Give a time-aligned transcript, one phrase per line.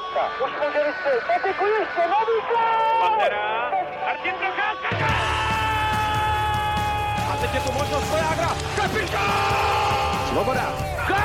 [0.00, 0.44] Procházka.
[0.44, 1.24] Už může vystřelit.
[1.26, 2.36] Patiku ještě, nový
[3.00, 3.70] Pantera.
[4.06, 4.88] Martin Procházka.
[7.32, 8.48] A teď je tu možnost Vojágra.
[8.76, 10.28] Kapitán!
[10.28, 10.72] Svoboda.
[11.08, 11.16] Gol!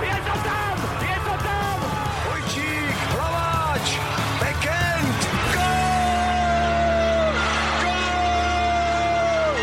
[0.00, 0.76] Je to tam!
[1.02, 1.78] Je to tam!
[2.28, 3.98] Vojčík, Hlaváč,
[4.40, 5.18] Bekend,
[5.54, 7.32] gol!
[7.82, 9.56] Gol!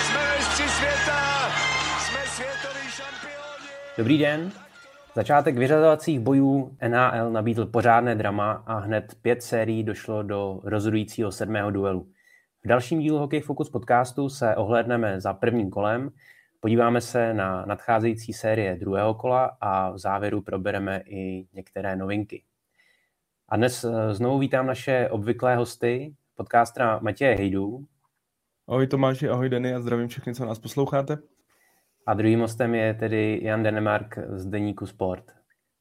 [0.00, 1.50] Jsme mistři světa,
[1.98, 3.68] jsme světoví šampioni.
[3.98, 4.52] Dobrý den.
[5.18, 11.70] Začátek vyřazovacích bojů NHL nabídl pořádné drama a hned pět sérií došlo do rozhodujícího sedmého
[11.70, 12.08] duelu.
[12.64, 16.10] V dalším dílu Hockey Focus podcastu se ohlédneme za prvním kolem,
[16.60, 22.42] podíváme se na nadcházející série druhého kola a v závěru probereme i některé novinky.
[23.48, 27.84] A dnes eh, znovu vítám naše obvyklé hosty, podcastera Matěje Hejdu
[28.68, 31.18] Ahoj Tomáši, ahoj Denny a zdravím všechny, co nás posloucháte.
[32.08, 35.24] A druhým hostem je tedy Jan Denemark z Deníku Sport.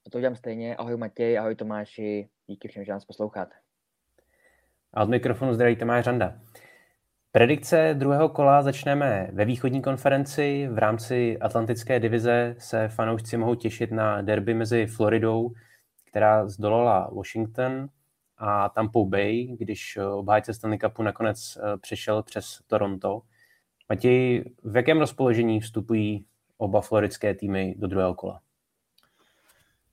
[0.05, 0.76] Já to udělám stejně.
[0.76, 3.55] Ahoj Matěj, ahoj Tomáši, díky všem, že nás posloucháte.
[4.93, 6.40] A od mikrofonu zdraví Tomáš Řanda.
[7.32, 10.68] Predikce druhého kola začneme ve východní konferenci.
[10.71, 15.51] V rámci Atlantické divize se fanoušci mohou těšit na derby mezi Floridou,
[16.05, 17.90] která zdolala Washington,
[18.38, 23.21] a Tampa Bay, když obhájce Stanley Cupu nakonec eh, přešel přes Toronto.
[23.90, 26.26] Matěj, v jakém rozpoložení vstupují
[26.57, 28.41] oba floridské týmy do druhého kola?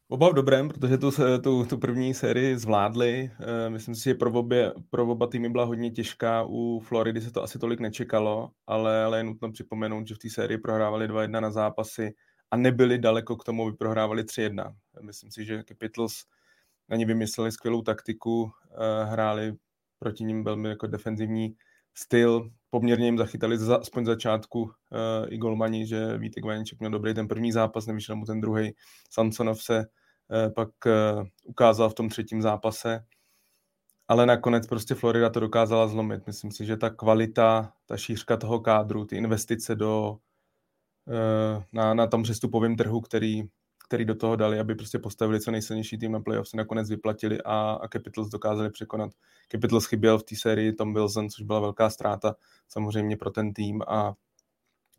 [0.08, 1.10] Oba v dobrém, protože tu,
[1.42, 3.30] tu, tu první sérii zvládli.
[3.40, 6.44] Eh, Myslím si, že pro, obě, pro oba týmy byla hodně těžká.
[6.48, 10.30] U Floridy se to asi tolik nečekalo, ale, ale je nutno připomenout, že v té
[10.30, 12.14] sérii prohrávali 2-1 na zápasy
[12.50, 14.74] a nebyli daleko k tomu, aby prohrávali 3-1.
[15.02, 16.24] Myslím si, že Capitals
[16.88, 19.52] na ně vymysleli skvělou taktiku, eh, hráli
[19.98, 21.56] proti ním velmi jako defenzivní
[21.94, 24.70] styl, poměrně jim zachytali za, aspoň začátku uh,
[25.28, 28.74] i golmani, že Vítek Vajniček měl dobrý ten první zápas, nevyšel mu ten druhý.
[29.10, 33.04] Samsonov se uh, pak uh, ukázal v tom třetím zápase,
[34.08, 36.26] ale nakonec prostě Florida to dokázala zlomit.
[36.26, 40.10] Myslím si, že ta kvalita, ta šířka toho kádru, ty investice do,
[41.06, 43.42] uh, na, na tom přestupovém trhu, který,
[43.84, 47.38] který do toho dali, aby prostě postavili co nejsilnější tým na playoff, se nakonec vyplatili
[47.44, 49.12] a, a Capitals dokázali překonat.
[49.52, 52.34] Capitals chyběl v té sérii Tom Wilson, což byla velká ztráta
[52.68, 54.14] samozřejmě pro ten tým a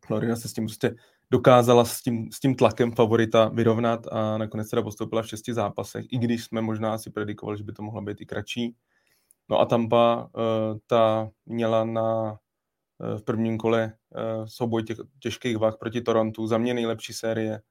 [0.05, 0.95] Florida se s tím prostě
[1.31, 6.05] dokázala s tím, s tím tlakem favorita vyrovnat a nakonec teda postoupila v šesti zápasech,
[6.11, 8.75] i když jsme možná si predikovali, že by to mohlo být i kratší.
[9.49, 15.57] No a Tampa, uh, ta měla na uh, v prvním kole uh, souboj těch, těžkých
[15.57, 17.61] vah proti Torontu, za mě nejlepší série,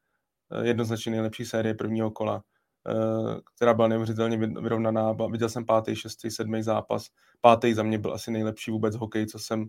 [0.62, 5.12] jednoznačně nejlepší série prvního kola, uh, která byla neuvěřitelně vy- vyrovnaná.
[5.30, 7.06] Viděl jsem pátý, šestý, sedmý zápas.
[7.40, 9.66] Pátý za mě byl asi nejlepší vůbec hokej, co jsem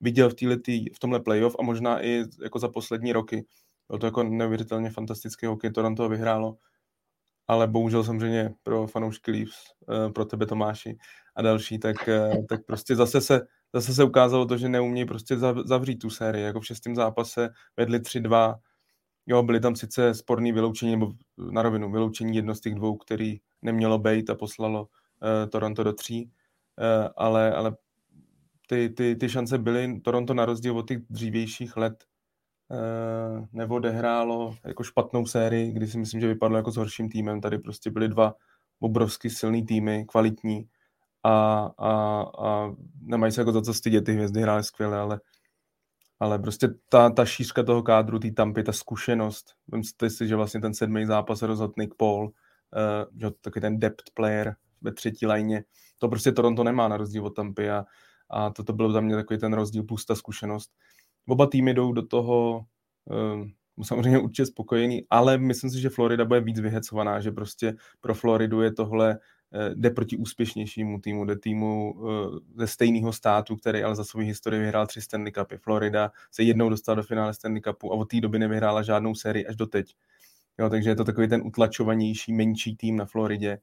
[0.00, 3.46] viděl v, týhletý, v tomhle playoff a možná i jako za poslední roky.
[3.88, 6.56] Byl to jako neuvěřitelně fantastický hokej, Toronto vyhrálo,
[7.48, 9.56] ale bohužel samozřejmě pro fanoušky Leafs,
[9.90, 10.98] eh, pro tebe Tomáši
[11.36, 13.40] a další, tak, eh, tak prostě zase se,
[13.74, 16.44] zase se ukázalo to, že neumějí prostě zav- zavřít tu sérii.
[16.44, 18.58] Jako v šestém zápase vedli 3-2,
[19.28, 21.12] jo, byly tam sice sporný vyloučení, nebo
[21.50, 25.92] na rovinu vyloučení jedno z těch dvou, který nemělo být a poslalo uh, Toronto do
[25.92, 27.76] tří, uh, ale, ale
[28.66, 32.04] ty, ty, ty šance byly, Toronto na rozdíl od těch dřívějších let
[32.70, 37.40] uh, neodehrálo jako špatnou sérii, kdy si myslím, že vypadlo jako s horším týmem.
[37.40, 38.34] Tady prostě byly dva
[38.80, 40.68] obrovsky silný týmy, kvalitní
[41.22, 45.20] a, a, a nemají se jako za co stydět, ty hvězdy hrály skvěle, ale,
[46.20, 50.60] ale prostě ta, ta šířka toho kádru, té tampy, ta zkušenost, vemte si, že vlastně
[50.60, 55.64] ten sedmý zápas rozhodl Nick Paul, uh, že taky ten depth player ve třetí lajně,
[55.98, 57.84] to prostě Toronto nemá na rozdíl od Tampy a,
[58.30, 60.70] a toto byl za mě takový ten rozdíl plus ta zkušenost.
[61.28, 62.64] Oba týmy jdou do toho
[63.04, 63.52] um,
[63.84, 68.60] samozřejmě určitě spokojený, ale myslím si, že Florida bude víc vyhecovaná, že prostě pro Floridu
[68.60, 69.18] je tohle
[69.74, 74.60] jde proti úspěšnějšímu týmu, jde týmu uh, ze stejného státu, který ale za svou historii
[74.60, 75.56] vyhrál tři Stanley Cupy.
[75.56, 79.46] Florida se jednou dostala do finále Stanley Cupu a od té doby nevyhrála žádnou sérii
[79.46, 79.94] až do teď.
[80.58, 83.58] Jo, takže je to takový ten utlačovanější, menší tým na Floridě.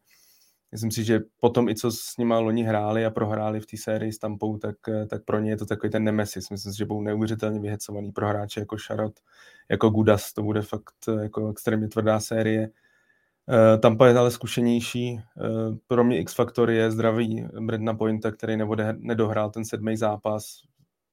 [0.72, 4.14] Myslím si, že potom i co s nima loni hráli a prohráli v té sérii
[4.14, 4.76] s Tampou, tak,
[5.10, 6.50] tak pro ně je to takový ten nemesis.
[6.50, 9.20] Myslím si, že budou neuvěřitelně vyhecovaný pro hráče jako Sharot,
[9.70, 12.70] jako Gudas, to bude fakt jako extrémně tvrdá série.
[13.48, 15.14] Uh, Tampa je ale zkušenější.
[15.14, 20.46] Uh, pro mě X-faktor je zdravý Bredna Pointa, který nebude, nedohrál ten sedmý zápas.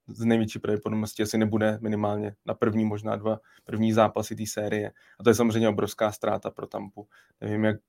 [0.09, 4.91] Z největší pravděpodobností asi nebude minimálně na první, možná dva první zápasy té série.
[5.21, 7.07] A to je samozřejmě obrovská ztráta pro Tampu.
[7.41, 7.81] Nevím, jak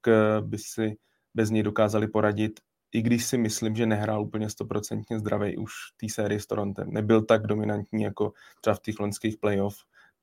[0.42, 0.98] by si
[1.34, 2.60] bez něj dokázali poradit,
[2.92, 6.92] i když si myslím, že nehrál úplně stoprocentně zdravý už té sérii s Torontem.
[6.92, 9.75] Nebyl tak dominantní jako třeba v těch loňských playoff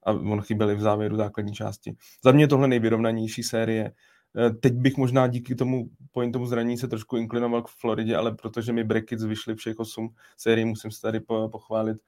[0.06, 1.96] a on chyběl i v závěru základní části.
[2.24, 3.92] Za mě tohle nejvyrovnanější série.
[4.36, 8.72] Eh, teď bych možná díky tomu pointomu zranění se trošku inklinoval k Floridě, ale protože
[8.72, 11.98] mi Brackets vyšly všech osm sérií, musím se tady pochválit.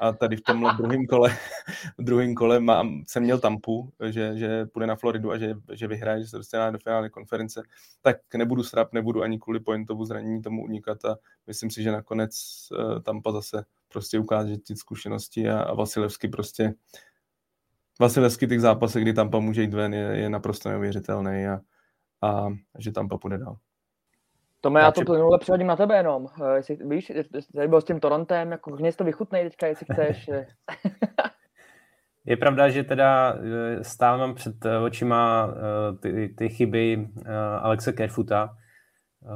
[0.00, 1.36] A tady v tomhle druhém kole,
[1.98, 6.20] druhém kole mám, jsem měl Tampu, že, že půjde na Floridu a že, že vyhraje,
[6.20, 7.62] že se dostane do finále konference,
[8.02, 12.32] tak nebudu strap, nebudu ani kvůli pointovu zranění tomu unikat a myslím si, že nakonec
[12.70, 16.74] uh, Tampa zase prostě ukáže ty zkušenosti a, a Vasilevsky prostě
[18.00, 21.60] Vasilevsky těch zápasech, kdy Tampa může jít ven, je, je naprosto neuvěřitelný a,
[22.22, 22.48] a
[22.78, 23.56] že Tampa půjde dál.
[24.60, 26.26] Tome, já to plynule přehodím na tebe jenom.
[26.44, 30.30] Eh, jestli, víš, jsi byl s tím Torontem, jako hněz to vychutnej teďka, jestli chceš.
[32.24, 35.48] Je pravda, že teda eh, stále mám před eh, očima
[36.00, 37.08] ty, ty chyby
[37.60, 38.56] Alexe Kerfuta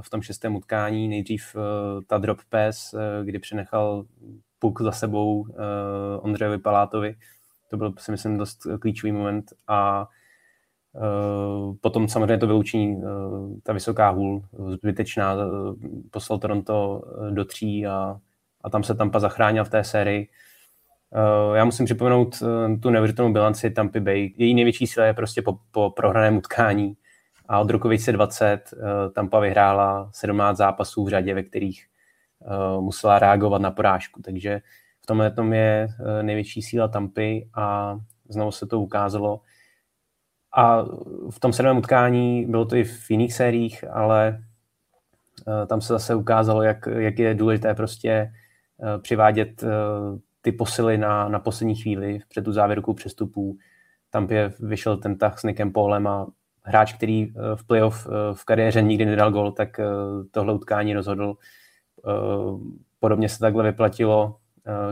[0.00, 1.08] v tom šestém utkání.
[1.08, 1.56] Nejdřív
[2.06, 2.94] ta drop pass,
[3.24, 4.04] kdy přenechal
[4.58, 5.46] puk za sebou
[6.20, 7.14] Ondřejovi Palátovi.
[7.70, 10.06] To byl si myslím dost klíčový moment a Eh,
[11.80, 15.36] potom samozřejmě to vyloučení, eh, ta vysoká hůl, zbytečná, eh,
[16.10, 18.16] poslal Toronto do tří a,
[18.64, 20.28] a tam se Tampa zachránil v té sérii.
[21.54, 22.42] Já musím připomenout
[22.82, 24.34] tu neuvěřitelnou bilanci Tampa Bay.
[24.36, 26.96] Její největší síla je prostě po, po prohraném utkání
[27.48, 28.74] a od roku 2020
[29.14, 31.86] Tampa vyhrála 17 zápasů v řadě, ve kterých
[32.80, 34.22] musela reagovat na porážku.
[34.22, 34.60] Takže
[35.02, 35.88] v tomhle tom je
[36.22, 37.96] největší síla Tampy a
[38.28, 39.40] znovu se to ukázalo.
[40.56, 40.84] A
[41.30, 44.42] v tom sedmém utkání, bylo to i v jiných sériích, ale
[45.48, 49.68] eh, tam se zase ukázalo, jak, jak je důležité prostě eh, přivádět eh,
[50.40, 53.58] ty posily na, na poslední chvíli před tu závěrku přestupů.
[54.10, 56.26] Tam je vyšel ten tah s Nickem Paulem a
[56.62, 59.80] hráč, který v playoff v kariéře nikdy nedal gol, tak
[60.30, 61.34] tohle utkání rozhodl.
[63.00, 64.36] Podobně se takhle vyplatilo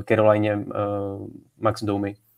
[0.05, 0.64] Caroline
[1.58, 2.33] Max Domy, Eh,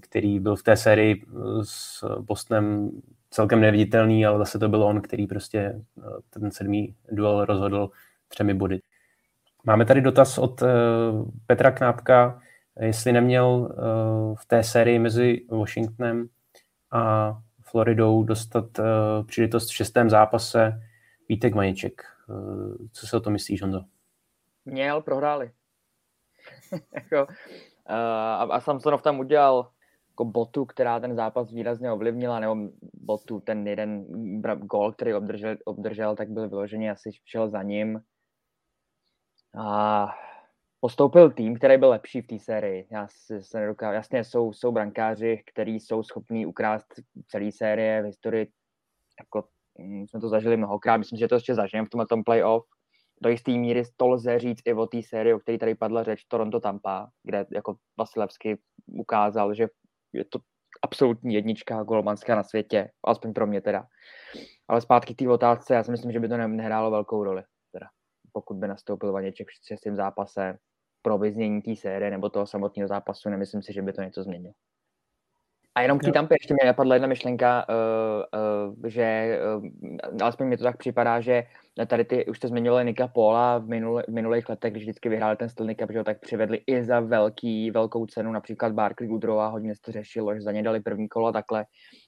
[0.00, 1.30] který byl v té sérii eh,
[1.62, 2.90] s Bostonem
[3.30, 7.90] celkem neviditelný, ale zase to byl on, který prostě eh, ten sedmý duel rozhodl
[8.28, 8.80] třemi body.
[9.64, 10.62] Máme tady dotaz od
[11.46, 12.40] Petra Knápka,
[12.80, 13.74] jestli neměl
[14.34, 16.28] v té sérii mezi Washingtonem
[16.90, 17.32] a
[17.62, 18.64] Floridou dostat
[19.26, 20.82] příležitost v šestém zápase
[21.28, 22.02] Vítek Maniček.
[22.92, 23.84] Co si o to myslíš, Honzo?
[24.64, 25.50] Měl, prohráli.
[27.92, 29.70] Uh, a, a Samsonov tam udělal
[30.12, 32.56] jako botu, která ten zápas výrazně ovlivnila, nebo
[32.94, 34.04] botu, ten jeden
[34.56, 38.00] gol, který obdržel, obdržel tak byl vyloženě asi šel za ním.
[39.58, 40.08] A
[40.80, 42.86] postoupil tým, který byl lepší v té sérii.
[42.90, 46.86] Já si se nedokážu, jasně jsou, jsou brankáři, kteří jsou schopní ukrást
[47.28, 48.52] celý série v historii,
[49.20, 49.48] jako
[49.78, 52.64] hm, jsme to zažili mnohokrát, myslím, že to ještě zažijeme v tomhle tom playoff,
[53.22, 56.24] do jisté míry to lze říct i o té sérii, o které tady padla řeč,
[56.24, 59.68] Toronto Tampa, kde jako Vasilevsky ukázal, že
[60.12, 60.38] je to
[60.82, 63.86] absolutní jednička golmanská na světě, aspoň pro mě teda.
[64.68, 67.42] Ale zpátky k té otázce, já si myslím, že by to nehrálo velkou roli,
[67.72, 67.86] teda,
[68.32, 70.58] pokud by nastoupil Vaněček v šestém zápase
[71.02, 74.54] pro vyznění té série nebo toho samotného zápasu, nemyslím si, že by to něco změnilo.
[75.74, 80.46] A jenom k té Tampě ještě mě napadla jedna myšlenka, uh, uh, že uh, alespoň
[80.46, 81.44] mi to tak připadá, že
[81.86, 85.36] tady ty, už jste zmiňovali Nika Pola v, minule, v minulých letech, když vždycky vyhráli
[85.36, 89.74] ten styl Nika, že tak přivedli i za velký, velkou cenu, například Barkley Goodrow hodně
[89.74, 91.64] se to řešilo, že za ně dali první kolo a takhle,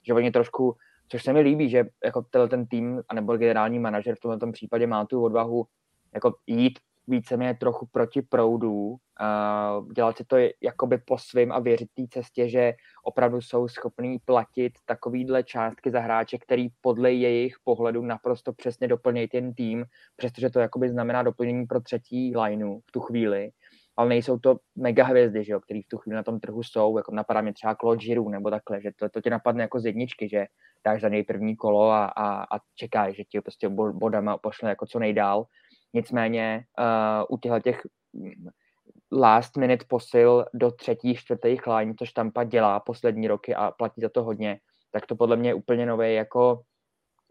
[0.06, 0.76] že oni trošku,
[1.08, 5.04] což se mi líbí, že jako ten tým, anebo generální manažer v tomto případě má
[5.04, 5.66] tu odvahu
[6.14, 11.88] jako jít víceméně trochu proti proudu, uh, dělat si to jakoby po svým a věřit
[11.94, 12.72] té cestě, že
[13.04, 19.28] opravdu jsou schopní platit takovýhle částky za hráče, který podle jejich pohledu naprosto přesně doplnějí
[19.28, 19.84] ten tým,
[20.16, 23.50] přestože to jakoby znamená doplnění pro třetí lineu v tu chvíli,
[23.96, 26.96] ale nejsou to mega hvězdy, že jo, který v tu chvíli na tom trhu jsou,
[26.96, 29.86] jako napadá mě třeba Claude Giroux nebo takhle, že to, to tě napadne jako z
[29.86, 30.46] jedničky, že
[30.84, 34.86] dáš za něj první kolo a, a, a čekáš, že ti prostě bodama pošle jako
[34.86, 35.46] co nejdál
[35.94, 37.80] Nicméně uh, u těchto těch
[39.12, 44.08] last minute posil do třetích, čtvrtých line, což Tampa dělá poslední roky a platí za
[44.08, 44.58] to hodně,
[44.90, 46.62] tak to podle mě je úplně nový jako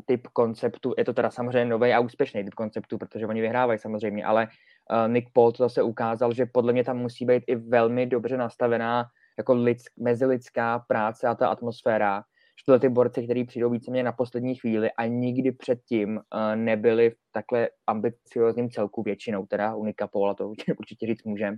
[0.06, 0.94] typ konceptu.
[0.98, 5.14] Je to teda samozřejmě nový a úspěšný typ konceptu, protože oni vyhrávají samozřejmě, ale uh,
[5.14, 9.06] Nick Paul to zase ukázal, že podle mě tam musí být i velmi dobře nastavená
[9.38, 12.24] jako lidsk, mezilidská práce a ta atmosféra,
[12.60, 17.10] že tyhle ty borci, kteří přijdou víceméně na poslední chvíli a nikdy předtím uh, nebyli
[17.10, 21.58] v takhle ambiciozním celku většinou, teda Unika Pola, to určitě říct můžem,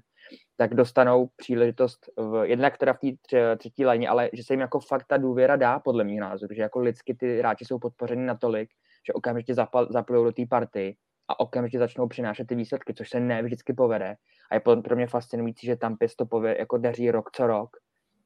[0.57, 2.99] tak dostanou příležitost v, jednak teda v
[3.29, 6.55] té třetí léně, ale že se jim jako fakt ta důvěra dá, podle mých názorů,
[6.55, 8.69] že jako lidsky ty hráči jsou podpořeni natolik,
[9.07, 10.97] že okamžitě zapal, zapojou do té party
[11.27, 14.15] a okamžitě začnou přinášet ty výsledky, což se ne vždycky povede.
[14.51, 17.69] A je pro mě fascinující, že tam to povede, jako daří rok co rok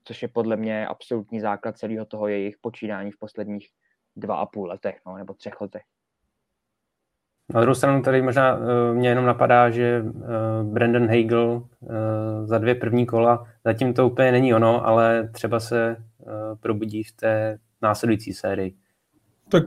[0.04, 3.70] což je podle mě absolutní základ celého toho jejich počínání v posledních
[4.16, 5.82] dva a půl letech, no, nebo třech letech.
[7.54, 8.64] Na druhou stranu tady možná uh,
[8.94, 10.22] mě jenom napadá, že uh,
[10.64, 11.90] Brandon Hagel uh,
[12.46, 17.12] za dvě první kola, zatím to úplně není ono, ale třeba se uh, probudí v
[17.12, 18.76] té následující sérii.
[19.52, 19.64] Tak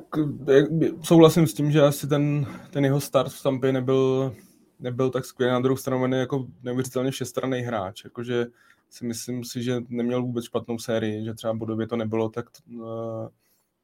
[1.03, 4.35] souhlasím s tím, že asi ten, ten jeho start v Tampě nebyl,
[4.81, 5.53] nebyl tak skvělý.
[5.53, 8.05] Na druhou stranu on je jako neuvěřitelně všestranný hráč.
[8.05, 8.47] Jakože
[8.93, 12.47] si myslím si, že neměl vůbec špatnou sérii, že třeba bodově to nebylo tak,
[12.77, 13.29] uh,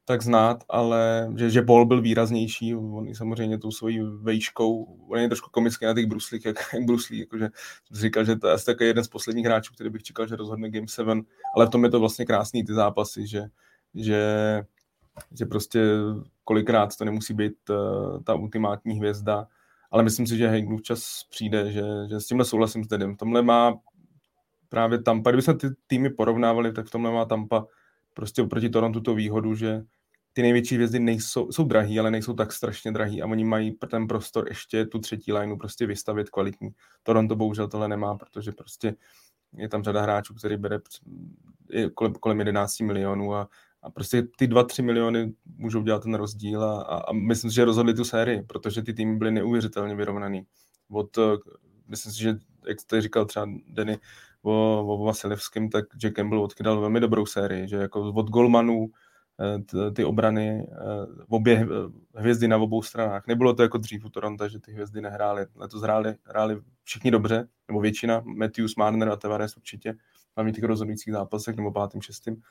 [0.05, 5.29] tak znát, ale že, že Ball byl výraznější, on samozřejmě tou svojí vejškou, on je
[5.29, 7.49] trošku komický na těch bruslích, jak, jak bruslí, jakože
[7.93, 10.71] říkal, že to je asi takový jeden z posledních hráčů, který bych čekal, že rozhodne
[10.71, 13.43] Game 7, ale v tom je to vlastně krásný ty zápasy, že,
[13.95, 14.23] že,
[15.33, 15.81] že prostě
[16.45, 19.47] kolikrát to nemusí být uh, ta ultimátní hvězda,
[19.91, 23.17] ale myslím si, že Hagelův čas přijde, že, že s tímhle souhlasím s Dedem.
[23.17, 23.75] Tomhle má
[24.69, 27.67] právě Tampa, kdyby se ty týmy porovnávali, tak v tomhle má Tampa
[28.15, 29.83] prostě oproti Torontu tu výhodu, že
[30.33, 34.07] ty největší hvězdy nejsou, jsou drahý, ale nejsou tak strašně drahý a oni mají ten
[34.07, 36.71] prostor ještě tu třetí lineu prostě vystavit kvalitní.
[37.03, 38.95] Toronto bohužel tohle nemá, protože prostě
[39.57, 40.79] je tam řada hráčů, který bere
[41.95, 43.49] kolem, kolem 11 milionů a,
[43.83, 47.65] a prostě ty 2-3 miliony můžou dělat ten rozdíl a, a, a myslím si, že
[47.65, 50.47] rozhodli tu sérii, protože ty týmy byly neuvěřitelně vyrovnaný.
[50.91, 51.19] Od,
[51.89, 52.37] myslím si, že
[52.69, 53.99] jak jste říkal třeba Denny
[54.49, 58.91] o, o Vasilevském, tak Jack Campbell odkydal velmi dobrou sérii, že jako od golmanů
[59.41, 61.67] Eh, ty obrany, eh, obě
[62.15, 63.27] hvězdy na obou stranách.
[63.27, 65.47] Nebylo to jako dřív u Toronto, že ty hvězdy nehrály.
[65.55, 69.95] Letos hráli, hráli všichni dobře, nebo většina, Matthews, Marner a Tavares určitě,
[70.37, 72.43] hlavně těch rozhodujících zápasech nebo pátým, šestým.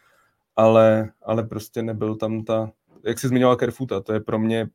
[0.55, 2.71] Ale, ale prostě nebyl tam ta,
[3.03, 4.69] jak jsi zmiňoval Kerfuta, to je pro mě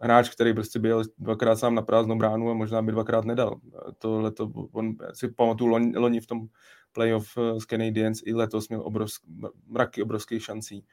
[0.00, 3.60] hráč, který prostě byl dvakrát sám na prázdnou bránu a možná by dvakrát nedal.
[3.98, 6.46] Tohle to, on si pamatuju loni, loni v tom
[6.92, 9.22] playoff s Canadiens i letos měl obrovsk,
[9.66, 10.84] mraky obrovských šancí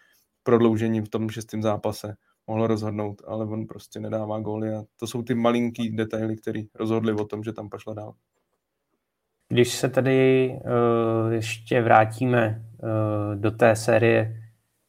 [0.44, 2.16] prodloužení v tom šestém zápase
[2.48, 7.14] mohl rozhodnout, ale on prostě nedává góly a to jsou ty malinký detaily, které rozhodly
[7.14, 8.14] o tom, že tam pašla dál.
[9.50, 14.36] Když se tady uh, ještě vrátíme uh, do té série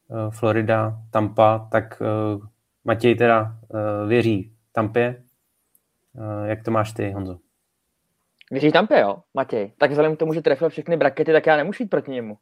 [0.09, 2.03] uh, Florida, Tampa, tak
[2.37, 2.47] uh,
[2.87, 5.23] Matěj teda uh, věří Tampě.
[6.13, 7.39] Uh, jak to máš ty, Honzo?
[8.51, 9.73] Věří Tampě, jo, Matěj.
[9.79, 12.39] Tak vzhledem k tomu, že trefil všechny brakety, tak já nemůžu jít proti němu.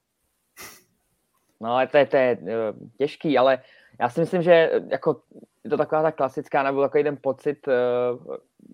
[1.60, 3.58] No ale to je, to je eh, těžký, ale
[4.00, 5.20] já si myslím, že jako
[5.64, 7.58] je to taková ta klasická, nebo takový ten pocit,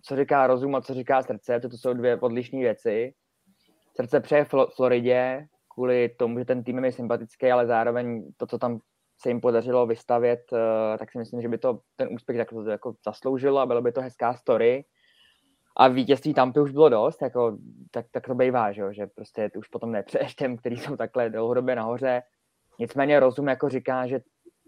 [0.02, 3.14] co říká rozum a co říká srdce, to, to jsou dvě odlišné věci.
[3.96, 4.46] Srdce přeje
[4.76, 8.80] Floridě kvůli tomu, že ten tým je sympatický, ale zároveň to, co tam
[9.22, 10.40] se jim podařilo vystavět,
[10.98, 14.00] tak si myslím, že by to ten úspěch jako, jako zasloužilo a bylo by to
[14.00, 14.84] hezká story.
[15.76, 17.58] A vítězství Tampy už bylo dost, jako,
[17.90, 21.76] tak, tak to bývá, že, že prostě už potom nepřeješ těm, kteří jsou takhle dlouhodobě
[21.76, 22.22] nahoře,
[22.80, 24.20] Nicméně rozum jako říká, že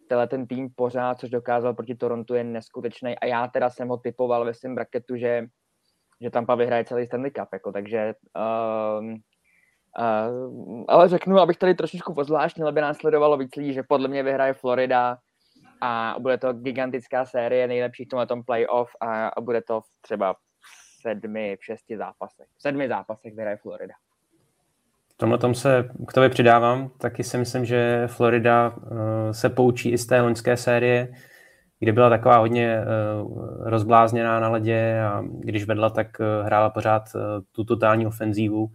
[0.09, 3.97] tenhle ten tým pořád, což dokázal proti Torontu, je neskutečný a já teda jsem ho
[3.97, 5.47] typoval ve svém braketu, že,
[6.21, 9.15] že Tampa vyhraje celý Stanley Cup, jako, takže uh,
[9.99, 14.53] uh, ale řeknu, abych tady trošičku pozvláštnil, aby následovalo víc lidí, že podle mě vyhraje
[14.53, 15.19] Florida
[15.81, 21.03] a bude to gigantická série nejlepších v tom playoff a, a bude to třeba v
[21.03, 22.47] sedmi, v šesti zápasech.
[22.57, 23.95] V sedmi zápasech vyhraje Florida
[25.23, 26.91] tomhle tom se k tobě přidávám.
[26.99, 31.09] Taky si myslím, že Florida uh, se poučí i z té loňské série,
[31.79, 37.03] kde byla taková hodně uh, rozblázněná na ledě a když vedla, tak uh, hrála pořád
[37.53, 38.69] tu totální ofenzívu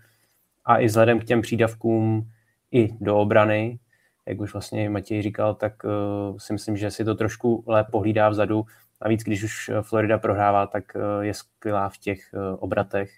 [0.67, 2.31] a i vzhledem k těm přídavkům
[2.71, 3.79] i do obrany,
[4.27, 8.29] jak už vlastně Matěj říkal, tak uh, si myslím, že si to trošku lépe pohlídá
[8.29, 8.65] vzadu.
[9.03, 13.09] Navíc, když už Florida prohrává, tak uh, je skvělá v těch uh, obratech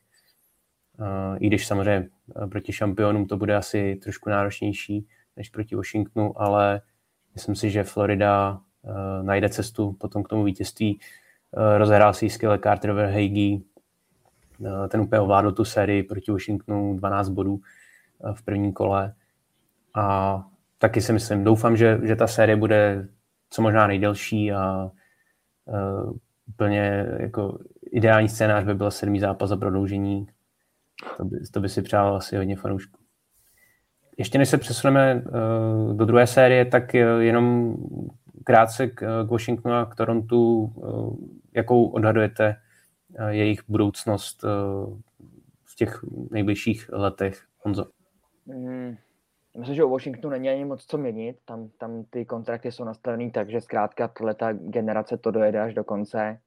[1.40, 2.10] i když samozřejmě
[2.44, 6.82] eh, proti šampionům to bude asi trošku náročnější než proti Washingtonu, ale
[7.34, 8.92] myslím si, že Florida uh,
[9.26, 11.00] najde cestu potom k tomu vítězství.
[11.58, 13.60] Uh, rozehrál si skvěle Carter Verhage, uh,
[14.90, 19.14] ten úplně ovládl tu sérii proti Washingtonu 12 bodů uh, v prvním kole.
[19.96, 20.44] A
[20.78, 23.08] taky si myslím, doufám, že, že ta série bude
[23.50, 24.92] co možná nejdelší a
[25.66, 26.14] uh,
[26.48, 27.60] úplně jako
[27.92, 30.28] ideální scénář by byl sedmý zápas za prodloužení,
[31.18, 33.00] to by, to by si přál asi hodně fanoušků.
[34.18, 37.76] Ještě než se přesuneme uh, do druhé série, tak uh, jenom
[38.44, 41.18] krátce k, uh, k Washingtonu a k Torontu, uh,
[41.54, 42.56] jakou odhadujete
[43.30, 44.98] jejich budoucnost uh,
[45.64, 47.86] v těch nejbližších letech, Honzo?
[48.48, 48.98] Hmm.
[49.58, 51.38] Myslím, že u Washingtonu není ani moc co měnit.
[51.46, 55.84] Tam, tam ty kontrakty jsou nastavený tak, že zkrátka ta generace to dojede až do
[55.84, 56.40] konce.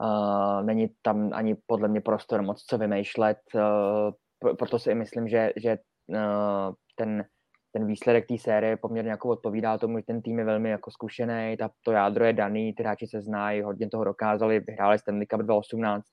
[0.00, 5.52] Uh, není tam ani podle mě prostor moc co vymýšlet, uh, proto si myslím, že,
[5.56, 7.24] že uh, ten
[7.72, 11.56] ten výsledek té série poměrně jako odpovídá tomu, že ten tým je velmi jako zkušený,
[11.56, 15.40] ta, to jádro je daný, ty hráči se znají, hodně toho dokázali, vyhráli Stanley Cup
[15.40, 16.04] 2018,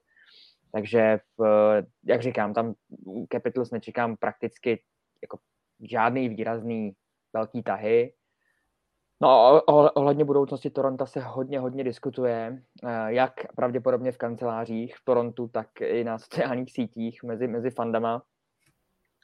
[0.72, 1.44] takže, v,
[2.06, 2.74] jak říkám, tam
[3.32, 4.84] Capitals nečekám prakticky
[5.22, 5.40] jako
[5.90, 6.92] žádný výrazný
[7.34, 8.14] velký tahy.
[9.22, 9.62] No
[9.96, 15.82] ohledně budoucnosti Toronto se hodně, hodně diskutuje, eh, jak pravděpodobně v kancelářích v Torontu, tak
[15.82, 18.24] i na sociálních sítích mezi, mezi fandama.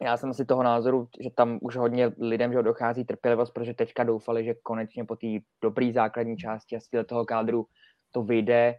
[0.02, 4.04] Já jsem si toho názoru, že tam už hodně lidem že dochází trpělivost, protože teďka
[4.04, 5.28] doufali, že konečně po té
[5.62, 7.66] dobré základní části a toho kádru
[8.12, 8.76] to vyjde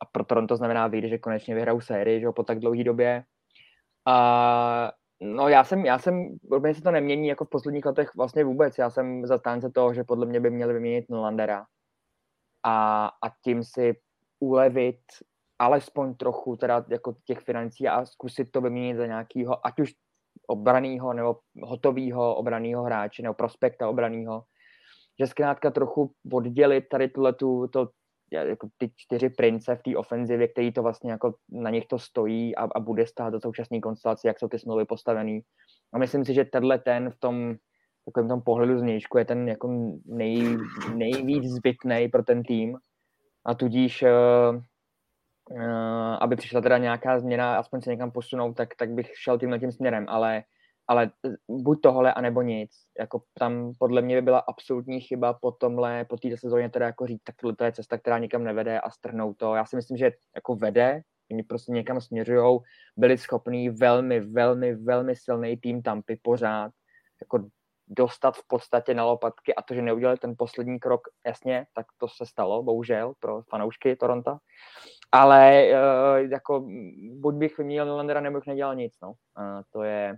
[0.00, 3.24] a pro Toronto znamená vyjde, že konečně vyhrajou sérii že po tak dlouhé době.
[4.06, 4.92] A
[5.22, 8.78] No já jsem, já jsem, mě se to nemění jako v posledních letech vlastně vůbec.
[8.78, 11.66] Já jsem zastánce toho, že podle mě by měli vyměnit Nolandera
[12.62, 14.00] a, a tím si
[14.40, 15.00] ulevit
[15.58, 19.92] alespoň trochu teda jako těch financí a zkusit to vyměnit za nějakého, ať už
[20.50, 24.42] obraného nebo hotového obraného hráče nebo prospekta obraného,
[25.20, 27.88] že zkrátka trochu oddělit tady tu, to,
[28.32, 32.56] jako ty čtyři prince v té ofenzivě, který to vlastně jako na nich to stojí
[32.56, 35.40] a, a bude stát do současné konstelace, jak jsou ty smlouvy postavený.
[35.92, 37.54] A myslím si, že tenhle ten v tom
[38.04, 40.56] takovém tom pohledu znějšku je ten jako nej,
[40.94, 42.78] nejvíc zbytný pro ten tým
[43.44, 44.62] a tudíž uh,
[46.20, 49.72] aby přišla teda nějaká změna, aspoň se někam posunout, tak, tak bych šel tímhle tím
[49.72, 50.44] směrem, ale
[50.90, 51.10] ale
[51.48, 52.70] buď tohle, anebo nic.
[52.98, 57.06] Jako tam podle mě by byla absolutní chyba po tomhle, po této sezóně teda jako
[57.06, 59.54] říct, tak tohle to je cesta, která nikam nevede a strhnout to.
[59.54, 62.58] Já si myslím, že jako vede, oni prostě někam směřují,
[62.96, 66.72] byli schopní velmi, velmi, velmi silný tým Tampy pořád
[67.22, 67.48] jako
[67.88, 72.08] dostat v podstatě na lopatky a to, že neudělali ten poslední krok, jasně, tak to
[72.08, 74.38] se stalo, bohužel, pro fanoušky Toronto.
[75.12, 76.68] Ale uh, jako
[77.12, 79.08] buď bych vyměnil Nylandera, nebo bych nedělal nic, no.
[79.08, 79.14] Uh,
[79.72, 80.16] to je,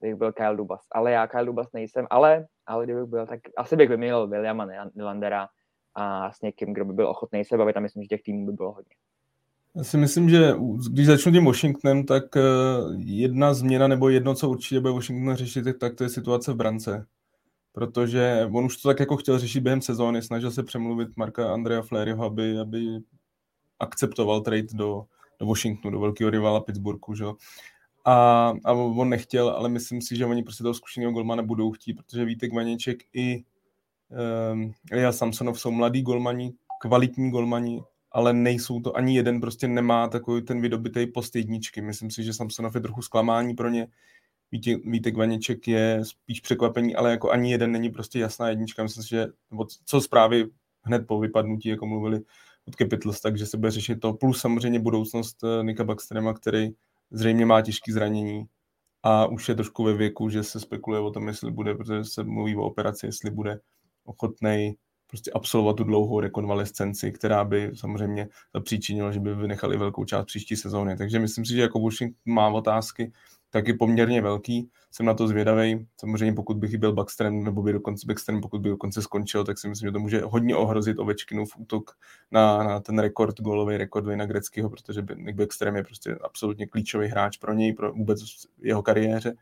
[0.00, 0.86] bych byl Kyle Dubas.
[0.92, 5.48] Ale já Kyle Dubas nejsem, ale, ale kdybych byl, tak asi bych vyměnil Williama Nylandera
[5.94, 8.52] a s někým, kdo by byl ochotný se bavit a myslím, že těch týmů by
[8.52, 8.94] bylo hodně.
[9.76, 10.54] Já si myslím, že
[10.90, 12.40] když začnu tím Washingtonem, tak eh,
[12.96, 17.06] jedna změna nebo jedno, co určitě bude Washington řešit, tak to je situace v brance.
[17.72, 21.82] Protože on už to tak jako chtěl řešit během sezóny, snažil se přemluvit Marka Andrea
[21.82, 22.98] Fleryho, aby, aby
[23.80, 25.04] akceptoval trade do,
[25.40, 27.14] do Washingtonu, do velkého rivala Pittsburghu.
[27.14, 27.24] Že?
[28.04, 31.94] A, a on nechtěl, ale myslím si, že oni prostě toho zkušeného golmana budou chtít,
[31.94, 33.44] protože Vítek Vaněček i
[34.52, 40.08] um, Elia Samsonov jsou mladí golmani, kvalitní golmani, ale nejsou to, ani jeden prostě nemá
[40.08, 41.80] takový ten vydobitý post jedničky.
[41.80, 43.88] Myslím si, že Samsonov je trochu zklamání pro ně.
[44.52, 48.82] Vítek, Vítek Vaněček je spíš překvapení, ale jako ani jeden není prostě jasná jednička.
[48.82, 49.26] Myslím si, že
[49.84, 50.44] co zprávy
[50.82, 52.20] hned po vypadnutí, jako mluvili
[52.68, 54.12] od Capitals, takže se bude řešit to.
[54.12, 56.70] Plus samozřejmě budoucnost eh, Nika Backstrema, který
[57.10, 58.44] zřejmě má těžké zranění
[59.02, 62.24] a už je trošku ve věku, že se spekuluje o tom, jestli bude, protože se
[62.24, 63.60] mluví o operaci, jestli bude
[64.04, 64.74] ochotný
[65.06, 70.56] prostě absolvovat tu dlouhou rekonvalescenci, která by samozřejmě zapříčinila, že by vynechali velkou část příští
[70.56, 70.96] sezóny.
[70.96, 73.12] Takže myslím si, že jako Washington má otázky,
[73.50, 74.70] taky poměrně velký.
[74.90, 75.86] Jsem na to zvědavý.
[76.00, 79.68] Samozřejmě pokud bych byl Backstrom, nebo by dokonce Backstrom, pokud by dokonce skončil, tak si
[79.68, 81.90] myslím, že to může hodně ohrozit Ovečkinův útok
[82.30, 87.08] na, na ten rekord, golový rekord Vina Greckého, protože Nick Backstrom je prostě absolutně klíčový
[87.08, 88.20] hráč pro něj, pro vůbec
[88.62, 89.34] jeho kariéře.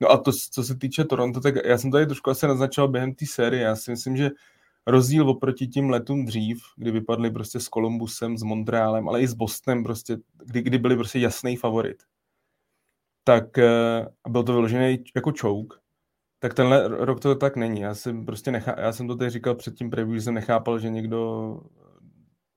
[0.00, 3.14] No a to, co se týče Toronto, tak já jsem tady trošku asi naznačil během
[3.14, 3.62] té série.
[3.62, 4.30] Já si myslím, že
[4.86, 9.34] rozdíl oproti tím letům dřív, kdy vypadli prostě s Columbusem, s Montrealem, ale i s
[9.34, 12.02] Bostonem, prostě, kdy, kdy byli prostě jasný favorit
[13.28, 15.76] tak eh, byl to vyložený jako choke,
[16.38, 17.80] tak tenhle rok to tak není.
[17.80, 20.78] Já jsem prostě nechá, já jsem to tady říkal před tím preview, že jsem nechápal,
[20.78, 21.60] že někdo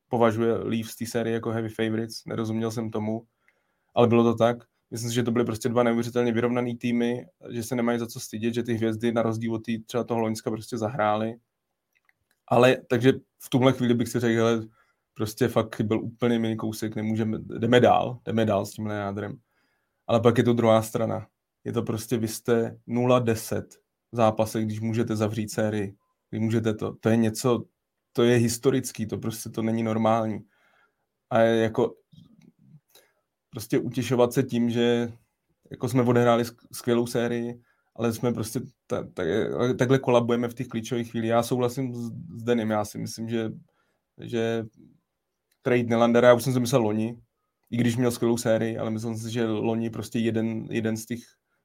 [0.08, 3.24] považuje Leafs té série jako heavy favorites, nerozuměl jsem tomu,
[3.96, 4.58] ale bylo to tak.
[4.92, 8.20] Myslím si, že to byly prostě dva neuvěřitelně vyrovnaný týmy, že se nemají za co
[8.20, 11.36] stydět, že ty hvězdy na rozdíl od tý, třeba toho Loňska prostě zahrály.
[12.48, 14.68] Ale takže v tuhle chvíli bych si řekl, že
[15.14, 19.40] prostě fakt byl úplně mini kousek, nemůžeme, jdeme dál, jdeme dál s tímhle jádrem.
[20.08, 21.28] Ale pak je to druhá strana.
[21.64, 23.64] Je to prostě, vy jste 0-10
[24.12, 25.96] v zápase, když můžete zavřít sérii.
[26.30, 26.96] Když můžete to.
[27.00, 27.64] To je něco,
[28.14, 30.40] to je historický, to prostě to není normální.
[31.30, 31.96] A je jako
[33.50, 35.14] prostě utěšovat se tím, že
[35.72, 37.62] jako jsme odehráli skvělou sérii,
[37.96, 39.24] ale jsme prostě ta, ta,
[39.78, 41.30] takhle kolabujeme v těch klíčových chvílích.
[41.30, 43.52] Já souhlasím s, s Denim, já si myslím, že,
[44.22, 44.66] že
[45.62, 47.18] trade Nelandera, já už jsem si myslel loni,
[47.72, 51.20] i když měl skvělou sérii, ale myslím si, že loni prostě jeden, jeden z těch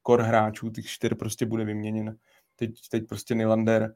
[0.07, 2.17] core hráčů, těch čtyř prostě bude vyměněn.
[2.57, 3.95] Teď, teď prostě Nylander,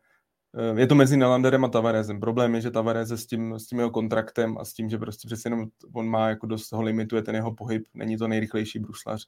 [0.59, 2.21] eh, je to mezi Nylanderem a Tavarezem.
[2.21, 5.29] Problém je, že Tavarez s tím, s tím jeho kontraktem a s tím, že prostě
[5.29, 9.27] přece jenom on má jako dost toho limituje ten jeho pohyb, není to nejrychlejší bruslař,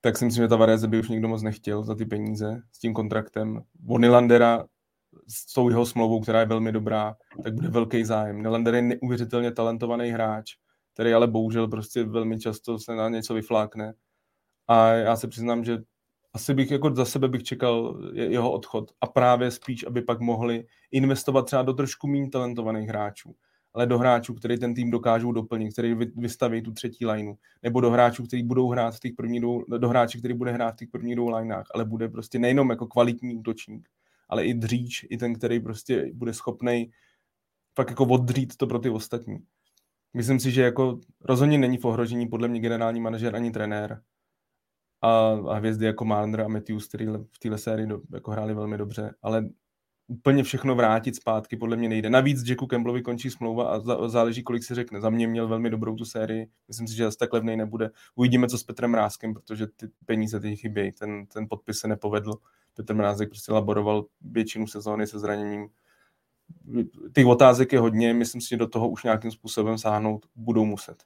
[0.00, 2.94] tak si myslím, že Tavareze by už nikdo moc nechtěl za ty peníze s tím
[2.94, 3.62] kontraktem.
[3.88, 4.64] O Nylandera
[5.28, 8.42] s tou jeho smlouvou, která je velmi dobrá, tak bude velký zájem.
[8.42, 10.56] Nylander je neuvěřitelně talentovaný hráč,
[10.94, 13.94] který ale bohužel prostě velmi často se na něco vyflákne.
[14.68, 15.78] A já se přiznám, že
[16.32, 20.66] asi bych jako za sebe bych čekal jeho odchod a právě spíš, aby pak mohli
[20.90, 23.34] investovat třeba do trošku méně talentovaných hráčů,
[23.74, 27.90] ale do hráčů, který ten tým dokážou doplnit, který vystaví tu třetí lineu, nebo do
[27.90, 30.88] hráčů, kteří budou hrát v těch prvních dvou, do hráči, který bude hrát v těch
[30.88, 33.88] prvních dvou lineách, ale bude prostě nejenom jako kvalitní útočník,
[34.28, 36.90] ale i dříč, i ten, který prostě bude schopný
[37.74, 39.38] fakt jako oddřít to pro ty ostatní.
[40.14, 44.02] Myslím si, že jako rozhodně není v ohrožení podle mě generální manažer ani trenér,
[45.04, 48.78] a, a hvězdy jako Marner a Matthews, který v téhle sérii do, jako hráli velmi
[48.78, 49.48] dobře, ale
[50.06, 52.10] úplně všechno vrátit zpátky podle mě nejde.
[52.10, 55.00] Navíc Jacku Campbellovi končí smlouva a za, záleží, kolik si řekne.
[55.00, 57.90] Za mě měl velmi dobrou tu sérii, myslím si, že zase tak levnej nebude.
[58.14, 62.32] Uvidíme, co s Petrem Mrázkem, protože ty peníze ty chybějí, ten, ten podpis se nepovedl.
[62.74, 65.68] Petr Mrázek prostě laboroval většinu sezóny se zraněním.
[67.12, 70.96] Těch otázek je hodně, myslím si, že do toho už nějakým způsobem sáhnout budou muset.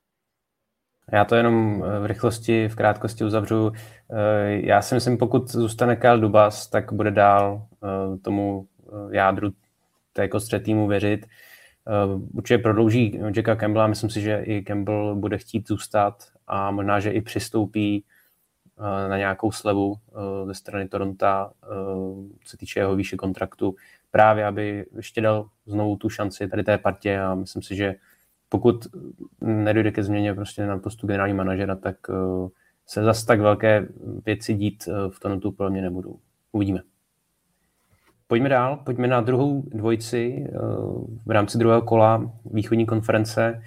[1.13, 3.73] Já to jenom eh, v rychlosti, v krátkosti uzavřu.
[3.73, 8.67] Eh, já si myslím, pokud zůstane Kyle Dubas, tak bude dál eh, tomu
[9.11, 9.51] jádru
[10.13, 11.27] té kostře týmu věřit.
[12.35, 17.11] Určitě prodlouží Jacka Campbella, myslím si, že i Campbell bude chtít zůstat a možná, že
[17.11, 18.05] i přistoupí
[19.09, 19.95] na nějakou slevu
[20.47, 21.27] ze strany Toronto,
[22.45, 23.75] co týče jeho výše kontraktu,
[24.11, 27.95] právě aby ještě dal znovu tu šanci tady té partě a myslím si, že
[28.49, 28.87] pokud
[29.41, 32.49] nedojde ke změně prostě na postu generální manažera, tak uh,
[32.87, 33.89] se zase tak velké
[34.27, 36.19] věci dít uh, v Torontu pro mě nebudou.
[36.53, 36.81] Uvidíme.
[38.27, 43.63] Pojďme dál, pojďme na druhou dvojici uh, v rámci druhého kola východní konference,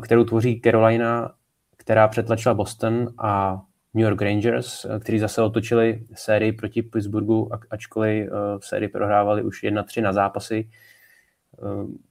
[0.00, 1.32] kterou tvoří Carolina,
[1.76, 3.62] která přetlačila Boston a
[3.94, 10.02] New York Rangers, kteří zase otočili sérii proti Pittsburghu, ačkoliv v sérii prohrávali už 1-3
[10.02, 10.70] na zápasy.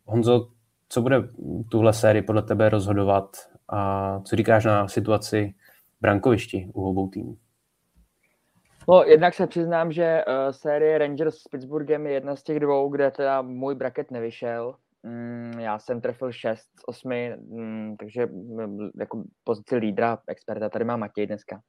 [0.06, 0.48] Honzo,
[0.90, 1.24] co bude
[1.70, 3.38] tuhle sérii podle tebe rozhodovat
[3.70, 5.54] a co říkáš na situaci
[6.02, 7.38] brankovišti u obou týmů?
[8.90, 12.90] No, jednak se přiznám, že uh, série Rangers s Pittsburghem je jedna z těch dvou,
[12.90, 14.76] kde teda můj braket nevyšel.
[15.04, 17.10] Mm, já jsem trefil 6 z 8,
[17.50, 21.62] mm, takže mm, jako pozici lídra, experta, tady má Matěj dneska.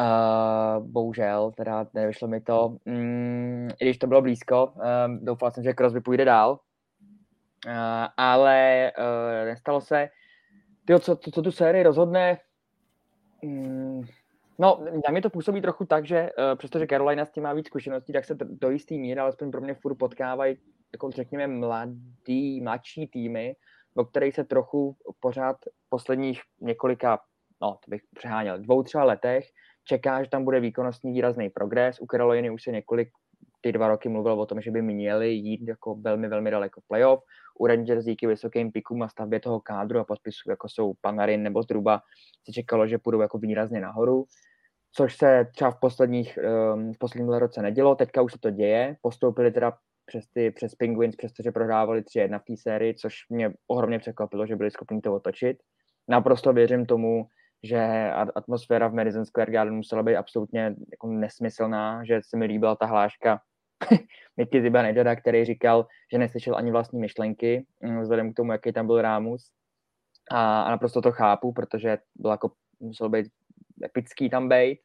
[0.00, 2.76] Uh, bohužel, teda nevyšlo mi to.
[2.84, 4.82] Mm, I když to bylo blízko, uh,
[5.22, 6.60] doufal jsem, že Crosby půjde dál,
[7.66, 10.08] Uh, ale uh, nestalo se.
[10.84, 12.38] Tyjo, co, co, co tu sérii rozhodne,
[13.42, 14.02] mm,
[14.58, 17.66] no, na mě to působí trochu tak, že uh, přestože Carolina s tím má víc
[17.66, 20.56] zkušeností, tak se do jistý míry, alespoň pro mě furt potkávají,
[20.92, 23.56] jako řekněme, mladý, mladší týmy,
[23.96, 25.56] o kterých se trochu pořád
[25.88, 27.20] posledních několika,
[27.62, 29.44] no, to bych přeháněl, dvou, třeba letech,
[29.84, 32.00] čeká, že tam bude výkonnostní výrazný progres.
[32.00, 33.08] U Caroliny už se několik
[33.60, 37.24] ty dva roky mluvil o tom, že by měli jít jako velmi, velmi daleko playoff.
[37.58, 41.62] U Rangers díky vysokým pikům a stavbě toho kádru a podpisů, jako jsou Panarin nebo
[41.62, 42.00] Zdruba,
[42.46, 44.24] se čekalo, že půjdou jako výrazně nahoru,
[44.92, 46.38] což se třeba v posledních,
[46.74, 49.72] um, v posledním roce nedělo, teďka už se to děje, postoupili teda
[50.08, 54.56] přes, ty, přes Penguins, přestože prohrávali 3-1 v té sérii, což mě ohromně překvapilo, že
[54.56, 55.58] byli schopni to otočit.
[56.08, 57.26] Naprosto věřím tomu,
[57.62, 62.76] že atmosféra v Madison Square Garden musela být absolutně jako nesmyslná, že se mi líbila
[62.76, 63.40] ta hláška
[64.36, 68.86] Mickey Zibanejada, který říkal, že neslyšel ani vlastní myšlenky, mm, vzhledem k tomu, jaký tam
[68.86, 69.50] byl Rámus.
[70.30, 73.26] A, a naprosto to chápu, protože byl jako, musel být
[73.84, 74.80] epický tam být.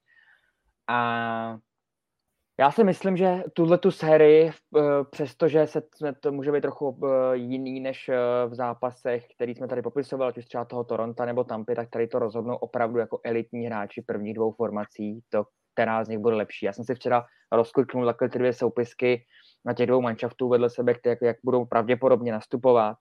[0.88, 1.58] A
[2.60, 5.82] já si myslím, že tuhle tu sérii, eh, přestože se
[6.20, 8.16] to může být trochu eh, jiný než eh,
[8.48, 12.08] v zápasech, který jsme tady popisovali, ať už třeba toho Toronto nebo Tampy, tak tady
[12.08, 16.66] to rozhodnou opravdu jako elitní hráči prvních dvou formací, to, která z nich bude lepší.
[16.66, 19.26] Já jsem si včera rozkliknul takhle ty dvě soupisky
[19.66, 22.98] na těch dvou manšaftů vedle sebe, které, jak budou pravděpodobně nastupovat.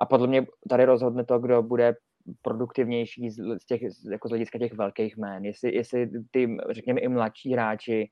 [0.00, 1.94] A podle mě tady rozhodne to, kdo bude
[2.42, 5.44] produktivnější z, těch, jako z hlediska těch velkých jmén.
[5.44, 8.10] Jestli, jestli ty, řekněme, i mladší hráči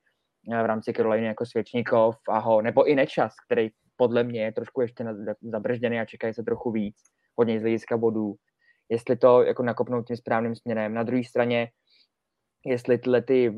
[0.48, 5.04] v rámci Caroliny jako Svěčníkov, Aho, nebo i Nečas, který podle mě je trošku ještě
[5.42, 6.96] zabržděný a čekají se trochu víc,
[7.36, 8.34] hodně z hlediska bodů.
[8.88, 10.94] Jestli to jako nakopnout tím správným směrem.
[10.94, 11.68] Na druhé straně
[12.66, 13.50] jestli tyhle ty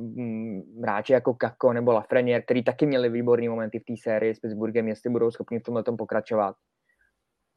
[0.80, 4.88] mráči jako Kako nebo Lafreniere, který taky měli výborný momenty v té sérii s Pittsburghem,
[4.88, 6.56] jestli budou schopni v tomhle tom pokračovat.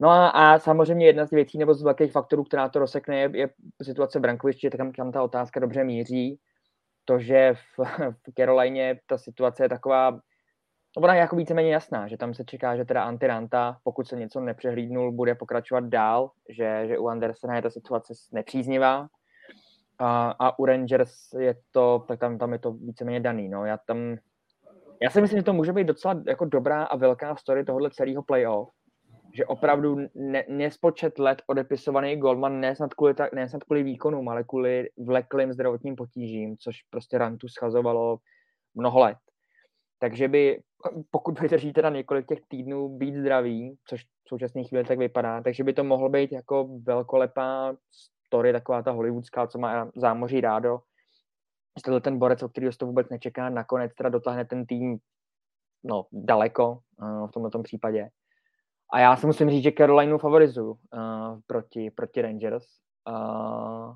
[0.00, 3.30] No a, a, samozřejmě jedna z věcí nebo z velkých faktorů, která to rozsekne, je,
[3.34, 3.50] je
[3.82, 6.38] situace brankoviště, tam, tam ta otázka dobře míří.
[7.04, 7.78] To, že v,
[8.10, 12.44] v Carolině ta situace je taková, no ona je jako víceméně jasná, že tam se
[12.44, 17.56] čeká, že teda Antiranta, pokud se něco nepřehlídnul, bude pokračovat dál, že, že u Andersena
[17.56, 19.08] je ta situace nepříznivá,
[19.98, 23.48] A, a u Rangers je to, tak tam, tam je to víceméně daný.
[23.48, 23.64] No.
[23.64, 24.16] Já tam,
[25.02, 28.22] já si myslím, že to může být docela jako dobrá a velká story tohohle celého
[28.22, 28.68] playoff,
[29.34, 34.44] že opravdu ne, nespočet let odepisovaný Goldman ne snad, kvůli, ne snad kvůli výkonům, ale
[34.44, 38.18] kvůli vleklým zdravotním potížím, což prostě Rantu schazovalo
[38.74, 39.18] mnoho let.
[39.98, 40.62] Takže by,
[41.10, 45.64] pokud vydrží teda několik těch týdnů být zdravý, což v současné chvíli tak vypadá, takže
[45.64, 47.76] by to mohlo být jako velkolepá
[48.26, 50.80] story, taková ta hollywoodská, co má zámoří rádo.
[51.84, 54.98] Tohle ten borec, o kterého to vůbec nečeká, nakonec teda dotáhne ten tým
[55.84, 58.08] no, daleko uh, v tomto případě.
[58.92, 60.78] A já si musím říct, že Carolinu favorizuju uh,
[61.46, 62.66] proti, proti Rangers.
[63.08, 63.94] Uh,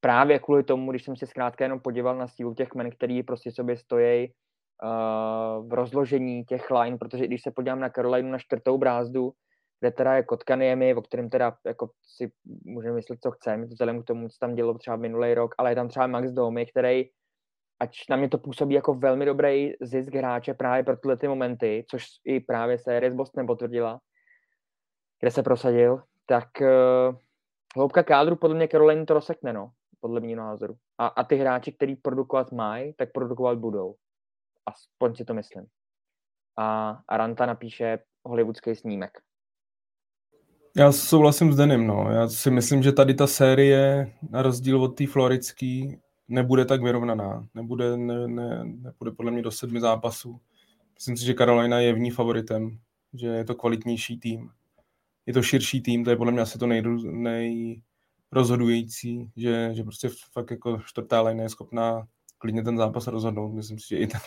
[0.00, 3.52] právě kvůli tomu, když jsem si zkrátka jenom podíval na sílu těch men, který prostě
[3.52, 8.78] sobě stojí uh, v rozložení těch line, protože když se podívám na Carolinu na čtvrtou
[8.78, 9.32] brázdu,
[9.80, 12.32] kde teda je Kotkaniemi, o kterém teda jako si
[12.64, 15.74] můžeme myslet, co chceme, vzhledem k tomu, co tam dělo třeba minulý rok, ale je
[15.74, 17.04] tam třeba Max Domy, který
[17.82, 21.84] ať na mě to působí jako velmi dobrý zisk hráče právě pro tyhle ty momenty,
[21.90, 24.00] což i právě série s Bostonem potvrdila,
[25.20, 27.16] kde se prosadil, tak uh,
[27.76, 30.74] hloubka kádru podle mě Caroline to rozsekne, no, podle mého názoru.
[30.98, 33.94] A, a ty hráči, který produkovat mají, tak produkovat budou.
[34.66, 35.66] Aspoň si to myslím.
[36.58, 39.10] A Aranta napíše hollywoodský snímek.
[40.76, 42.10] Já souhlasím s Denim, no.
[42.10, 47.46] Já si myslím, že tady ta série, na rozdíl od té floridský, nebude tak vyrovnaná.
[47.54, 50.40] Nebude, ne, ne, nebude podle mě do sedmi zápasů.
[50.94, 52.78] Myslím si, že Carolina je v ní favoritem,
[53.14, 54.50] že je to kvalitnější tým.
[55.26, 60.50] Je to širší tým, to je podle mě asi to nejrozhodující, že, že prostě fakt
[60.50, 62.06] jako čtvrtá line je schopná
[62.38, 63.52] klidně ten zápas rozhodnout.
[63.52, 64.20] Myslím si, že i ten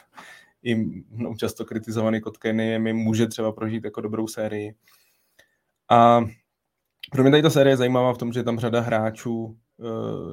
[0.66, 0.76] i
[1.10, 4.76] mnou často kritizovaný Kotkeny mi může třeba prožít jako dobrou sérii.
[5.92, 6.22] A
[7.12, 9.58] pro mě tady ta série je zajímavá v tom, že je tam řada hráčů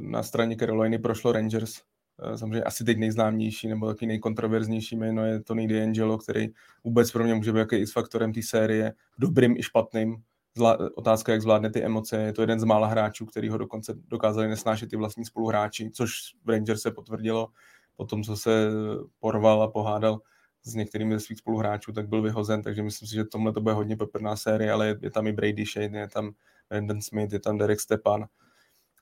[0.00, 1.80] na straně Caroliny prošlo Rangers.
[2.20, 6.48] Eh, samozřejmě asi teď nejznámější nebo taky nejkontroverznější jméno je Tony D'Angelo, který
[6.84, 10.16] vůbec pro mě může být jaký s faktorem té série, dobrým i špatným.
[10.56, 12.16] Zla, otázka, jak zvládne ty emoce.
[12.16, 16.12] Je to jeden z mála hráčů, který ho dokonce dokázali nesnášet ty vlastní spoluhráči, což
[16.44, 17.48] v Rangers se potvrdilo
[17.96, 18.70] po tom, co se
[19.18, 20.20] porval a pohádal
[20.62, 23.74] s některými ze svých spoluhráčů, tak byl vyhozen, takže myslím si, že tomhle to bude
[23.74, 26.32] hodně peprná série, ale je, je tam i Brady Shane, je tam
[26.70, 28.26] Brandon Smith, je tam Derek Stepan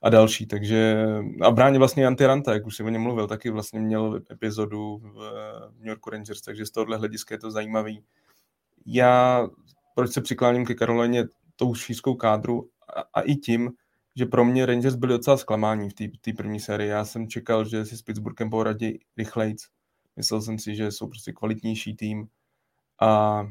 [0.01, 1.05] a další, takže
[1.41, 4.97] a bráně vlastně Antti Ranta, jak už si o něm mluvil, taky vlastně měl epizodu
[4.97, 5.15] v
[5.77, 8.03] New Yorku Rangers, takže z tohohle hlediska je to zajímavý.
[8.85, 9.47] Já
[9.95, 13.71] proč se přikláním ke Karolině tou šířkou kádru a, a i tím,
[14.15, 16.89] že pro mě Rangers byli docela zklamání v té první sérii.
[16.89, 19.67] Já jsem čekal, že si s Pittsburghem poradí rychlejc.
[20.15, 22.27] Myslel jsem si, že jsou prostě kvalitnější tým
[23.01, 23.41] a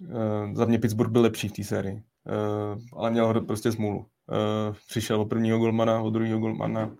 [0.00, 2.02] uh, za mě Pittsburgh byl lepší v té sérii.
[2.26, 4.06] Uh, ale měl prostě smůlu.
[4.30, 6.96] Uh, přišel od prvního golmana, od druhého golmana,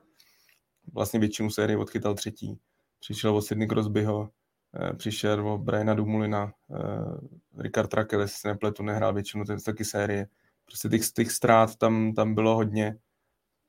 [0.92, 2.58] vlastně většinu série odchytal třetí.
[3.00, 7.18] Přišel od Sidney Crosbyho, uh, přišel od Briana Dumulina, uh,
[7.58, 10.26] Ricard Trakel, jestli se nepletu, nehrál většinu té taky série.
[10.64, 12.96] Prostě těch, těch ztrát tam, tam bylo hodně.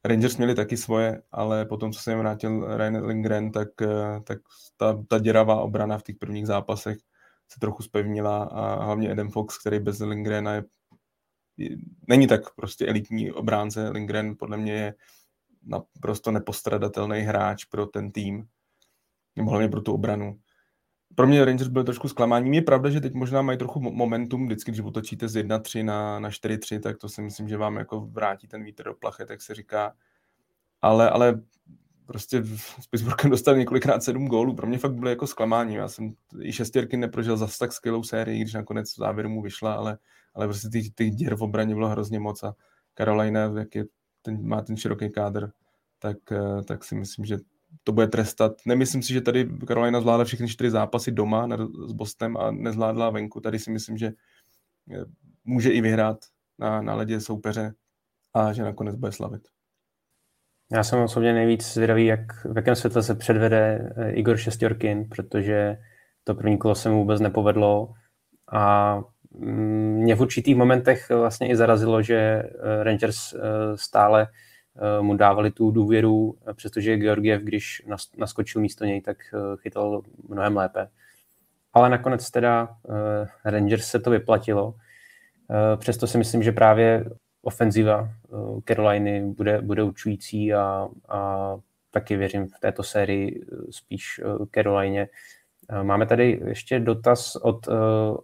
[0.05, 3.69] Rangers měli taky svoje, ale potom, co se jim vrátil Ryan Lindgren, tak,
[4.23, 4.39] tak
[4.77, 6.97] ta, ta děravá obrana v těch prvních zápasech
[7.47, 10.63] se trochu spevnila a hlavně Adam Fox, který bez Lindgrena je
[12.07, 13.89] není tak prostě elitní obránce.
[13.89, 14.93] Lindgren podle mě je
[15.63, 18.47] naprosto nepostradatelný hráč pro ten tým,
[19.35, 20.39] nebo hlavně pro tu obranu
[21.15, 22.53] pro mě Rangers byl trošku zklamáním.
[22.53, 26.29] Je pravda, že teď možná mají trochu momentum, vždycky, když otočíte z 1-3 na, na
[26.29, 29.53] 4-3, tak to si myslím, že vám jako vrátí ten vítr do plachet, jak se
[29.53, 29.93] říká.
[30.81, 31.41] Ale, ale
[32.05, 32.43] prostě
[32.81, 34.55] s Pittsburghem dostal několikrát sedm gólů.
[34.55, 35.75] Pro mě fakt bylo jako zklamání.
[35.75, 39.73] Já jsem i šestěrky neprožil zase tak skvělou sérii, když nakonec v závěru mu vyšla,
[39.73, 39.97] ale,
[40.35, 42.55] ale prostě těch, těch děr v obraně bylo hrozně moc a
[42.97, 43.85] Carolina, jak je,
[44.21, 45.51] ten, má ten široký kádr,
[45.99, 47.37] tak, eh, tak si myslím, že
[47.83, 48.51] to bude trestat.
[48.65, 51.47] Nemyslím si, že tady Carolina zvládla všechny čtyři zápasy doma
[51.87, 53.41] s Bostem a nezvládla venku.
[53.41, 55.05] Tady si myslím, že eh,
[55.43, 56.17] může i vyhrát
[56.59, 57.73] na, na ledě soupeře
[58.33, 59.47] a že nakonec bude slavit.
[60.71, 65.77] Já jsem osobně nejvíc zvědavý, jak, v jakém světle se předvede eh, Igor Šestěrkin, protože
[66.23, 67.93] to první kolo se mu vůbec nepovedlo
[68.51, 68.95] a
[69.39, 73.35] mě v určitých momentech vlastně i zarazilo, že eh, Rangers
[73.75, 74.27] stále
[74.77, 77.83] Eh, mu dávali tu důvěru, eh, přestože Georgiev, když
[78.17, 80.87] naskočil místo něj, tak eh, chytal mnohem lépe.
[81.73, 82.77] Ale nakonec teda
[83.45, 84.75] Rangers se to vyplatilo.
[85.77, 87.05] Přesto si myslím, že právě
[87.41, 88.09] ofenziva
[88.67, 91.55] Caroliny bude, bude učující a, a
[91.91, 94.21] taky věřím v této sérii spíš
[94.53, 95.07] Carolině.
[95.83, 97.67] Máme tady ještě dotaz od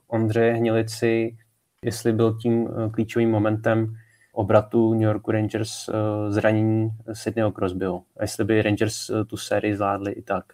[0.08, 1.38] Ondřeje Hnilici,
[1.86, 3.96] jestli byl tím klíčovým momentem
[4.34, 5.90] obratu New York Rangers
[6.30, 8.04] zranění Sydneyho Crosbyho.
[8.18, 10.46] A jestli by Rangers tu sérii zvládli i tak.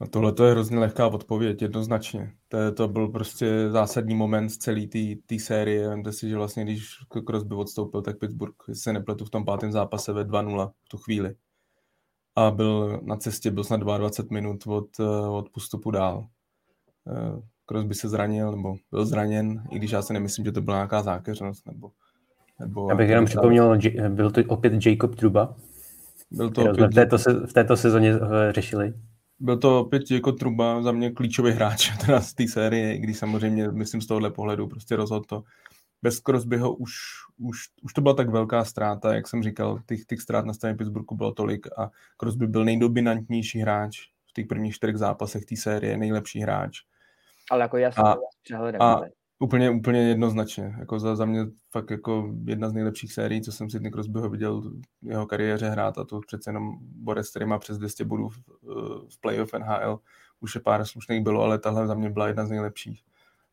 [0.00, 2.32] A tohle to je hrozně lehká odpověď, jednoznačně.
[2.48, 4.80] To, to byl prostě zásadní moment z celé
[5.26, 5.88] té série.
[5.88, 6.88] Vemte si, že vlastně, když
[7.28, 11.34] Crosby odstoupil, tak Pittsburgh, se nepletu, v tom pátém zápase ve 2-0 v tu chvíli.
[12.36, 16.26] A byl na cestě, byl snad 22 minut od, eh, od postupu dál.
[17.06, 20.76] Eh, Crosby se zranil, nebo byl zraněn, i když já si nemyslím, že to byla
[20.76, 21.90] nějaká zákeřnost, nebo
[22.60, 25.56] nebo Já bych jenom připomněl, byl to opět Jacob Truba,
[26.30, 26.90] byl to opět...
[26.90, 28.94] v, této, v této sezóně eh, řešili.
[29.40, 33.18] Byl to opět jako Truba za mě klíčový hráč teda z té série, i když
[33.18, 35.42] samozřejmě myslím z tohohle pohledu prostě rozhodl to.
[36.04, 36.92] Bez Crosbyho už,
[37.38, 40.76] už, už to byla tak velká ztráta, jak jsem říkal, těch, těch ztrát na straně
[40.76, 41.90] Pittsburghu bylo tolik a
[42.20, 46.78] Crosby byl nejdominantnější hráč v těch prvních čtyřech zápasech té série, nejlepší hráč.
[47.50, 48.16] Ale jako jasně, a,
[48.80, 49.00] a,
[49.38, 50.74] Úplně, úplně jednoznačně.
[50.78, 54.28] Jako za, za mě fakt jako jedna z nejlepších sérií, co jsem si Sidney Crosbyho
[54.28, 58.28] viděl v jeho kariéře hrát a to přece jenom Boris, který má přes 200 bodů
[58.28, 58.38] v,
[59.14, 60.00] v playoff NHL,
[60.40, 63.04] už je pár slušných bylo, ale tahle za mě byla jedna z nejlepších.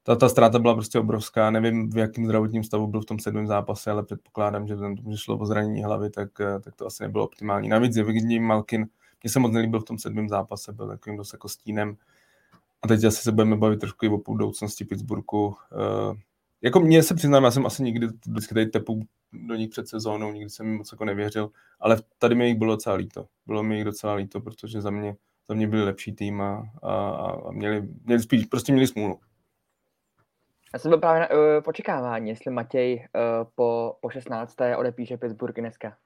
[0.03, 3.47] Ta, ta ztráta byla prostě obrovská, nevím v jakém zdravotním stavu byl v tom sedmém
[3.47, 6.29] zápase, ale předpokládám, že tomu, že šlo o zranění hlavy, tak,
[6.63, 7.69] tak to asi nebylo optimální.
[7.69, 8.87] Navíc Evgeny Malkin,
[9.23, 11.97] mě se moc nelíbil v tom sedmém zápase, byl takovým dost jako stínem
[12.81, 15.47] a teď asi se budeme bavit trošku i o budoucnosti Pittsburghu.
[15.47, 15.55] Uh,
[16.61, 19.01] jako mně se přiznám, já jsem asi nikdy vždycky tady tepu
[19.33, 22.75] do nich před sezónou, nikdy jsem jim moc jako nevěřil, ale tady mi jich bylo
[22.75, 23.25] docela líto.
[23.45, 25.15] Bylo mi jich docela líto, protože za mě,
[25.47, 26.95] za mě byli lepší tým a, a,
[27.47, 29.19] a měli, měli spíš, prostě měli smůlu.
[30.73, 34.55] Já jsem byl právě na uh, počekávání, jestli Matěj uh, po, po 16.
[34.77, 35.97] odepíše Pittsburgh dneska.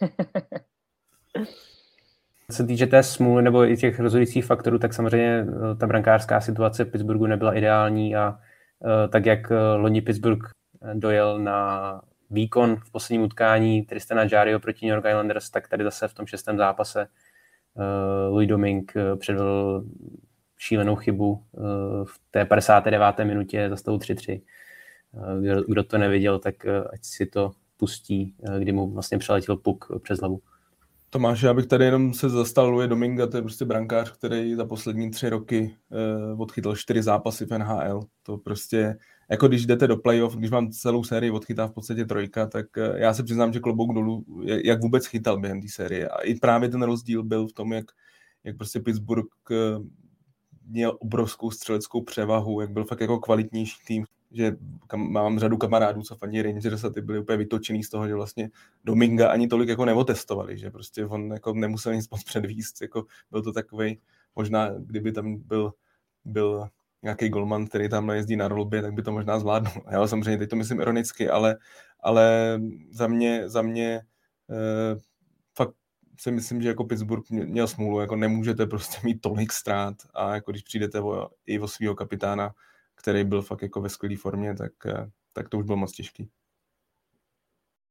[2.50, 6.40] Co se týče té smůly nebo i těch rozhodujících faktorů, tak samozřejmě eh, ta brankářská
[6.40, 8.38] situace v Pittsburghu nebyla ideální a
[8.84, 10.48] eh, tak jak loni Pittsburgh
[10.94, 12.00] dojel na
[12.30, 16.26] výkon v posledním utkání Tristana Jario proti New York Islanders, tak tady zase v tom
[16.26, 17.06] šestém zápase
[18.30, 19.84] Louis Doming předvedl
[20.58, 21.42] šílenou chybu
[22.04, 23.24] v té 59.
[23.24, 24.42] minutě za stavu 3-3.
[25.40, 30.18] Kdo, kdo to neviděl, tak ať si to pustí, kdy mu vlastně přeletěl puk přes
[30.20, 30.40] hlavu.
[31.10, 34.64] Tomáš, já bych tady jenom se zastal Louis Dominga, to je prostě brankář, který za
[34.64, 35.76] poslední tři roky
[36.38, 38.00] odchytal čtyři zápasy v NHL.
[38.22, 38.96] To prostě,
[39.30, 43.14] jako když jdete do playoff, když vám celou sérii odchytá v podstatě trojka, tak já
[43.14, 44.24] se přiznám, že klobouk dolů,
[44.64, 46.08] jak vůbec chytal během té série.
[46.08, 47.86] A i právě ten rozdíl byl v tom, jak,
[48.44, 49.28] jak prostě Pittsburgh
[50.68, 56.02] měl obrovskou střeleckou převahu, jak byl fakt jako kvalitnější tým že kam, mám řadu kamarádů,
[56.02, 58.50] co fandí Rangers a ty byli úplně vytočený z toho, že vlastně
[58.84, 63.42] Dominga ani tolik jako neotestovali, že prostě on jako nemusel nic moc předvíst, jako byl
[63.42, 64.00] to takový,
[64.36, 65.72] možná kdyby tam byl,
[66.24, 66.68] byl
[67.02, 69.84] nějaký golman, který tam jezdí na rolbě, tak by to možná zvládnul.
[69.90, 71.56] Já samozřejmě teď to myslím ironicky, ale,
[72.00, 72.58] ale
[72.90, 74.00] za mě, za mě
[74.50, 75.00] eh,
[76.20, 80.50] si myslím, že jako Pittsburgh měl smůlu, jako nemůžete prostě mít tolik ztrát a jako
[80.50, 82.54] když přijdete o, i o svého kapitána,
[82.94, 86.28] který byl fakt jako ve skvělé formě, tak, eh, tak to už bylo moc těžký.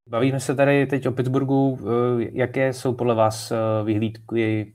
[0.06, 1.78] Bavíme se tady teď o Pittsburghu.
[1.80, 4.74] Eh, jaké jsou podle vás eh, vyhlídky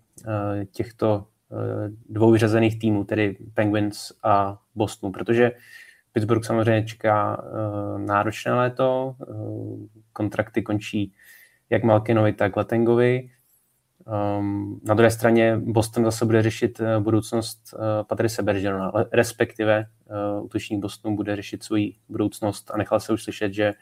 [0.72, 1.28] těchto
[2.10, 5.12] dvou vyřazených týmů, tedy Penguins a Bostonu?
[5.12, 5.52] Protože
[6.12, 7.44] Pittsburgh samozřejmě čeká
[7.98, 9.16] náročné léto,
[10.14, 11.14] kontrakty končí
[11.74, 13.30] jak Malkinovi, tak Letengovi.
[14.40, 19.86] Um, na druhé straně Boston zase bude řešit uh, budoucnost uh, Patrice Bergerona, respektive
[20.38, 23.74] uh, útočník Bostonu bude řešit svoji budoucnost a nechal se už slyšet, že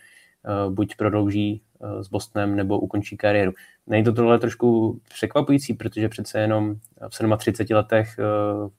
[0.65, 3.51] uh, buď prodlouží uh, s Bostonem nebo ukončí kariéru.
[3.88, 6.75] Není to tohle trošku překvapující, protože přece jenom
[7.10, 8.69] v 37 letech uh,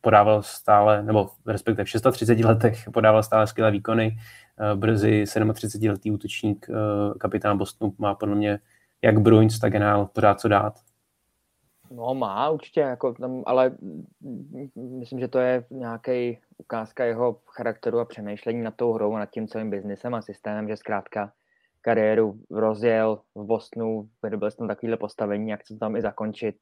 [0.00, 4.16] podával stále, nebo respektive v 36 letech podával stále skvělé výkony.
[4.74, 5.24] Brzy
[5.54, 6.66] 37 letý útočník
[7.18, 8.58] kapitán Bostonu má podle mě
[9.02, 10.74] jak Bruins, tak NHL pořád co dát.
[11.90, 13.76] No má určitě, jako tam, ale
[14.76, 19.48] myslím, že to je nějaký ukázka jeho charakteru a přemýšlení nad tou hrou nad tím
[19.48, 21.32] celým biznesem a systémem, že zkrátka
[21.80, 26.56] kariéru rozjel v Bostonu, vydobil jsem takovýhle postavení, jak to tam i zakončit.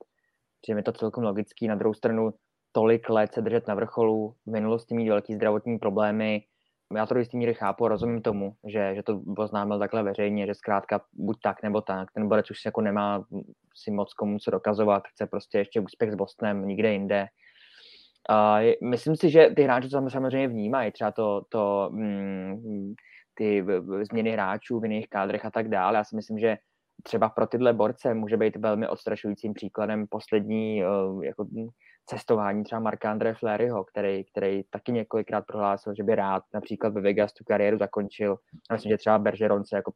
[0.60, 1.68] Přijde mi to celkem logický.
[1.68, 2.34] Na druhou stranu
[2.72, 6.42] tolik let se držet na vrcholu, v minulosti mít velký zdravotní problémy,
[6.96, 10.54] já to do jistý míry chápu, rozumím tomu, že, že to oznámil takhle veřejně, že
[10.54, 13.24] zkrátka buď tak nebo tak, ten borec už jako nemá
[13.74, 17.26] si moc komu co dokazovat, chce prostě ještě úspěch s Bostonem, nikde jinde.
[18.30, 22.94] Uh, myslím si, že ty hráči to samozřejmě vnímají, třeba to, to mm,
[23.34, 23.64] ty
[24.10, 25.96] změny hráčů v jiných kádrech a tak dále.
[25.96, 26.56] Já si myslím, že
[27.02, 31.46] třeba pro tyhle borce může být velmi odstrašujícím příkladem poslední uh, jako
[32.08, 37.00] cestování třeba Marka Andre Fleryho, který, který taky několikrát prohlásil, že by rád například ve
[37.00, 38.36] Vegas tu kariéru zakončil.
[38.70, 39.92] A myslím, že třeba Bergeron se jako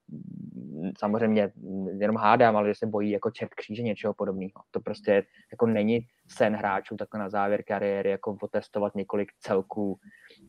[0.98, 1.52] samozřejmě
[1.98, 4.52] jenom hádám, ale že se bojí jako čert kříže něčeho podobného.
[4.70, 9.98] To prostě jako není sen hráčů takhle na závěr kariéry, jako otestovat několik celků,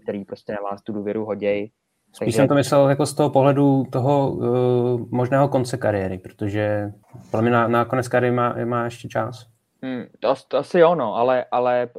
[0.03, 1.71] který prostě na vás tu důvěru hodějí.
[2.15, 2.37] Spíš Takže...
[2.37, 6.91] jsem to myslel jako z toho pohledu toho uh, možného konce kariéry, protože
[7.31, 9.52] podle mě na, na konec kariéry má, má ještě čas.
[9.83, 11.89] Hmm, to, to asi jo, no, ale, ale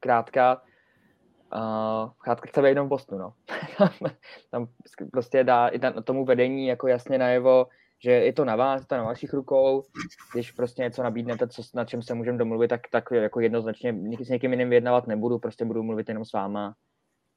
[0.00, 0.62] krátka,
[1.56, 3.34] Uh, Chátka chce jenom v Bostonu, no.
[4.50, 4.68] tam
[5.12, 7.66] prostě dá i tomu vedení jako jasně najevo,
[8.04, 9.82] že je to na vás, je to na vašich rukou,
[10.32, 14.28] když prostě něco nabídnete, co, na čem se můžeme domluvit, tak, tak jako jednoznačně s
[14.28, 16.74] někým jiným vyjednávat nebudu, prostě budu mluvit jenom s váma.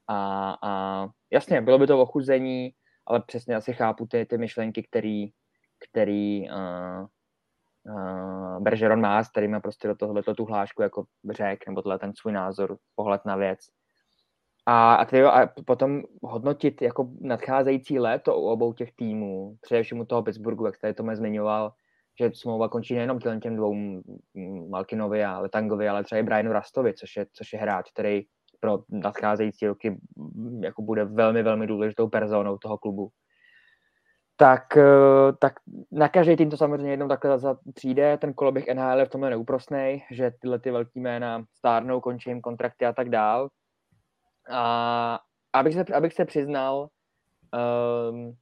[0.08, 2.70] A, a jasně, bylo by to ochuzení,
[3.06, 5.28] ale přesně asi chápu ty, ty myšlenky, který,
[5.90, 7.06] který uh,
[7.88, 12.12] uh, Bergeron má, s kterými prostě do tohohle tu hlášku jako řek, nebo tohle ten
[12.14, 13.58] svůj názor, pohled na věc.
[14.66, 20.04] A, a, tyjo, a potom hodnotit jako nadcházející léto u obou těch týmů, především u
[20.04, 21.72] toho Pittsburghu, jak tady to zmiňoval,
[22.20, 23.74] že smlouva končí nejenom těm, těm dvou
[24.68, 28.22] Malkinovi a Letangovi, ale třeba i Brianu Rastovi, což je, což je hráč, který
[28.60, 30.00] pro nadcházející roky
[30.60, 33.08] jako bude velmi, velmi důležitou personou toho klubu.
[34.36, 35.52] Tak, eh, tak
[35.92, 38.18] na každý tým to samozřejmě jednou takhle za přijde.
[38.18, 42.40] Ten koloběh NHL je v tomhle neúprostný, že tyhle ty velký jména stárnou, končí jim
[42.40, 43.48] kontrakty a tak dál.
[44.50, 45.20] A
[45.52, 46.88] abych se, abych se přiznal,
[48.10, 48.36] um,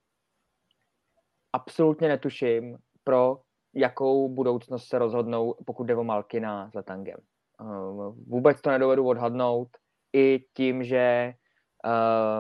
[1.53, 3.39] absolutně netuším, pro
[3.75, 7.19] jakou budoucnost se rozhodnou, pokud jde o Malkina s Letangem.
[7.61, 9.69] Um, vůbec to nedovedu odhadnout,
[10.13, 11.35] i tím, že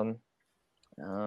[0.02, 0.16] um,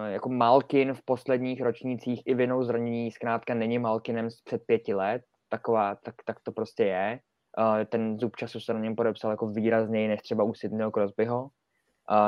[0.06, 5.22] jako Malkin v posledních ročnících i vinou zranění zkrátka není Malkinem z před pěti let,
[5.48, 7.20] taková, tak, tak to prostě je.
[7.58, 11.48] Uh, ten zub času se na něm podepsal jako výrazněji než třeba u Sydneyho Crosbyho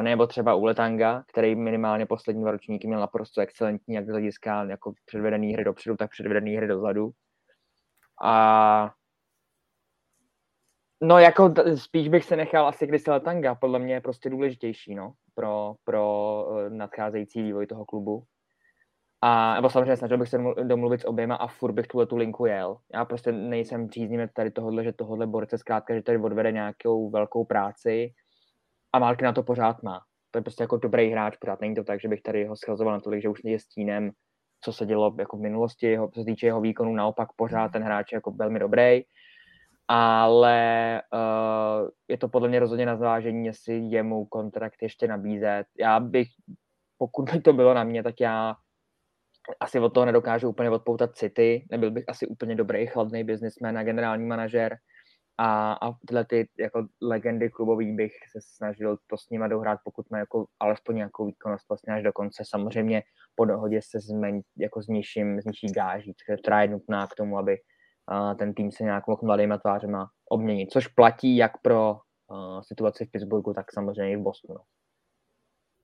[0.03, 4.64] nebo třeba u Letanga, který minimálně poslední dva ročníky měl naprosto excelentní, jak z hlediska
[4.64, 7.11] jako předvedený hry dopředu, tak předvedený hry dozadu.
[8.22, 8.91] A
[11.03, 15.12] no jako spíš bych se nechal asi Chris Letanga, podle mě je prostě důležitější, no,
[15.34, 18.22] pro, pro uh, nadcházející vývoj toho klubu.
[19.22, 22.46] A nebo samozřejmě snažil bych se domluvit s oběma a furt bych tuhle tu linku
[22.46, 22.76] jel.
[22.94, 27.44] Já prostě nejsem příznivec tady tohohle, že tohohle borce zkrátka, že tady odvede nějakou velkou
[27.44, 28.12] práci,
[28.92, 30.01] a Malky na to pořád má.
[30.30, 32.94] To je prostě jako dobrý hráč, pořád není to tak, že bych tady ho schazoval
[32.94, 34.11] natolik, že už je stínem,
[34.61, 37.82] co se dělo jako v minulosti, jeho, co se týče jeho výkonu, naopak pořád ten
[37.82, 39.03] hráč je jako velmi dobrý,
[39.93, 45.64] ale uh, je to podle mě rozhodně na zvážení, jestli jemu kontrakt ještě nabízet.
[45.78, 46.28] Já bych,
[46.99, 48.55] pokud by to bylo na mě, tak já
[49.61, 53.82] asi od toho nedokážu úplně odpoutat City, nebyl bych asi úplně dobrý, chladný businessman a
[53.82, 54.76] generální manažer,
[55.38, 60.11] a, a tyhle ty jako legendy klubový bych se snažil to s nima dohrát, pokud
[60.11, 62.43] má jako alespoň nějakou výkonnost vlastně až do konce.
[62.47, 63.03] Samozřejmě
[63.34, 67.38] po dohodě se zmen, jako s nižším, s nižší gáží, která je nutná k tomu,
[67.38, 67.57] aby
[68.38, 71.96] ten tým se nějakou jako mladýma tvářema obměnit, což platí jak pro
[72.61, 74.61] situaci v Pittsburghu, tak samozřejmě i v Bostonu.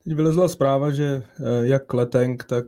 [0.04, 1.22] Teď vylezla zpráva, že
[1.62, 2.66] jak Leteng, tak,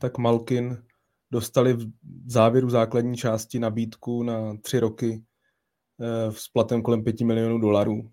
[0.00, 0.82] tak Malkin
[1.30, 1.92] dostali v
[2.26, 5.22] závěru základní části nabídku na tři roky
[6.00, 8.10] Eh, s platem kolem 5 milionů dolarů,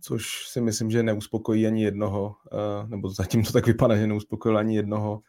[0.00, 2.34] což si myslím, že neuspokojí ani jednoho,
[2.86, 5.20] nebo zatím to tak vypadá, že neuspokojil ani jednoho.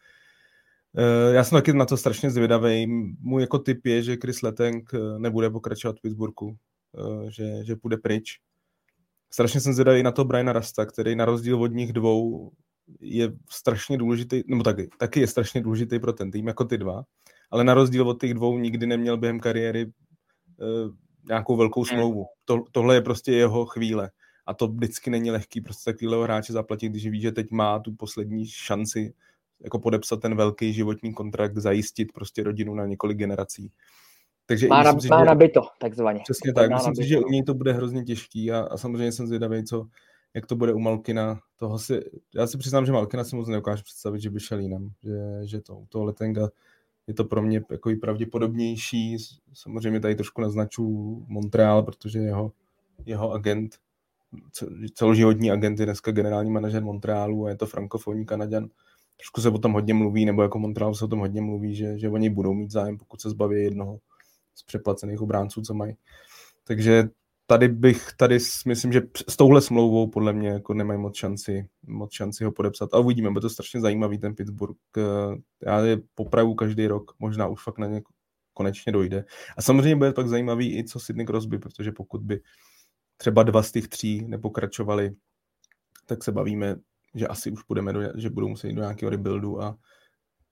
[0.98, 2.86] Eh, já jsem taky na to strašně zvědavý.
[3.20, 6.56] Můj jako typ je, že Chris Leteng nebude pokračovat v Pittsburghu,
[7.28, 8.38] že, že půjde pryč.
[9.32, 12.50] Strašně jsem zvědavý na to Briana Rasta, který na rozdíl od nich dvou
[13.00, 17.02] je strašně důležitý, nebo taky, taky je strašně důležitý pro ten tým, jako ty dva,
[17.50, 19.92] ale na rozdíl od těch dvou nikdy neměl během kariéry
[21.28, 21.88] nějakou velkou hmm.
[21.88, 22.26] smlouvu.
[22.44, 24.10] To, tohle je prostě jeho chvíle.
[24.46, 27.94] A to vždycky není lehký prostě takovýhle hráče zaplatit, když ví, že teď má tu
[27.94, 29.14] poslední šanci
[29.64, 33.72] jako podepsat ten velký životní kontrakt, zajistit prostě rodinu na několik generací.
[34.46, 36.20] Takže má, myslím, má že, nabito, takzvaně.
[36.24, 39.26] Přesně tak, myslím si, že u něj to bude hrozně těžký a, a samozřejmě jsem
[39.26, 39.86] zvědavý, co,
[40.34, 41.40] jak to bude u Malkina.
[41.56, 42.00] Toho si,
[42.34, 45.60] já si přiznám, že Malkina si moc neukážu představit, že by šel jinam, že, že
[45.60, 46.48] to u toho Letenga
[47.06, 49.16] je to pro mě jako pravděpodobnější.
[49.52, 50.86] Samozřejmě tady trošku naznaču
[51.28, 52.52] Montreal, protože jeho,
[53.06, 53.76] jeho agent,
[54.94, 58.68] celoživotní agent je dneska generální manažer Montrealu a je to frankofonní Kanaděn.
[59.20, 61.98] Trošku se o tom hodně mluví, nebo jako Montreal se o tom hodně mluví, že,
[61.98, 63.98] že oni budou mít zájem, pokud se zbaví jednoho
[64.54, 65.96] z přeplacených obránců, co mají.
[66.64, 67.08] Takže
[67.46, 72.12] tady bych, tady myslím, že s touhle smlouvou podle mě jako nemají moc šanci, moc
[72.12, 72.94] šanci ho podepsat.
[72.94, 74.76] A uvidíme, bude to strašně zajímavý ten Pittsburgh.
[74.96, 75.02] Eh,
[75.66, 78.02] já je popravu každý rok, možná už fakt na ně
[78.54, 79.24] konečně dojde.
[79.56, 82.40] A samozřejmě bude pak zajímavý i co Sidney Crosby, protože pokud by
[83.16, 85.14] třeba dva z těch tří nepokračovali,
[86.06, 86.76] tak se bavíme,
[87.14, 89.76] že asi už budeme, do, že budou muset jít do nějakého rebuildu a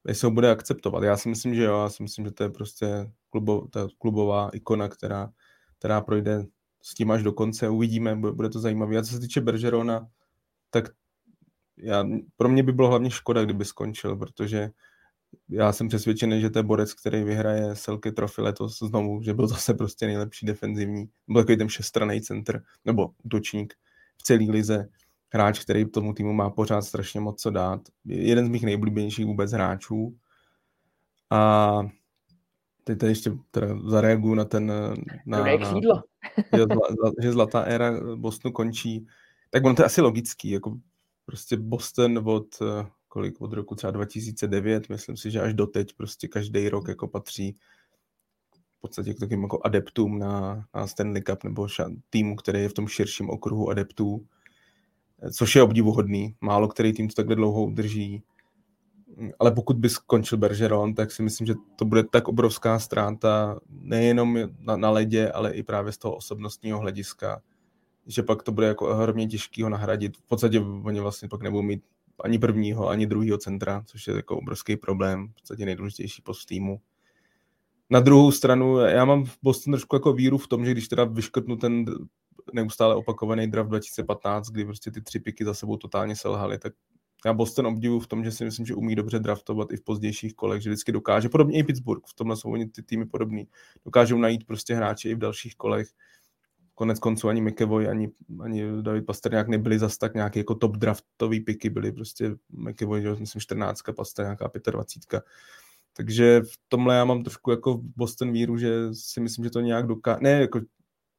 [0.09, 1.03] jestli ho bude akceptovat.
[1.03, 4.51] Já si myslím, že jo, já si myslím, že to je prostě klubo, ta klubová
[4.53, 5.31] ikona, která,
[5.79, 6.45] která projde
[6.83, 7.69] s tím až do konce.
[7.69, 8.99] Uvidíme, bude to zajímavé.
[8.99, 10.09] A co se týče Bergerona,
[10.71, 10.89] tak
[11.77, 12.05] já,
[12.37, 14.71] pro mě by bylo hlavně škoda, kdyby skončil, protože
[15.49, 19.47] já jsem přesvědčený, že to je borec, který vyhraje Selke trofy letos znovu, že byl
[19.47, 23.75] zase prostě nejlepší defenzivní, byl takový ten šestraný center, nebo útočník
[24.17, 24.89] v celé lize,
[25.29, 27.81] hráč, který tomu týmu má pořád strašně moc co dát.
[28.05, 30.17] Jeden z mých nejblíbenějších vůbec hráčů.
[31.31, 31.81] A
[32.85, 34.67] teď tady ještě teda zareaguju na ten...
[35.27, 35.57] Na, na,
[36.57, 39.07] že, zla, že zlatá éra Bostonu končí.
[39.51, 40.79] Tak ono to je asi logický, jako
[41.27, 42.47] prostě Boston od
[43.09, 47.57] kolik od roku třeba 2009, myslím si, že až doteď prostě každý rok jako patří
[48.79, 52.69] v podstatě k takým jako adeptům na, na Stanley Cup nebo ša, týmu, který je
[52.69, 54.27] v tom širším okruhu adeptů,
[55.33, 56.35] což je obdivuhodný.
[56.41, 58.23] Málo který tým to takhle dlouho udrží.
[59.39, 64.39] Ale pokud by skončil Bergeron, tak si myslím, že to bude tak obrovská ztráta nejenom
[64.59, 67.43] na, na ledě, ale i právě z toho osobnostního hlediska,
[68.07, 70.17] že pak to bude jako ohromně těžký ho nahradit.
[70.17, 71.83] V podstatě oni vlastně pak nebudou mít
[72.25, 76.81] ani prvního, ani druhého centra, což je jako obrovský problém, v podstatě nejdůležitější post týmu.
[77.91, 81.05] Na druhou stranu, já mám v Boston trošku jako víru v tom, že když teda
[81.05, 81.85] vyškrtnu ten
[82.53, 86.73] neustále opakovaný draft 2015, kdy prostě ty tři piky za sebou totálně selhaly, tak
[87.25, 90.35] já Boston obdivu v tom, že si myslím, že umí dobře draftovat i v pozdějších
[90.35, 93.49] kolech, že vždycky dokáže, podobně i Pittsburgh, v tomhle jsou oni ty týmy podobný,
[93.85, 95.89] dokážou najít prostě hráče i v dalších kolech,
[96.75, 98.11] konec konců ani McEvoy, ani,
[98.41, 103.41] ani David Pasterňák nebyli zas tak nějaký jako top draftový piky, byli prostě McEvoy, myslím
[103.41, 105.23] 14, Pasterňáka 25.
[105.93, 109.87] Takže v tomhle já mám trošku jako Boston víru, že si myslím, že to nějak
[109.87, 110.61] dokáže, ne jako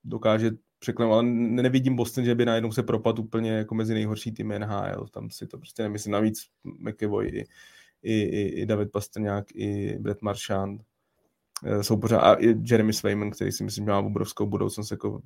[0.03, 4.59] dokáže překlenout, ale nevidím Boston, že by najednou se propad úplně jako mezi nejhorší týmy
[4.59, 7.45] NHL, tam si to prostě nemyslím, navíc McEvoy i,
[8.03, 10.81] i, i, i David Pastrňák, i Brett Marchand,
[11.63, 15.21] Eh, jsou pořád, a i Jeremy Swayman, který si myslím, že má obrovskou budoucnost jako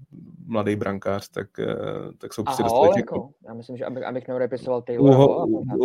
[0.46, 1.76] mladý brankář, tak, eh,
[2.18, 3.00] tak jsou prostě dostatečně...
[3.00, 5.16] Jako, já myslím, že abych, abych neurepisoval Taylor.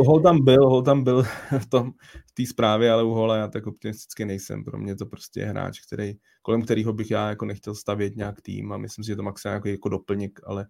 [0.07, 1.23] Hol tam byl, Hol tam byl
[1.59, 1.93] v tom,
[2.27, 4.65] v té zprávě, ale u Hola já tak optimisticky nejsem.
[4.65, 6.15] Pro mě to prostě je hráč, který,
[6.49, 9.57] kolem kterého bych já jako nechtěl stavět nějak tým a myslím si, že to maximálně
[9.57, 10.67] jako, jako doplněk, ale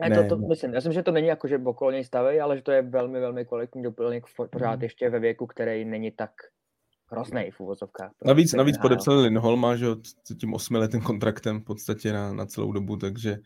[0.00, 2.40] ne, ne, to, to, myslím, já myslím, že to není jako, že okolo něj staví,
[2.40, 4.82] ale že to je velmi, velmi kvalitní doplněk pořád mm.
[4.82, 6.30] ještě ve věku, který není tak
[7.10, 8.10] hrozný v úvozovkách.
[8.24, 9.86] Navíc, navíc podepsali Lindholma, že
[10.40, 13.38] tím osmiletým kontraktem v podstatě na, na celou dobu, takže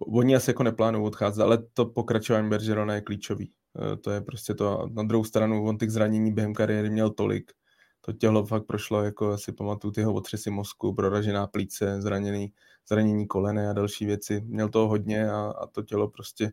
[0.00, 3.52] oni asi jako neplánují odcházet, ale to pokračování Bergerona je klíčový.
[3.92, 4.88] E, to je prostě to.
[4.92, 7.52] Na druhou stranu, on těch zranění během kariéry měl tolik.
[8.00, 12.52] To tělo fakt prošlo, jako si pamatuju, tyho otřesy mozku, proražená plíce, zraněný,
[12.88, 14.42] zranění kolene a další věci.
[14.46, 16.52] Měl toho hodně a, a to tělo prostě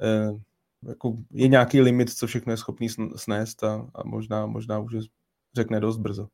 [0.00, 0.40] eh,
[0.88, 4.94] jako je nějaký limit, co všechno je schopný snést a, a možná, možná už
[5.54, 6.28] řekne dost brzo.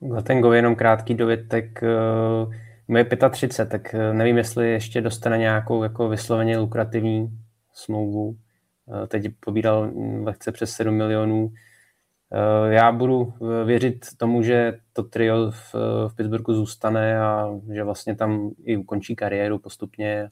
[0.00, 1.80] Glatengo jenom krátký dovětek.
[2.88, 7.38] Mu je 35, tak eh, nevím, jestli ještě dostane nějakou jako vysloveně lukrativní
[7.72, 8.36] smlouvu.
[9.04, 9.90] Eh, teď pobíral
[10.22, 11.52] lehce přes 7 milionů.
[12.32, 15.74] Eh, já budu věřit tomu, že to trio v,
[16.08, 20.30] v Pittsburghu zůstane a že vlastně tam i ukončí kariéru postupně,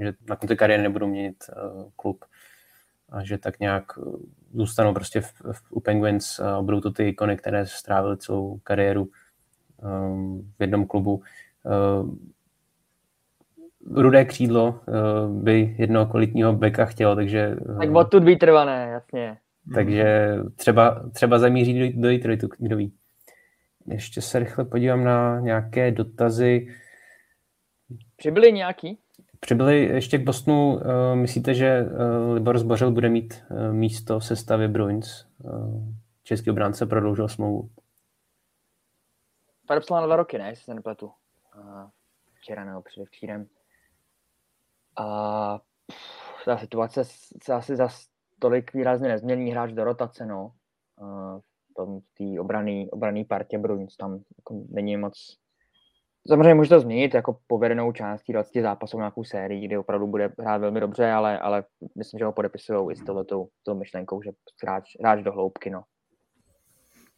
[0.00, 1.44] že na konci kariéry nebudou měnit
[1.96, 2.24] klub
[3.10, 4.02] a že tak nějak eh,
[4.54, 9.08] zůstanou prostě v, v, u Penguins a budou to ty ikony, které strávily celou kariéru
[9.82, 11.22] um, v jednom klubu.
[13.90, 17.56] Rudé křídlo uh, by jednoho kvalitního beka chtělo, takže...
[17.68, 19.36] Uh, tak odtud vytrvané, jasně.
[19.74, 22.92] Takže třeba, třeba zamíří do, do Detroitu, kdo ví.
[23.86, 26.74] Ještě se rychle podívám na nějaké dotazy.
[28.16, 28.98] Přibyly nějaký?
[29.40, 30.74] Přibyli ještě k Bostonu.
[30.74, 30.80] Uh,
[31.14, 35.26] myslíte, že uh, Libor Zbořil bude mít uh, místo v sestavě Bruins?
[35.38, 35.84] Uh,
[36.22, 37.70] český obránce prodloužil smlouvu.
[39.66, 41.06] Podepsal na dva roky, ne, jestli se nepletu.
[41.06, 41.88] Uh,
[42.34, 43.46] včera nebo předevčírem.
[44.96, 45.60] A uh,
[46.44, 47.04] ta situace
[47.42, 47.88] se asi za
[48.40, 50.52] tolik výrazně nezmění hráč do rotace, no.
[51.78, 55.40] V té obraný, obraný partě Bruins tam jako není moc
[56.28, 60.58] Samozřejmě může to změnit jako povedenou částí 20 zápasů nějakou sérii, kdy opravdu bude hrát
[60.58, 61.64] velmi dobře, ale, ale
[61.98, 64.30] myslím, že ho podepisují i s tohletou tou myšlenkou, že
[64.64, 65.70] hráč, hráč do hloubky.
[65.70, 65.82] No.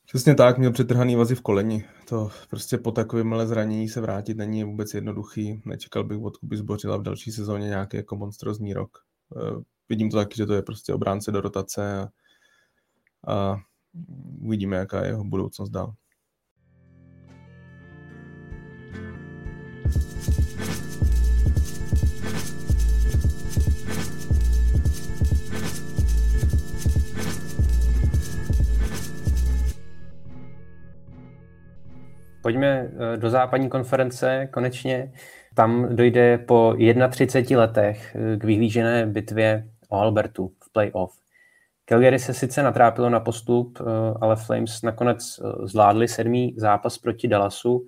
[0.07, 1.85] Přesně tak, měl přetrhaný vazy v koleni.
[2.09, 5.63] To prostě po takovémhle zranění se vrátit není vůbec jednoduchý.
[5.67, 8.91] Nečekal bych od Kuby Zbořila v další sezóně nějaký jako monstrozní rok.
[9.37, 12.09] Eh, vidím to taky, že to je prostě obránce do rotace a,
[13.33, 13.57] a
[14.41, 15.95] uvidíme, jaká je jeho budoucnost dál.
[32.43, 35.13] Pojďme eh, do západní konference konečně.
[35.55, 36.75] Tam dojde po
[37.11, 41.19] 31 letech eh, k vyhlížené bitvě o Albertu v playoff.
[41.85, 43.85] Calgary se sice natrápilo na postup, eh,
[44.21, 47.87] ale Flames nakonec zvládli sedmý zápas proti Dallasu.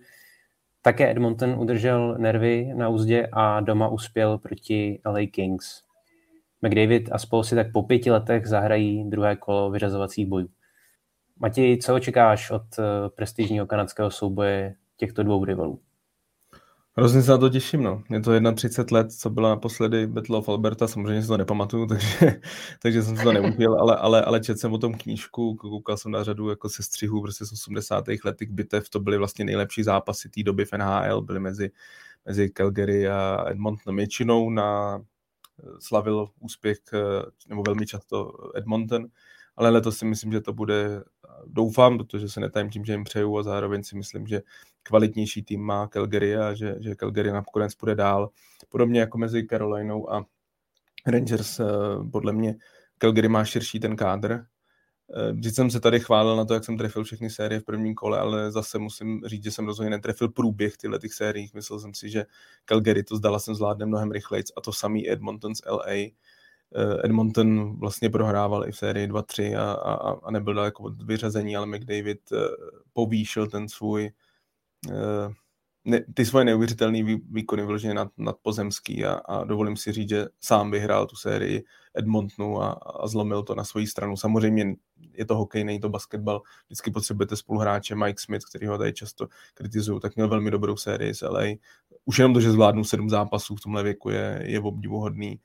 [0.83, 5.83] Také Edmonton udržel nervy na úzdě a doma uspěl proti LA Kings.
[6.63, 10.49] McDavid a spolu si tak po pěti letech zahrají druhé kolo vyřazovacích bojů.
[11.39, 12.63] Matěj, co očekáváš od
[13.17, 15.81] prestižního kanadského souboje těchto dvou rivalů?
[16.97, 18.03] Hrozně se na to těším, no.
[18.11, 22.41] Je to 31 let, co byla naposledy Battle of Alberta, samozřejmě si to nepamatuju, takže,
[22.83, 26.13] takže jsem si to neužil, ale, ale, ale četl jsem o tom knížku, koukal jsem
[26.13, 28.05] na řadu jako se střihů prostě z 80.
[28.25, 31.71] let bitev, to byly vlastně nejlepší zápasy té doby v NHL, byly mezi,
[32.27, 33.97] mezi Calgary a Edmonton.
[33.97, 35.01] Většinou na
[35.79, 36.99] slavil úspěch, eh,
[37.49, 39.07] nebo velmi často Edmonton,
[39.57, 41.03] ale letos si myslím, že to bude,
[41.47, 44.43] doufám, protože se netajím tím, že jim přeju a zároveň si myslím, že
[44.83, 48.31] kvalitnější tým má Calgary a že, že Calgary nakonec půjde dál.
[48.69, 50.27] Podobně jako mezi Carolinou a
[51.07, 51.65] Rangers, eh,
[52.13, 52.57] podle mě
[52.99, 54.45] Calgary má širší ten kádr,
[55.13, 57.95] Eh, vždyť jsem se tady chválil na to, jak jsem trefil všechny série v prvním
[57.95, 61.55] kole, ale zase musím říct, že jsem rozhodně netrefil průběh tyhle těch sériích.
[61.55, 62.27] Myslel jsem si, že
[62.65, 66.11] Calgary to zdala jsem zvládne mnohem rychleji a to samý Edmonton z LA.
[66.77, 71.57] Eh, Edmonton vlastně prohrával i v sérii 2-3 a, a, a nebyl daleko od vyřazení,
[71.57, 72.37] ale McDavid eh,
[72.93, 74.11] povýšil ten svůj
[75.85, 80.71] ne, ty svoje neuvěřitelné výkony vyloženě nad, nadpozemský a, a dovolím si říct, že sám
[80.71, 81.65] vyhrál tu sérii
[81.95, 84.17] Edmontonu a, a zlomil to na svoji stranu.
[84.17, 84.75] Samozřejmě
[85.13, 89.29] je to hokej, není to basketbal, vždycky potřebujete spoluhráče Mike Smith, který ho tady často
[89.55, 91.43] kritizují, tak měl velmi dobrou sérii s LA.
[92.05, 95.31] Už jenom to, že zvládnu sedm zápasů v tomhle věku je, je obdivuhodný.
[95.31, 95.41] Uh,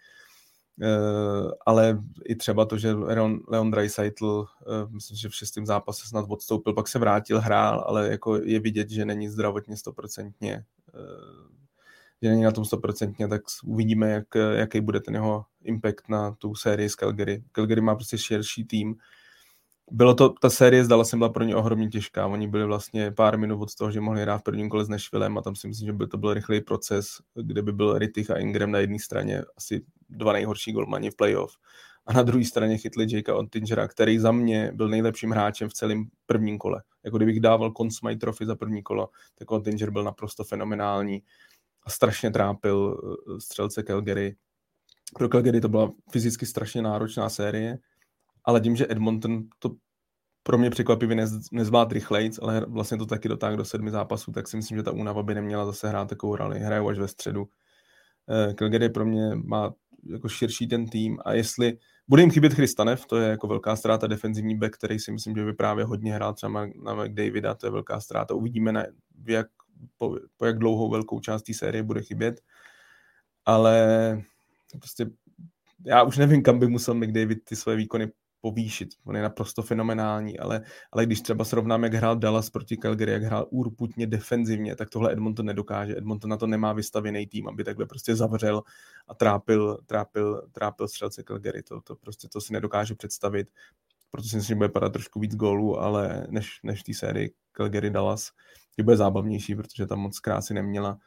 [1.65, 6.25] ale i třeba to, že Leon, Leon Dreisaitl, uh, myslím, že v šestém zápase snad
[6.30, 11.47] odstoupil, pak se vrátil, hrál, ale jako je vidět, že není zdravotně stoprocentně, uh,
[12.21, 16.55] že není na tom stoprocentně, tak uvidíme, jak, jaký bude ten jeho impact na tu
[16.55, 17.43] sérii z Calgary.
[17.51, 18.95] Calgary má prostě širší tým,
[19.91, 22.27] bylo to, ta série zdala se byla pro ně ohromně těžká.
[22.27, 25.37] Oni byli vlastně pár minut od toho, že mohli hrát v prvním kole s Nešvilem
[25.37, 28.37] a tam si myslím, že by to byl rychlý proces, kde by byl Rittich a
[28.37, 31.53] Ingram na jedné straně asi dva nejhorší golmani v playoff.
[32.05, 36.05] A na druhé straně chytli Jakea Ottingera, který za mě byl nejlepším hráčem v celém
[36.25, 36.83] prvním kole.
[37.03, 41.21] Jako kdybych dával Consmite Trophy za první kolo, tak Ottinger byl naprosto fenomenální
[41.83, 44.35] a strašně trápil eh, střelce Calgary.
[45.17, 47.77] Pro Calgary to byla fyzicky strašně náročná série,
[48.50, 49.76] ale tím, že Edmonton to
[50.43, 54.47] pro mě překvapivě nez, nezvlád rychlejc, ale vlastně to taky dotáhl do sedmi zápasů, tak
[54.47, 56.60] si myslím, že ta únava by neměla zase hrát takovou roli.
[56.60, 57.41] Hrajou až ve středu.
[57.41, 59.74] Uh, Calgary pro mě má
[60.04, 61.78] jako širší ten tým a jestli
[62.08, 65.45] bude jim chybět Christanev, to je jako velká ztráta defenzivní back, který si myslím, že
[65.45, 68.34] by právě hodně hrál třeba na McDavida, to je velká ztráta.
[68.34, 68.86] Uvidíme, na,
[69.28, 69.47] jak,
[69.97, 72.41] po, po jak dlouhou velkou část té série bude chybět.
[73.45, 74.22] Ale
[74.80, 75.06] prostě
[75.86, 78.89] já už nevím, kam by musel McDavid ty své výkony povýšit.
[79.05, 80.61] On je naprosto fenomenální, ale,
[80.91, 85.11] ale když třeba srovnám, jak hrál Dallas proti Calgary, jak hrál urputně defenzivně, tak tohle
[85.11, 85.97] Edmonton nedokáže.
[85.97, 88.63] Edmonton na to nemá vystavěný tým, aby takhle prostě zavřel
[89.07, 91.63] a trápil, trápil, trápil střelce Calgary.
[91.63, 93.47] To, to prostě to si nedokáže představit.
[94.11, 97.89] Proto si myslím, že bude padat trošku víc gólů, ale než, než té sérii Calgary
[97.89, 98.31] Dallas,
[98.77, 100.97] je bude zábavnější, protože tam moc krásy neměla.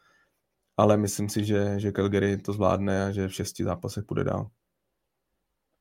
[0.77, 4.51] Ale myslím si, že, že Calgary to zvládne a že v šesti zápasech půjde dál.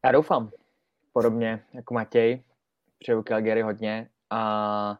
[0.05, 0.49] Já doufám
[1.13, 2.43] podobně jako Matěj,
[2.99, 4.97] přeju Calgary hodně a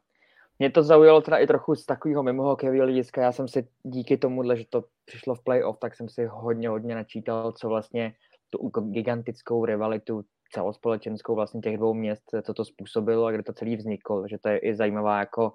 [0.60, 3.22] mě to zaujalo teda i trochu z takového mimo hokejového hlediska.
[3.22, 6.96] Já jsem si díky tomu, že to přišlo v playoff, tak jsem si hodně, hodně
[6.96, 8.14] načítal, co vlastně
[8.50, 13.76] tu gigantickou rivalitu celospolečenskou vlastně těch dvou měst, co to způsobilo a kde to celý
[13.76, 15.54] vzniklo, že to je i zajímavá jako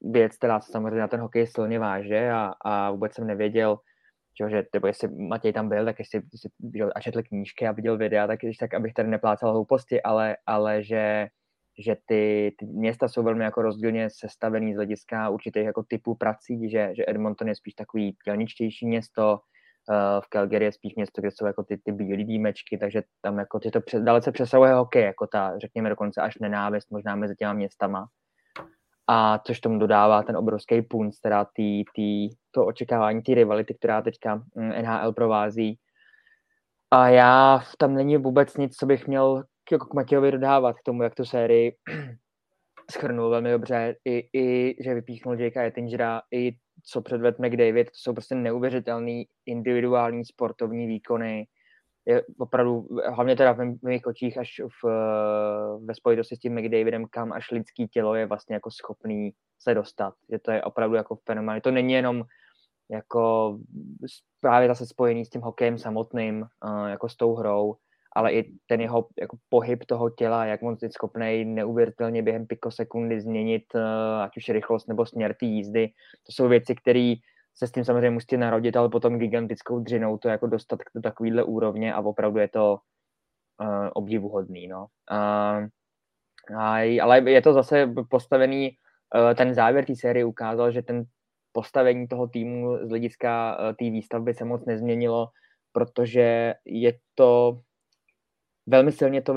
[0.00, 3.78] věc, která se samozřejmě na ten hokej silně váže a, a vůbec jsem nevěděl,
[4.50, 7.96] že, nebo jestli Matěj tam byl, tak jestli, jestli viděl a četl knížky a viděl
[7.96, 11.26] videa, tak, tak abych tady neplácal hlouposti, ale, ale že,
[11.86, 16.70] že ty, ty, města jsou velmi jako rozdílně sestavený z hlediska určitých jako typů prací,
[16.70, 21.30] že, že Edmonton je spíš takový dělničtější město, uh, v Calgary je spíš město, kde
[21.30, 25.04] jsou jako ty, ty bílé výjimečky, takže tam jako ty to přes, dalece přesahuje hokej,
[25.04, 28.08] jako ta, řekněme dokonce až nenávist možná mezi těma městama
[29.08, 34.02] a což tomu dodává ten obrovský punc, teda tý, tý, to očekávání té rivality, která
[34.02, 35.78] teďka mm, NHL provází.
[36.90, 41.02] A já, tam není vůbec nic, co bych měl jako k Matějovi dodávat k tomu,
[41.02, 41.76] jak tu sérii
[42.90, 46.52] schrnul velmi dobře, I, i že vypíchnul Jakea Ettingera, i
[46.84, 51.46] co předved McDavid, to jsou prostě neuvěřitelný individuální sportovní výkony,
[52.08, 54.88] je opravdu, hlavně teda v mých očích, až v,
[55.84, 60.14] ve spojitosti s tím McDavidem, kam až lidský tělo je vlastně jako schopný se dostat.
[60.32, 61.60] Že to je opravdu jako fenomén.
[61.60, 62.24] To není jenom
[62.90, 63.58] jako
[64.40, 67.74] právě zase spojený s tím hokejem samotným, uh, jako s tou hrou,
[68.16, 73.20] ale i ten jeho jako pohyb toho těla, jak on je schopný neuvěřitelně během pikosekundy
[73.20, 75.88] změnit uh, ať už rychlost nebo směr té jízdy.
[76.26, 77.14] To jsou věci, které
[77.58, 81.42] se s tím samozřejmě musí narodit, ale potom gigantickou dřinou to jako dostat do takovýhle
[81.42, 82.78] úrovně a opravdu je to
[83.60, 84.68] uh, obdivuhodný.
[84.68, 84.86] No.
[85.10, 85.66] Uh,
[86.58, 91.04] a, ale je to zase postavený, uh, ten závěr té série ukázal, že ten
[91.52, 95.28] postavení toho týmu z hlediska uh, té výstavby se moc nezměnilo,
[95.72, 97.60] protože je to
[98.66, 99.34] velmi silně to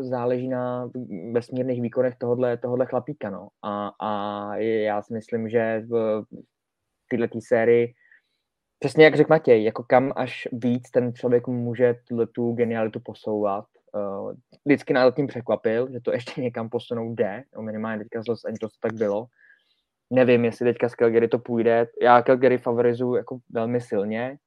[0.00, 0.90] záleží na
[1.32, 3.30] vesmírných výkonech tohohle, tohohle chlapíka.
[3.30, 3.48] No.
[3.62, 6.24] A, a já si myslím, že v
[7.18, 7.94] této sérii
[8.82, 11.94] přesně jak řekl Matěj, jako kam až víc ten člověk může
[12.34, 13.64] tu genialitu posouvat.
[13.94, 14.32] Uh,
[14.64, 18.44] vždycky nás tím překvapil, že to ještě někam posunout jde, no minimálně teďka z Los
[18.44, 19.26] Angeles tak bylo.
[20.10, 21.86] Nevím, jestli teďka z Calgary to půjde.
[22.02, 24.38] Já Calgary favorizuju jako velmi silně,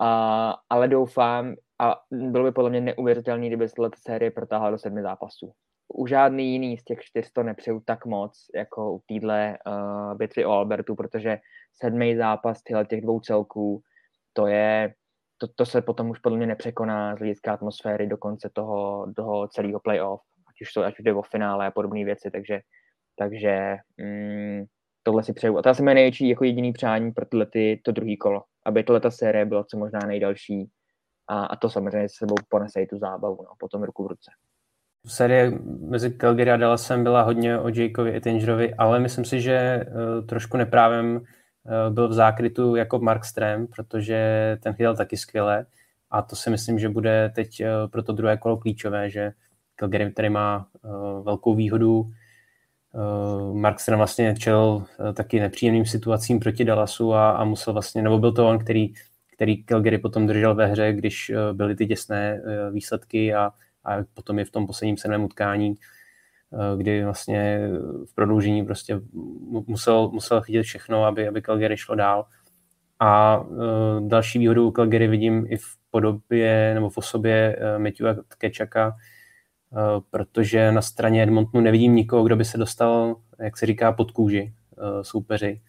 [0.00, 3.74] a, ale doufám, a bylo by podle mě neuvěřitelné, kdyby se
[4.06, 5.52] série protáhla do sedmi zápasů.
[5.94, 10.44] U žádný jiný z těch čtyř to nepřeju tak moc, jako u týdle uh, bitvy
[10.44, 11.38] o Albertu, protože
[11.72, 13.82] sedmý zápas tyhle těch dvou celků,
[14.32, 14.94] to je,
[15.38, 19.48] to, to se potom už podle mě nepřekoná z hlediska atmosféry do konce toho, toho
[19.48, 22.60] celého playoff, ať už, to, ať už jde o finále a podobné věci, takže,
[23.18, 24.64] takže mm,
[25.02, 25.58] tohle si přeju.
[25.58, 28.84] A to asi moje největší jako jediný přání pro tyhle ty, to druhý kolo, aby
[28.84, 30.70] tohle ta série byla co možná nejdelší
[31.28, 34.30] a, a to samozřejmě s sebou ponese i tu zábavu, no, potom ruku v ruce.
[35.06, 40.26] Série mezi Calgary a Dallasem byla hodně o Jakeovi Ettingerovi, ale myslím si, že uh,
[40.26, 45.66] trošku neprávem uh, byl v zákrytu jako Mark Strem, protože ten chytal taky skvěle
[46.10, 49.32] a to si myslím, že bude teď uh, pro to druhé kolo klíčové, že
[49.76, 50.66] Calgary tady má
[51.22, 52.10] velkou výhodu.
[53.52, 54.84] Mark Strem vlastně čel
[55.14, 58.94] taky nepříjemným situacím proti Dallasu a, a musel vlastně, nebo byl to on, který
[59.42, 63.50] který Calgary potom držel ve hře, když eh, byly ty těsné eh, výsledky a,
[63.84, 65.74] a potom je v tom posledním sedmém utkání,
[66.52, 67.68] eh, kdy vlastně
[68.10, 69.00] v prodloužení prostě
[69.66, 72.26] musel, musel chytit všechno, aby, aby Calgary šlo dál.
[73.04, 78.88] A uh, další výhodu Calgary vidím i v podobě nebo v osobě uh, Matthewa Kečaka,
[79.70, 79.78] uh,
[80.10, 84.54] protože na straně Edmontonu nevidím nikoho, kdo by se dostal, jak se říká, pod kůži
[84.76, 85.60] uh, soupeři.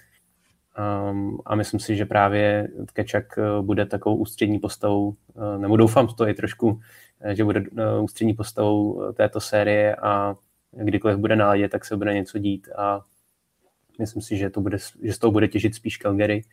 [0.80, 6.08] Um, a myslím si, že právě Tkečak eh, bude takovou ústřední postavou, uh, nebo doufám
[6.08, 6.80] to i trošku,
[7.22, 7.64] eh, že bude
[8.02, 10.36] ústřední postavou této série a
[10.72, 13.02] kdykoliv bude na ledě, tak se bude něco dít a
[14.00, 16.44] myslím si, že, to bude, že z toho bude těžit spíš Calgary.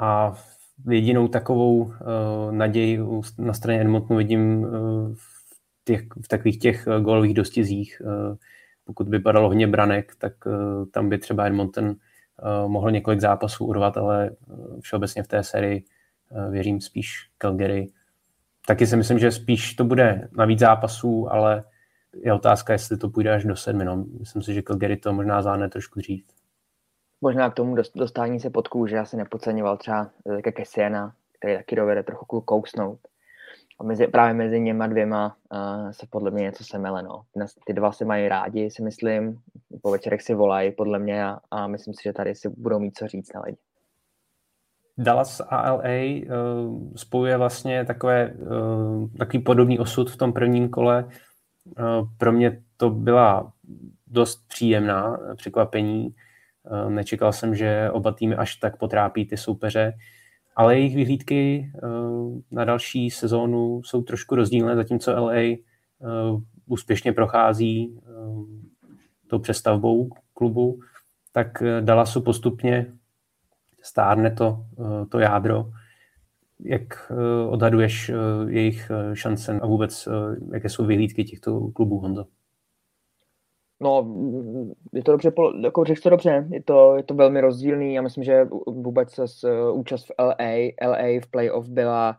[0.00, 0.34] A
[0.90, 1.92] jedinou takovou uh,
[2.50, 3.00] naději
[3.38, 4.68] na straně Edmontonu vidím uh,
[5.14, 5.44] v,
[5.84, 8.02] těch, v takových těch gólových dostizích.
[8.04, 8.36] Uh,
[8.84, 10.52] pokud by padalo hodně branek, tak uh,
[10.90, 12.11] tam by třeba Edmonton Eh,
[12.66, 15.84] mohl několik zápasů urvat, ale eh, všeobecně v té sérii
[16.30, 17.86] eh, věřím spíš Calgary.
[18.66, 21.64] Taky si myslím, že spíš to bude na víc zápasů, ale
[22.14, 23.84] je otázka, jestli to půjde až do sedmi.
[23.84, 24.04] No.
[24.18, 26.24] Myslím si, že Calgary to možná záhne trošku dřív.
[27.20, 30.10] Možná k tomu dostání se pod kůže, já si nepodceňoval třeba
[30.54, 32.98] Kesiena, který taky dovede trochu kousnout.
[33.80, 37.02] A mezi, právě mezi něma dvěma uh, se podle mě něco semele.
[37.02, 37.22] No.
[37.36, 39.38] Dnes ty dva se mají rádi, si myslím.
[39.82, 42.98] Po večerech si volají, podle mě, a, a myslím si, že tady si budou mít
[42.98, 43.58] co říct na lidi.
[44.98, 51.04] Dallas a LA uh, spojuje vlastně takové, uh, takový podobný osud v tom prvním kole.
[51.04, 53.52] Uh, pro mě to byla
[54.06, 56.14] dost příjemná překvapení.
[56.88, 59.94] Nečekal jsem, že oba týmy až tak potrápí ty soupeře
[60.56, 61.80] ale jejich vyhlídky eh,
[62.50, 65.58] na další sezónu jsou trošku rozdílné, zatímco LA eh,
[66.66, 68.10] úspěšně prochází eh,
[69.26, 70.80] tou přestavbou klubu,
[71.32, 72.92] tak Dallasu postupně
[73.82, 74.66] stárne to,
[75.08, 75.70] to jádro.
[76.60, 77.12] Jak
[77.48, 78.10] odhaduješ
[78.48, 80.08] jejich šance a vůbec
[80.52, 82.26] jaké jsou vyhlídky těchto klubů, Honzo?
[83.82, 84.14] No,
[84.92, 87.94] je to dobře, jako řekl to dobře, je to, je to velmi rozdílný.
[87.94, 92.16] Já myslím, že vůbec se uh, účast v LA, LA v playoff byla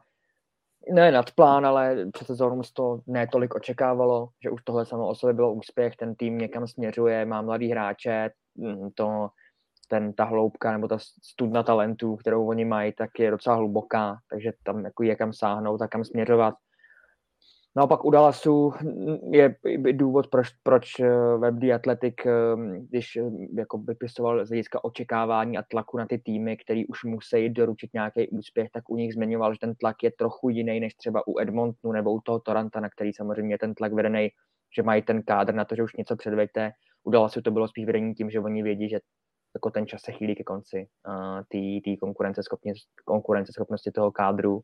[0.93, 5.07] ne nad plán, ale před sezónou se to ne tolik očekávalo, že už tohle samo
[5.07, 9.29] o sobě bylo úspěch, ten tým někam směřuje, má mladý hráče, mm, to,
[9.87, 14.51] ten, ta hloubka nebo ta studna talentů, kterou oni mají, tak je docela hluboká, takže
[14.63, 16.55] tam jako je kam sáhnout a kam směřovat.
[17.75, 18.73] Naopak u Dallasu
[19.31, 19.55] je
[19.91, 22.31] důvod, proč, proč eh, Web The Athletic, eh,
[22.89, 23.23] když eh,
[23.57, 28.29] jako vypisoval z hlediska očekávání a tlaku na ty týmy, který už musí doručit nějaký
[28.29, 31.91] úspěch, tak u nich zmiňoval, že ten tlak je trochu jiný než třeba u Edmontonu
[31.91, 34.29] nebo u toho Toranta, na který samozřejmě je ten tlak vedený,
[34.75, 36.71] že mají ten kádr na to, že už něco předveďte.
[37.03, 38.99] u se to bylo spíš vedení tím, že oni vědí, že
[39.55, 41.41] jako ten čas se chýlí ke konci uh,
[41.83, 44.61] té konkurenceschopnosti, konkurenceschopnosti toho kádru.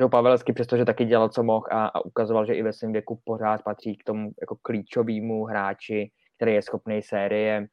[0.00, 3.20] Že Pavelsky, přestože taky dělal, co mohl a, a ukazoval, že i ve svém věku
[3.24, 7.66] pořád patří k tomu jako klíčovému hráči, který je schopný série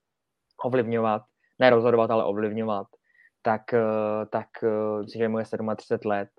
[0.63, 1.21] ovlivňovat,
[1.59, 2.87] ne rozhodovat, ale ovlivňovat,
[3.41, 5.45] tak, uh, tak uh, myslím, že mu je
[5.75, 6.29] 37 let.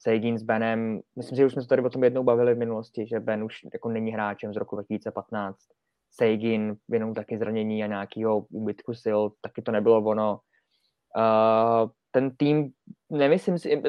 [0.00, 3.06] Seigin s Benem, myslím, že už jsme se tady o tom jednou bavili v minulosti,
[3.06, 5.58] že Ben už jako není hráčem z roku 2015
[6.10, 10.40] Seigin jenom taky zranění a nějakého úbytku sil, taky to nebylo ono.
[11.16, 12.70] Uh, ten tým,
[13.10, 13.82] nemyslím si,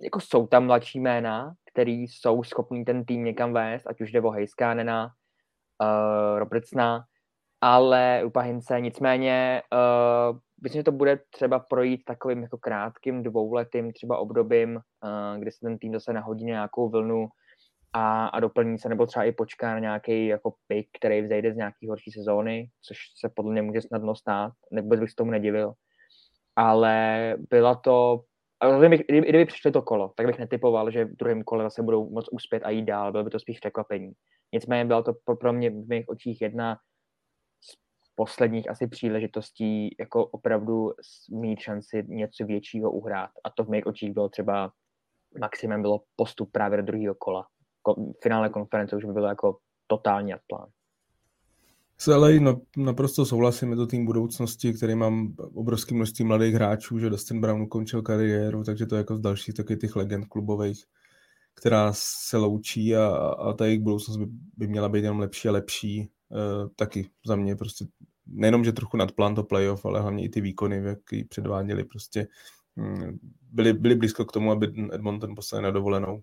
[0.00, 4.20] jako jsou tam mladší jména, který jsou schopní ten tým někam vést, ať už jde
[4.20, 5.10] o Heiskánena,
[5.82, 7.04] uh, Robertsona,
[7.60, 13.92] ale u Pahince nicméně uh, myslím, že to bude třeba projít takovým jako krátkým dvouletým
[13.92, 17.28] třeba obdobím, uh, kdy se ten tým zase nahodí nějakou vlnu
[17.92, 21.56] a, a doplní se, nebo třeba i počká na nějaký jako pick, který vzejde z
[21.56, 24.52] nějaký horší sezóny, což se podle mě může snadno stát,
[24.82, 25.72] vůbec bych se tomu nedivil.
[26.56, 28.24] Ale byla to,
[28.78, 32.10] kdyby, kdyby, kdyby přišli to kolo, tak bych netypoval, že v druhém kole zase budou
[32.10, 34.12] moc uspět a jít dál, bylo by to spíš překvapení.
[34.52, 36.76] Nicméně byla to pro mě v mých očích jedna
[37.60, 37.76] z
[38.14, 40.92] posledních asi příležitostí jako opravdu
[41.30, 43.30] mít šanci něco většího uhrát.
[43.44, 44.72] A to v mých očích bylo třeba
[45.40, 47.46] maximum bylo postup právě do druhého kola
[48.22, 50.68] finále konference už by bylo jako totální plán.
[51.98, 52.28] S LA
[52.76, 57.62] naprosto souhlasím, je to tým budoucnosti, který mám obrovské množství mladých hráčů, že Dustin Brown
[57.62, 60.84] ukončil kariéru, takže to je jako z dalších taky těch legend klubových,
[61.54, 64.26] která se loučí a, a ta jejich budoucnost by,
[64.56, 66.00] by měla být jenom lepší a lepší.
[66.00, 66.08] E,
[66.76, 67.84] taky za mě prostě
[68.26, 72.28] nejenom, že trochu nadplán to playoff, ale hlavně i ty výkony, jaký předváděli, prostě
[72.76, 73.18] hm,
[73.52, 76.22] byli, byli blízko k tomu, aby Edmonton poslali na dovolenou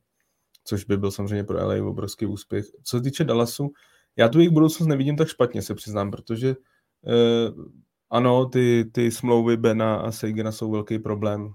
[0.70, 2.66] což by byl samozřejmě pro LA obrovský úspěch.
[2.84, 3.72] Co se týče Dallasu,
[4.20, 7.52] já tu jejich budoucnost nevidím tak špatně, se přiznám, protože eh,
[8.10, 11.54] ano, ty, ty smlouvy Bena a Seigena jsou velký problém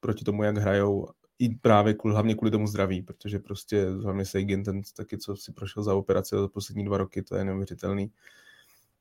[0.00, 4.64] proti tomu, jak hrajou, i právě kvůli, hlavně kvůli tomu zdraví, protože prostě hlavně Seigen,
[4.64, 8.10] ten taky, co si prošel za operaci za poslední dva roky, to je neuvěřitelný.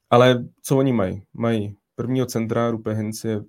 [0.09, 1.23] Ale co oni mají?
[1.33, 3.41] Mají prvního centra, Rupe je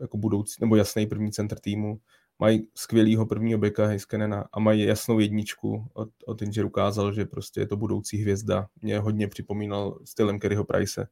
[0.00, 2.00] jako budoucí, nebo jasný první centr týmu,
[2.42, 5.86] mají skvělýho prvního beka Heiskenena a mají jasnou jedničku.
[5.92, 8.66] Od, od Inger ukázal, že prostě je to budoucí hvězda.
[8.80, 11.08] Mě hodně připomínal stylem Kerryho Price,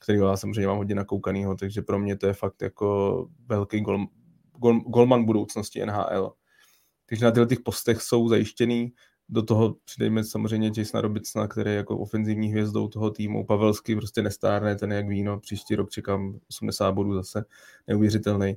[0.00, 4.06] který já samozřejmě mám hodně nakoukanýho, takže pro mě to je fakt jako velký gol,
[4.58, 6.32] gol, golman budoucnosti NHL.
[7.06, 8.92] Takže na těch postech jsou zajištěný,
[9.28, 13.44] do toho přidejme samozřejmě Jasona Robicna, který je jako ofenzivní hvězdou toho týmu.
[13.44, 15.40] Pavelsky prostě nestárne, ten jak víno.
[15.40, 17.44] Příští rok čekám 80 bodů zase,
[17.86, 18.56] neuvěřitelný.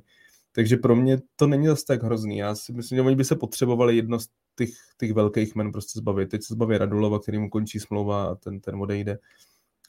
[0.52, 2.36] Takže pro mě to není zase tak hrozný.
[2.36, 5.98] Já si myslím, že oni by se potřebovali jedno z těch, těch velkých men prostě
[5.98, 6.30] zbavit.
[6.30, 9.18] Teď se zbaví Radulova, který mu končí smlouva a ten, ten odejde.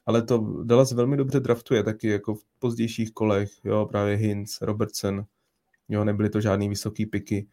[0.05, 5.26] Ale to Dallas velmi dobře draftuje taky jako v pozdějších kolech, jo, právě Hinz, Robertson,
[5.89, 7.47] jo, nebyly to žádný vysoký piky,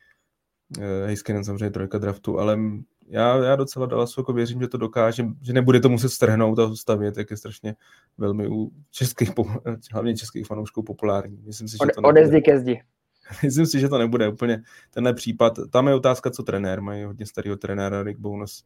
[0.81, 2.59] eh, Heiskinen samozřejmě trojka draftu, ale
[3.07, 6.77] já, já docela Dallasu jako věřím, že to dokáže, že nebude to muset strhnout a
[6.77, 7.75] stavět, jak je strašně
[8.19, 9.31] velmi u českých,
[9.93, 11.43] hlavně českých fanoušků populární.
[11.47, 12.83] Myslím si, že to Ode zdi ke zdi.
[13.43, 15.53] Myslím si, že to nebude úplně tenhle případ.
[15.71, 16.81] Tam je otázka, co trenér.
[16.81, 18.65] Mají hodně starého trenéra Rick Bonus.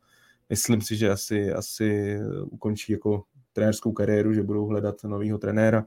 [0.49, 2.19] Myslím si, že asi, asi
[2.51, 5.87] ukončí jako trenérskou kariéru, že budou hledat nového trenéra.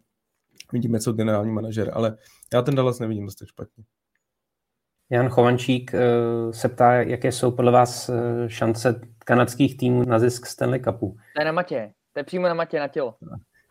[0.73, 2.17] Vidíme, co generální manažer, ale
[2.53, 3.84] já ten Dallas nevidím dost tak špatně.
[5.09, 5.99] Jan Chovančík eh,
[6.53, 11.17] se ptá, jaké jsou podle vás eh, šance kanadských týmů na zisk Stanley Cupu.
[11.36, 13.15] To je na matě, to je přímo na matě, na tělo.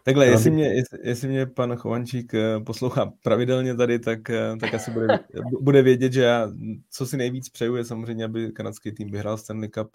[0.07, 4.75] Takhle, jestli mě, jestli, jestli mě pan Chovančík eh, poslouchá pravidelně tady, tak, eh, tak
[4.75, 5.19] asi bude,
[5.61, 6.49] bude vědět, že já,
[6.91, 9.91] co si nejvíc přeju, je samozřejmě, aby kanadský tým vyhrál Stanley Cup,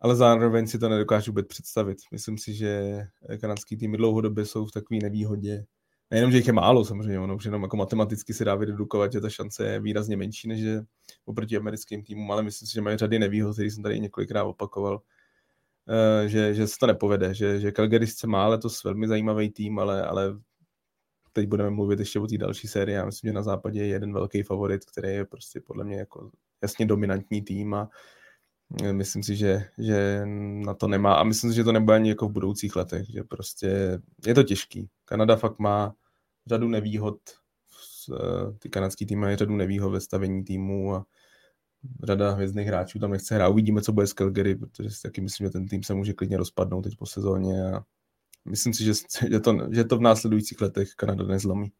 [0.00, 1.98] ale zároveň si to nedokážu vůbec představit.
[2.12, 3.00] Myslím si, že
[3.40, 5.64] kanadský týmy dlouhodobě jsou v takové nevýhodě.
[6.10, 9.20] Nejenom, že jich je málo samozřejmě, ono už jenom jako matematicky se dá vydedukovat, že
[9.20, 10.84] ta šance je výrazně menší než je
[11.24, 15.00] oproti americkým týmům, ale myslím si, že mají řady nevýhod, který jsem tady několikrát opakoval
[15.00, 15.00] Eh,
[16.26, 20.06] že, že se to nepovede, že, že Calgary sice má letos velmi zajímavý tým, ale,
[20.06, 20.38] ale
[21.32, 22.94] teď budeme mluvit ještě o té další sérii.
[22.94, 26.30] Já myslím, že na západě je jeden velký favorit, který je prostě podle mě jako
[26.62, 27.88] jasně dominantní tým a
[28.82, 30.22] eh, myslím si, že, že
[30.64, 33.22] na to nemá a myslím si, že to nebude ani jako v budoucích letech, že
[33.22, 34.88] prostě je to těžký.
[35.04, 35.94] Kanada fakt má
[36.46, 37.18] řadu nevýhod,
[38.12, 41.06] eh, ty kanadský týmy mají řadu nevýhod ve stavení týmu a
[42.04, 43.48] řada hvězdných hráčů tam nechce hrát.
[43.48, 46.36] Uvidíme, co bude s Calgary, protože si taky myslím, že ten tým se může klidně
[46.36, 47.82] rozpadnout teď po sezóně a
[48.44, 48.92] myslím si, že,
[49.30, 51.72] že, to, že to v následujících letech Kanada nezlomí.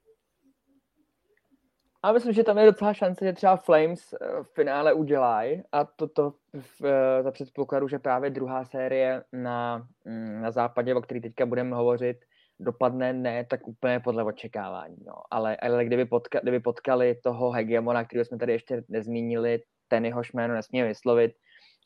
[2.05, 5.85] A myslím, že tam je docela šance, že třeba Flames eh, v finále udělají a
[5.85, 11.21] toto v, eh, za předpokladu, že právě druhá série na, mm, na západě, o který
[11.21, 12.17] teďka budeme hovořit,
[12.61, 14.97] dopadne ne tak úplně podle očekávání.
[15.07, 15.13] No.
[15.31, 19.61] Ale, ale kdyby, potka, kdyby potkali toho hegemona, kterého jsme tady ještě nezmínili,
[19.95, 21.33] ten jehož jméno nesmíme vyslovit,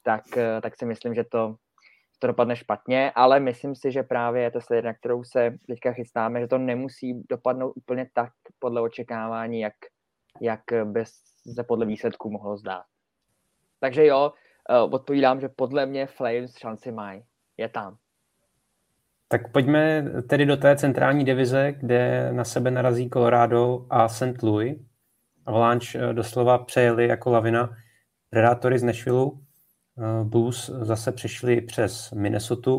[0.05, 0.25] tak,
[0.63, 1.57] tak si myslím, že to,
[2.19, 5.93] to dopadne špatně, ale myslím si, že právě je to série, na kterou se teďka
[5.93, 9.75] chystáme, že to nemusí dopadnout úplně tak podle očekávání, jak,
[10.41, 11.05] jak by
[11.55, 12.83] se podle výsledků mohlo zdát.
[13.81, 14.33] Takže jo,
[14.71, 17.23] eh, odpovídám, že podle mě Flames šanci mají.
[17.57, 17.97] Je tam.
[19.29, 24.43] Tak pojďme tedy do té centrální divize, kde na sebe narazí Colorado a St.
[24.43, 24.77] Louis.
[25.47, 27.77] Avalanche eh, doslova přejeli jako lavina
[28.31, 29.31] Predatory z Nashville.
[29.99, 32.71] Eh, Blues zase přišli přes Minnesota.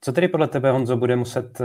[0.00, 1.58] Co tedy podle tebe, Honzo, bude muset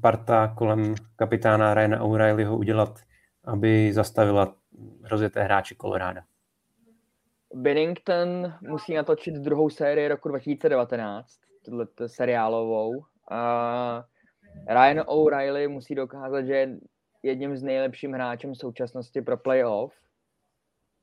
[0.00, 2.98] parta kolem kapitána Ryana O'Reillyho udělat,
[3.44, 4.54] aby zastavila
[5.10, 6.20] rozjeté hráči Colorado?
[7.54, 13.04] Bennington musí natočit druhou sérii roku 2019, tuhle seriálovou.
[13.30, 14.04] A
[14.68, 16.78] Ryan O'Reilly musí dokázat, že je
[17.22, 19.94] jedním z nejlepším hráčem v současnosti pro playoff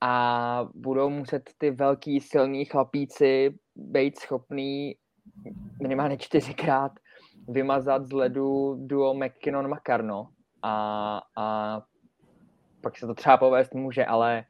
[0.04, 4.96] a budou muset ty velký silní chlapíci být schopný
[5.82, 6.92] minimálně čtyřikrát
[7.48, 10.28] vymazat z ledu duo McKinnon-Makarno
[10.62, 11.80] a, a
[12.80, 14.44] pak se to třeba povést může, ale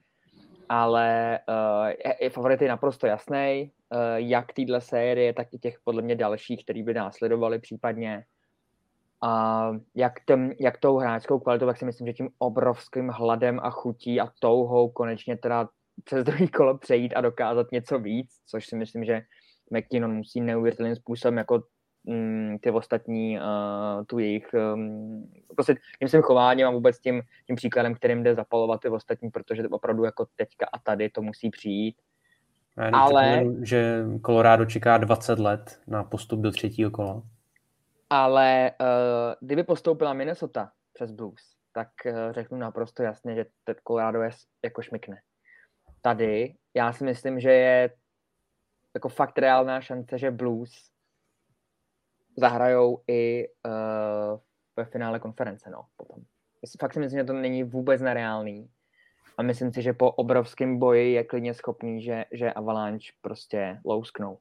[0.69, 5.77] ale uh, je, je favorit je naprosto jasný, uh, jak týhle série, tak i těch
[5.85, 8.25] podle mě dalších, který by následovali případně.
[9.25, 13.71] A jak, ten, jak tou hráčskou kvalitou, tak si myslím, že tím obrovským hladem a
[13.71, 15.69] chutí a touhou konečně teda
[16.05, 19.23] přes druhý kolo přejít a dokázat něco víc, což si myslím, že
[19.71, 21.63] McKinnon musí neuvěřitelným způsobem jako
[22.05, 27.57] mm, ty ostatní, uh, tu jejich, um, prostě tím svým chováním a vůbec tím, tím
[27.57, 31.97] příkladem, kterým jde zapalovat ty ostatní, protože opravdu jako teďka a tady to musí přijít.
[32.77, 33.45] Já ale...
[33.63, 37.23] že Colorado čeká 20 let na postup do třetího kola.
[38.15, 38.87] Ale uh,
[39.41, 43.47] kdyby postoupila Minnesota přes Blues, tak uh, řeknu naprosto jasně, že
[43.89, 44.31] Colorado je
[44.65, 45.23] jako šmikne.
[46.01, 47.91] Tady já si myslím, že je
[48.95, 50.91] jako fakt reálná šance, že Blues
[52.37, 54.41] zahrajou i uh,
[54.77, 56.25] ve finále konference, no, potom.
[56.81, 58.71] Fakt si myslím, že to není vůbec nereálný.
[59.39, 64.39] A myslím si, že po obrovském boji je klidně schopný, že, že Avalanche prostě lousknou.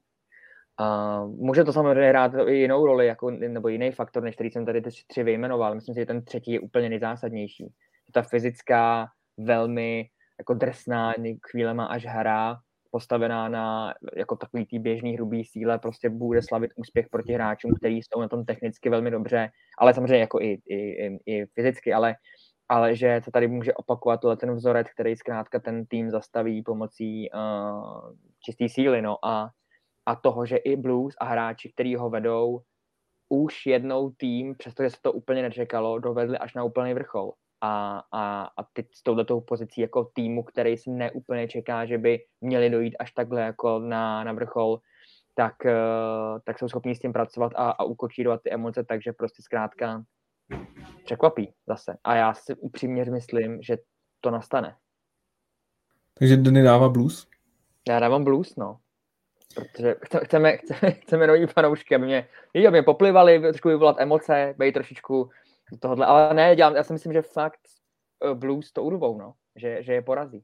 [0.80, 4.66] Uh, může to samozřejmě hrát i jinou roli, jako, nebo jiný faktor, než který jsem
[4.66, 5.74] tady ty tři vyjmenoval.
[5.74, 7.72] Myslím si, že ten třetí je úplně nejzásadnější.
[8.12, 9.06] Ta fyzická,
[9.38, 10.08] velmi
[10.38, 11.14] jako drsná,
[11.50, 12.56] chvílema až hra,
[12.90, 17.96] postavená na jako takový tý běžný hrubý síle, prostě bude slavit úspěch proti hráčům, kteří
[18.02, 22.14] jsou na tom technicky velmi dobře, ale samozřejmě jako i, i, i, i fyzicky, ale,
[22.68, 28.14] ale že se tady může opakovat ten vzorec, který zkrátka ten tým zastaví pomocí uh,
[28.44, 29.50] čisté síly, no a,
[30.06, 32.60] a toho, že i Blues a hráči, kteří ho vedou,
[33.28, 38.42] už jednou tým, přestože se to úplně nečekalo, dovedli až na úplný vrchol a, a,
[38.56, 42.96] a teď s touhletou pozicí jako týmu, který si neúplně čeká, že by měli dojít
[42.98, 44.80] až takhle jako na, na vrchol,
[45.34, 49.42] tak, uh, tak jsou schopni s tím pracovat a, a ukočírovat ty emoce, takže prostě
[49.42, 50.04] zkrátka
[51.04, 51.96] překvapí zase.
[52.04, 53.78] A já si upřímně myslím, že
[54.20, 54.76] to nastane.
[56.18, 57.28] Takže Denny dává blues?
[57.88, 58.78] Já dávám blues, no.
[59.54, 64.72] Protože chceme, chceme, chceme nový fanoušky, aby mě, aby mě poplivali, trošku vyvolat emoce, být
[64.72, 65.30] trošičku
[65.80, 67.60] tohle, ale ne, dělám, já si myslím, že fakt
[68.24, 70.42] uh, Blues to urvou, no, že, že je porazí.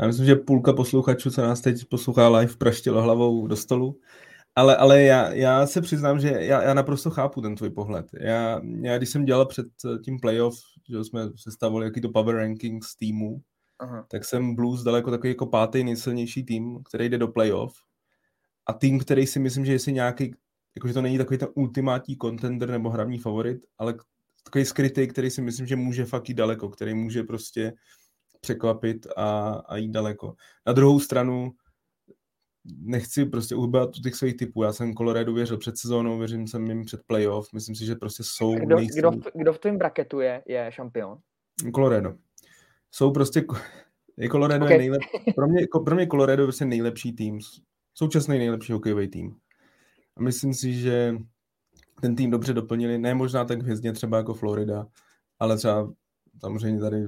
[0.00, 4.00] Já myslím, že půlka posluchačů, co nás teď poslouchá live, praštilo hlavou do stolu.
[4.56, 8.06] Ale, ale já, já se přiznám, že já, já naprosto chápu ten tvůj pohled.
[8.20, 10.54] Já, já když jsem dělal před eh, tím playoff,
[10.88, 13.40] že jsme sestavili jaký to power rankings týmu,
[13.78, 14.06] Aha.
[14.10, 17.74] tak jsem Blues dal jako takový jako pátý nejsilnější tým, který jde do playoff.
[18.66, 20.34] A tým, který si myslím, že jestli nějaký
[20.76, 23.94] jakože to není takový ten ultimátní contender nebo hlavní favorit, ale
[24.44, 27.72] takový skrytý, který si myslím, že může fakt jít daleko, který může prostě
[28.40, 30.34] překvapit a, a jít daleko.
[30.66, 31.52] Na druhou stranu
[32.64, 34.62] nechci prostě uhbat těch svých typů.
[34.62, 37.52] Já jsem Colorado věřil před sezónou, věřím jsem jim před playoff.
[37.52, 38.54] Myslím si, že prostě jsou...
[38.54, 41.18] Kdo, kdo, v, kdo v tom braketu je, je šampion?
[41.74, 42.14] Colorado.
[42.96, 43.44] Jsou prostě...
[44.18, 44.74] Je Colorado okay.
[44.74, 45.02] je nejlep,
[45.34, 47.38] pro, mě, pro mě Colorado je prostě nejlepší tým.
[47.94, 49.36] Současný nejlepší hokejový tým.
[50.16, 51.16] A myslím si, že
[52.00, 54.86] ten tým dobře doplnili, ne možná tak hvězdně třeba jako Florida,
[55.38, 55.92] ale třeba
[56.40, 57.06] samozřejmě tady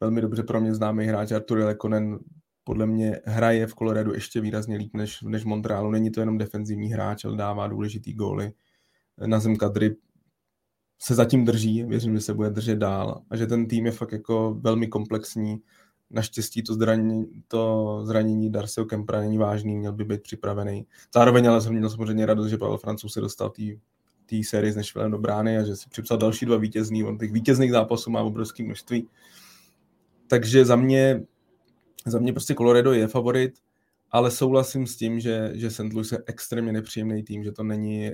[0.00, 2.18] velmi dobře pro mě známý hráč Artur Lekonen
[2.64, 5.90] podle mě hraje v Coloradu ještě výrazně líp než, než Montrealu.
[5.90, 8.52] Není to jenom defenzivní hráč, ale dává důležitý góly.
[9.26, 9.96] Na zem kadry
[11.04, 14.12] se zatím drží, věřím, že se bude držet dál a že ten tým je fakt
[14.12, 15.62] jako velmi komplexní
[16.10, 20.86] Naštěstí to zranění, to zranění Darcyho Kempra není vážný, měl by být připravený.
[21.14, 23.62] Zároveň ale jsem měl samozřejmě radost, že Pavel Francouz se dostal té
[24.26, 27.04] té sérii s Nashvillem do brány a že si připsal další dva vítězný.
[27.04, 29.08] On těch vítězných zápasů má obrovské množství.
[30.26, 31.22] Takže za mě,
[32.06, 33.54] za mě prostě Colorado je favorit,
[34.10, 35.92] ale souhlasím s tím, že, že St.
[35.92, 38.10] Louis je extrémně nepříjemný tým, že to není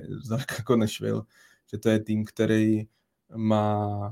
[0.57, 1.21] jako Nashville,
[1.73, 2.87] že to je tým, který
[3.35, 4.09] má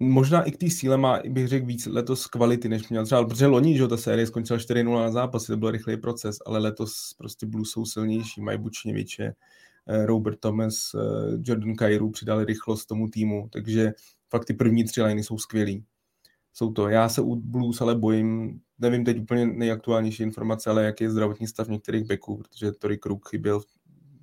[0.00, 3.46] možná i k té síle má, bych řekl, víc letos kvality, než měl třeba, protože
[3.46, 7.46] loni, že ta série skončila 4-0 na zápas, to byl rychlý proces, ale letos prostě
[7.46, 9.34] Blues jsou silnější, mají Bučněviče,
[9.86, 10.98] eh, Robert Thomas, eh,
[11.42, 13.92] Jordan Kairu přidali rychlost tomu týmu, takže
[14.30, 15.84] fakt ty první tři liney jsou skvělý.
[16.52, 16.88] Jsou to.
[16.88, 21.46] Já se u Blues ale bojím, nevím teď úplně nejaktuálnější informace, ale jaký je zdravotní
[21.46, 23.60] stav některých backů, protože Tory Krug chyběl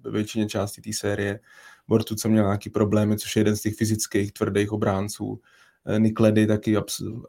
[0.03, 1.39] ve většině části té série.
[1.87, 5.41] Bortu, co měl nějaký problémy, což je jeden z těch fyzických tvrdých obránců.
[5.85, 6.77] Eh, Nick Ledy taky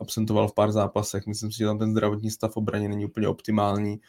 [0.00, 1.26] absentoval v pár zápasech.
[1.26, 4.00] Myslím si, že tam ten zdravotní stav obraně není úplně optimální.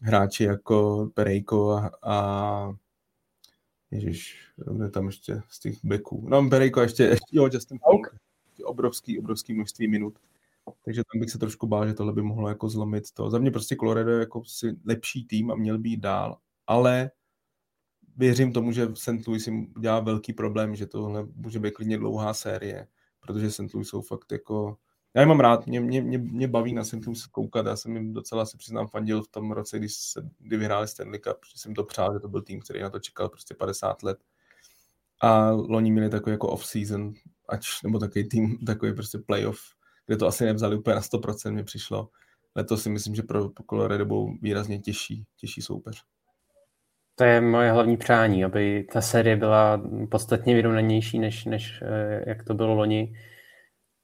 [0.00, 2.74] Hráči jako Perejko a, a
[3.90, 4.50] Ježiš,
[4.82, 6.26] je tam ještě z těch backů.
[6.28, 8.16] No, Perejko ještě, ještě jo, Justin Falk.
[8.64, 10.18] Obrovský, obrovský množství minut.
[10.84, 13.30] Takže tam bych se trošku bál, že tohle by mohlo jako zlomit to.
[13.30, 16.38] Za mě prostě Colorado je jako si lepší tým a měl být dál.
[16.66, 17.10] Ale
[18.16, 19.26] věřím tomu, že St.
[19.26, 22.86] Louis jim dělá velký problém, že tohle může být klidně dlouhá série
[23.26, 23.74] protože St.
[23.74, 24.76] Louis jsou fakt jako...
[25.14, 27.06] Já je mám rád, mě, mě, mě, mě baví na St.
[27.06, 30.56] Louis koukat, já jsem jim docela se přiznám fandil v tom roce, když, se, kdy
[30.56, 33.28] vyhráli Stanley Cup, že jsem to přál, že to byl tým, který na to čekal
[33.28, 34.18] prostě 50 let.
[35.20, 37.12] A loni měli takový jako off-season,
[37.48, 39.60] ač, nebo takový tým, takový prostě playoff,
[40.06, 42.08] kde to asi nevzali úplně na 100%, mi přišlo.
[42.54, 46.04] Letos si myslím, že pro Colorado budou výrazně těžší, těžší soupeř.
[47.18, 52.44] To je moje hlavní přání, aby ta série byla podstatně vyrovnanější, než, než eh, jak
[52.44, 53.12] to bylo loni.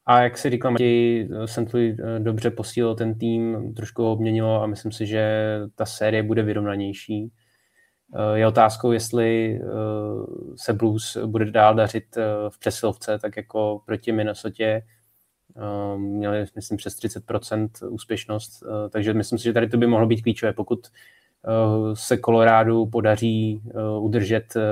[0.07, 1.73] A jak si Matěj, St.
[1.73, 6.23] Louis eh, dobře posílil ten tým, trošku ho obměnilo a myslím si, že ta série
[6.23, 7.33] bude vyrovnanější.
[8.15, 9.61] Eh, je otázkou, jestli
[10.57, 12.17] se Blues bude dál dařit
[12.49, 14.65] v přesilovce, tak jako proti Minnesota.
[15.97, 20.53] Měli, myslím, přes 30% úspěšnost, takže myslím si, že tady to by mohlo být klíčové.
[20.53, 20.81] Pokud
[21.95, 24.63] se Colorado podaří eh, udržet eh,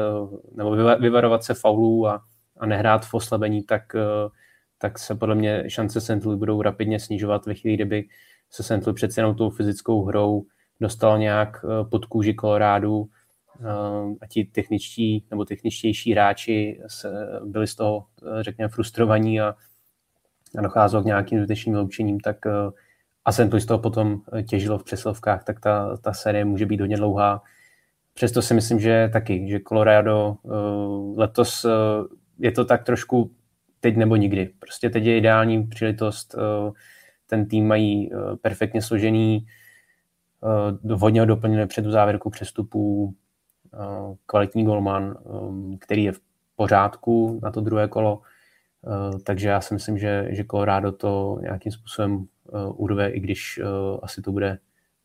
[0.55, 2.23] nebo vyvarovat se faulů a,
[2.57, 3.83] a nehrát v oslabení, tak,
[4.79, 6.25] tak se podle mě šance St.
[6.25, 8.05] Louis budou rapidně snižovat ve chvíli, kdyby
[8.51, 8.87] se St.
[8.87, 10.45] Louis přece jenom tou fyzickou hrou
[10.81, 13.05] dostal nějak pod kůži Colorado
[14.21, 16.81] a ti techničtí nebo techničtější hráči
[17.45, 18.07] byli z toho,
[18.41, 19.55] řekněme, frustrovaní a,
[20.59, 22.37] a docházelo k nějakým zbytečným loučením, tak
[23.25, 23.53] a St.
[23.53, 27.43] Louis toho potom těžilo v přesilovkách, tak ta, ta série může být hodně dlouhá.
[28.15, 31.71] Přesto si myslím, že taky, že Colorado uh, letos uh,
[32.39, 33.31] je to tak trošku
[33.81, 34.51] teď nebo nikdy.
[34.59, 36.73] Prostě teď je ideální příležitost, uh,
[37.27, 39.47] ten tým mají uh, perfektně složený,
[40.85, 46.21] uh, hodně ho doplněné před tu závěrku přestupů, uh, kvalitní golman, um, který je v
[46.57, 51.73] pořádku na to druhé kolo, uh, takže já si myslím, že, že Colorado to nějakým
[51.73, 52.27] způsobem
[52.75, 54.59] urve, i když uh, asi to bude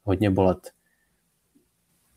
[0.04, 0.72] hodně bolet.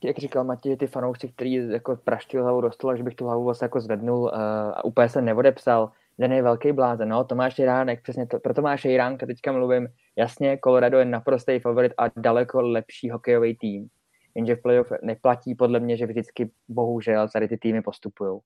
[0.04, 3.44] Jak říkal Matěj, ty fanoušci, který jako praštil hlavu do stola, že bych tu hlavu
[3.44, 4.30] vlastně jako zvednul uh,
[4.74, 8.88] a úplně se neodepsal, ten je velký blázen, no, Tomáš Jiránek, přesně to, pro Tomáše
[8.90, 13.88] Jiránka teďka mluvím, jasně, Colorado je naprostý favorit a daleko lepší hokejový tým,
[14.34, 18.40] jenže v playoff neplatí podle mě, že vždycky bohužel tady ty týmy postupují.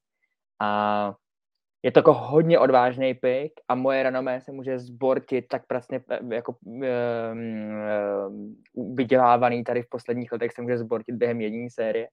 [0.61, 1.15] A
[1.83, 6.01] je to jako hodně odvážný pick a moje renomé se může zbortit tak vlastně
[6.31, 6.83] jako um,
[8.27, 12.09] um, vydělávaný tady v posledních letech se může zbortit během jediné série.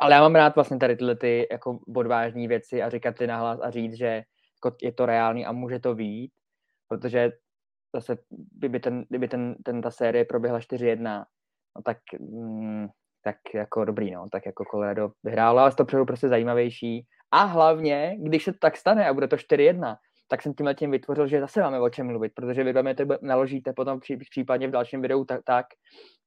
[0.00, 3.60] Ale já mám rád vlastně tady tyhle ty jako odvážné věci a říkat ty nahlas
[3.62, 4.22] a říct, že
[4.64, 6.32] jako je to reálný a může to být,
[6.88, 7.32] protože
[7.94, 8.16] zase,
[8.58, 11.24] kdyby, ten, kdyby ten, ten, ta série proběhla 4-1,
[11.76, 12.86] no tak, mm,
[13.24, 18.16] tak jako dobrý, no, tak jako Colorado vyhrálo, ale to přijde prostě zajímavější a hlavně,
[18.18, 19.96] když se to tak stane a bude to 4-1,
[20.28, 22.82] tak jsem tímhle tím vytvořil, že zase máme o čem mluvit, protože vy to
[23.22, 24.00] naložíte potom
[24.30, 25.66] případně v dalším videu tak, tak,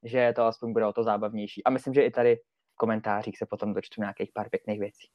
[0.04, 1.64] že to aspoň bude o to zábavnější.
[1.64, 5.08] A myslím, že i tady v komentářích se potom dočtu nějakých pár pěkných věcí.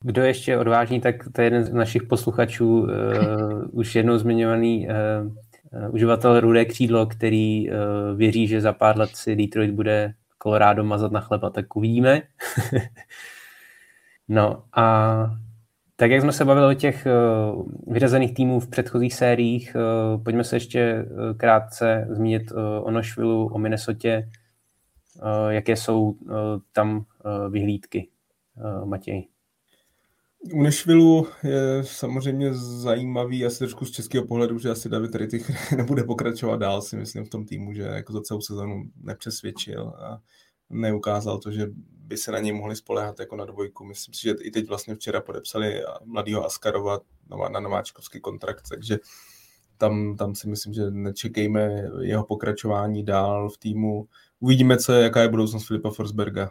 [0.00, 2.88] Kdo ještě odvážný, tak to je jeden z našich posluchačů, uh,
[3.72, 7.76] už jednou zmiňovaný uh, uh, uživatel Rudé křídlo, který uh,
[8.16, 12.22] věří, že za pár let si Detroit bude Colorado mazat na chleba, tak uvidíme.
[14.28, 15.26] No a
[15.96, 20.44] tak jak jsme se bavili o těch uh, vyřazených týmů v předchozích sériích, uh, pojďme
[20.44, 22.52] se ještě uh, krátce zmínit
[22.82, 24.08] o Nashville, o Minnesota,
[25.48, 26.16] jaké jsou
[26.72, 27.04] tam
[27.50, 28.08] vyhlídky,
[28.84, 29.28] Matěj.
[30.52, 36.04] U Nashville je samozřejmě zajímavý, asi trošku z českého pohledu, že asi David Rittich nebude
[36.04, 40.20] pokračovat dál, si myslím, v tom týmu, že jako za celou sezonu nepřesvědčil a
[40.70, 41.66] neukázal to, že
[42.06, 43.84] by se na něj mohli spolehat jako na dvojku.
[43.84, 47.00] Myslím si, že i teď vlastně včera podepsali mladýho Askarova
[47.48, 48.98] na nováčkovský kontrakt, takže
[49.78, 54.08] tam, tam si myslím, že nečekejme jeho pokračování dál v týmu.
[54.40, 56.50] Uvidíme, co je, jaká je budoucnost Filipa Forsberga.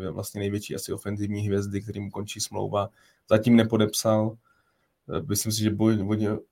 [0.00, 2.88] Je vlastně největší asi ofenzivní hvězdy, kterým končí smlouva.
[3.28, 4.36] Zatím nepodepsal.
[5.28, 5.70] Myslím si, že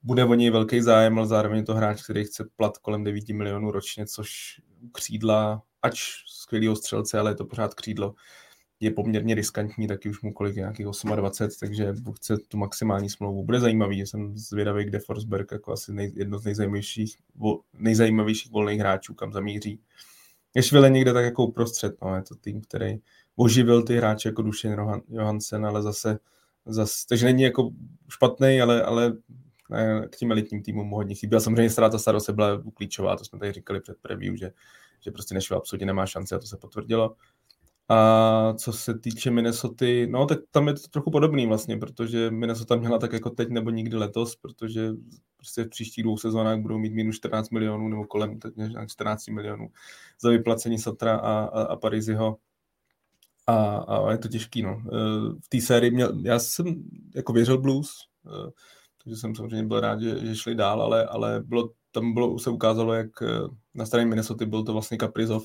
[0.02, 3.28] bude, o něj velký zájem, ale zároveň je to hráč, který chce plat kolem 9
[3.28, 4.60] milionů ročně, což
[4.93, 8.14] křídla, ač skvělého střelce, ale je to pořád křídlo,
[8.81, 13.44] je poměrně riskantní, taky už mu kolik nějakých 28, takže chce tu maximální smlouvu.
[13.44, 17.16] Bude zajímavý, jsem zvědavý, kde Forsberg jako asi nej, jedno z nejzajímavějších,
[17.72, 19.81] nejzajímavějších volných hráčů, kam zamíří.
[20.55, 22.98] Je švile někde tak jako uprostřed, no, je to tým, který
[23.36, 24.77] oživil ty hráče jako Dušen
[25.09, 26.18] Johansen, ale zase,
[26.66, 27.70] zase takže není jako
[28.09, 29.12] špatný, ale, ale
[30.11, 31.37] k tím elitním týmům mu hodně chybí.
[31.37, 34.53] A samozřejmě ztráta Starose byla klíčová, to jsme tady říkali před preview, že,
[35.01, 37.16] že prostě Nešvil absolutně nemá šanci a to se potvrdilo.
[37.93, 42.77] A co se týče Minnesota, no tak tam je to trochu podobný vlastně, protože Minnesota
[42.77, 44.91] měla tak jako teď nebo nikdy letos, protože
[45.37, 48.55] prostě v příštích dvou sezónách budou mít minus 14 milionů nebo kolem teď
[48.87, 49.69] 14 milionů
[50.20, 52.37] za vyplacení Satra a, a, a Pariziho.
[53.46, 54.70] A, a je to těžký, no.
[54.70, 54.98] E,
[55.44, 56.66] v té sérii měl, já jsem
[57.14, 57.90] jako věřil Blues,
[58.26, 58.50] e,
[59.04, 62.50] takže jsem samozřejmě byl rád, že, že šli dál, ale, ale bylo, tam bylo, se
[62.50, 63.26] ukázalo, jak e,
[63.74, 65.44] na straně Minnesota byl to vlastně Kaprizov,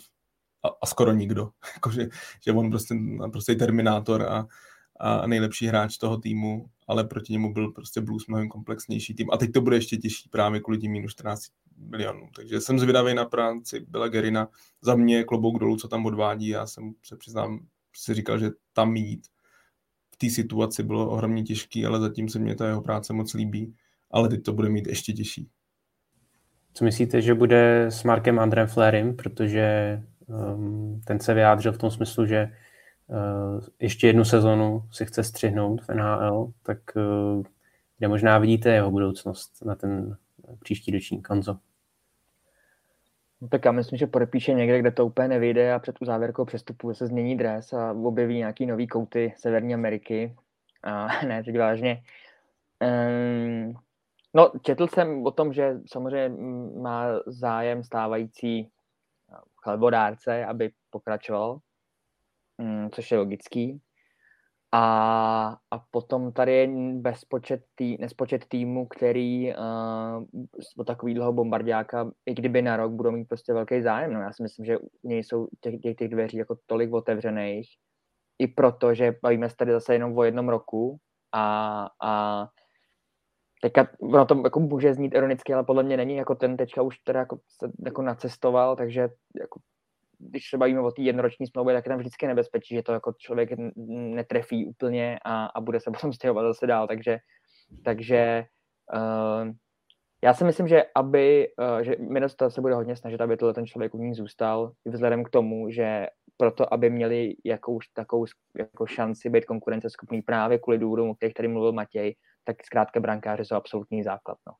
[0.65, 1.49] a, a skoro nikdo.
[1.75, 2.09] jako, že,
[2.53, 2.95] on prostě,
[3.31, 4.47] prostě terminátor a,
[4.99, 9.27] a nejlepší hráč toho týmu, ale proti němu byl prostě Blues mnohem komplexnější tým.
[9.31, 11.43] A teď to bude ještě těžší právě kvůli tím minus 14
[11.77, 12.29] milionů.
[12.35, 14.47] Takže jsem zvědavý na práci Byla Gerina.
[14.81, 16.47] Za mě klobouk dolů, co tam odvádí.
[16.47, 17.59] Já jsem se přiznám,
[17.97, 19.27] si říkal, že tam jít
[20.13, 23.75] v té situaci bylo ohromně těžký, ale zatím se mě ta jeho práce moc líbí.
[24.11, 25.49] Ale teď to bude mít ještě těžší.
[26.73, 31.91] Co myslíte, že bude s Markem Andrem Flerem, protože Um, ten se vyjádřil v tom
[31.91, 32.51] smyslu, že
[33.07, 37.43] uh, ještě jednu sezonu si chce střihnout v NHL, tak uh,
[37.97, 40.17] kde možná vidíte jeho budoucnost na ten
[40.59, 41.57] příští roční konzo?
[43.41, 46.93] No tak já myslím, že podepíše někde, kde to úplně nevyjde a před uzávěrkou přestupu
[46.93, 50.35] se změní dres a objeví nějaký nový kouty Severní Ameriky.
[50.83, 52.03] A ne, teď vážně.
[52.81, 53.73] Um,
[54.33, 56.29] no, četl jsem o tom, že samozřejmě
[56.81, 58.71] má zájem stávající
[59.63, 61.59] chlebodárce, aby pokračoval,
[62.57, 63.81] mm, což je logický.
[64.71, 70.23] A, a potom tady je bezpočet tý, nespočet týmů, který uh,
[70.77, 74.13] o takový dlouho bombardáka, i kdyby na rok, budou mít prostě velký zájem.
[74.13, 77.67] No, já si myslím, že u něj jsou těch, těch, těch dveří jako tolik otevřených,
[78.39, 80.97] i proto, že bavíme se tady zase jenom o jednom roku
[81.31, 82.47] a, a
[83.61, 86.97] teďka ono to jako může znít ironicky, ale podle mě není, jako ten teďka už
[86.99, 89.09] teda jako, se, jako nacestoval, takže
[89.39, 89.59] jako
[90.29, 93.13] když se bavíme o té jednoroční smlouvě, tak je tam vždycky nebezpečí, že to jako
[93.17, 93.49] člověk
[93.87, 97.17] netrefí úplně a, a bude se potom stěhovat zase dál, takže,
[97.85, 98.45] takže
[98.93, 99.51] uh,
[100.23, 103.65] já si myslím, že aby, uh, že Minnesota se bude hodně snažit, aby tohle ten
[103.65, 106.07] člověk u ní zůstal, vzhledem k tomu, že
[106.37, 108.25] proto, aby měli jakou, takovou
[108.57, 113.45] jako šanci být konkurenceschopný právě kvůli důvodům, o kterých tady mluvil Matěj, tak zkrátka brankáři
[113.45, 114.37] jsou absolutní základ.
[114.47, 114.53] No.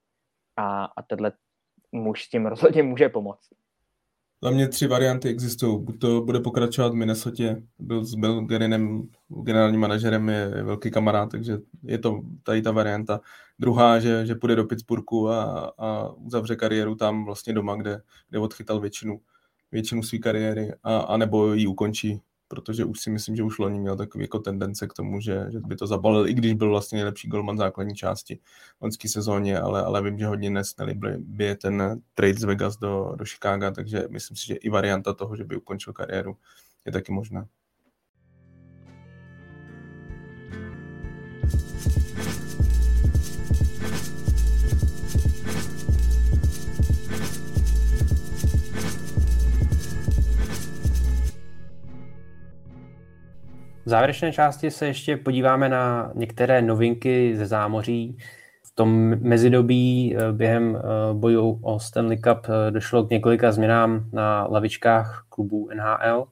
[0.57, 1.31] A, a tenhle
[1.91, 3.49] muž s tím rozhodně může pomoct.
[4.45, 5.83] Za mě tři varianty existují.
[5.83, 7.43] Buď to bude pokračovat v Minnesota,
[7.79, 9.03] byl s Bill Gerinem,
[9.43, 13.21] generálním manažerem, je, je velký kamarád, takže je to tady ta varianta.
[13.59, 18.39] Druhá, že, že půjde do Pittsburghu a, a uzavře kariéru tam vlastně doma, kde, kde
[18.39, 19.19] odchytal většinu,
[19.71, 23.79] většinu své kariéry, a, a nebo ji ukončí protože už si myslím, že už loni
[23.79, 26.95] měl takový jako tendence k tomu, že, že by to zabalil, i když byl vlastně
[26.95, 28.39] nejlepší golman základní části
[28.79, 33.13] v loňské sezóně, ale, ale vím, že hodně nesneli by ten trade z Vegas do,
[33.15, 36.37] do Chicago, takže myslím si, že i varianta toho, že by ukončil kariéru,
[36.85, 37.47] je taky možná.
[53.85, 58.17] V závěrečné části se ještě podíváme na některé novinky ze zámoří.
[58.63, 58.89] V tom
[59.19, 60.79] mezidobí eh, během eh,
[61.13, 66.27] bojů o Stanley Cup eh, došlo k několika změnám na lavičkách klubů NHL.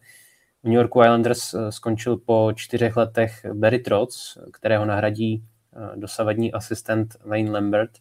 [0.63, 5.43] V New Yorku Islanders skončil po čtyřech letech Barry Trotz, kterého nahradí
[5.95, 7.91] dosavadní asistent Wayne Lambert.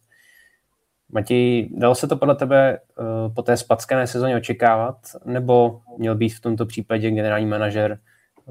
[1.13, 2.79] Matěj, dalo se to podle tebe
[3.35, 7.99] po té spackané sezóně očekávat, nebo měl být v tomto případě generální manažer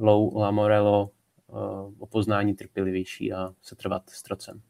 [0.02, 1.12] Lou Lamorello
[1.48, 1.58] uh,
[2.00, 4.62] o poznání trpělivější a setrvat s trocem.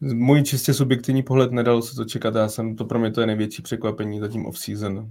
[0.00, 2.34] Můj čistě subjektivní pohled nedalo se to čekat.
[2.34, 5.10] Já jsem, to pro mě to je největší překvapení zatím off-season.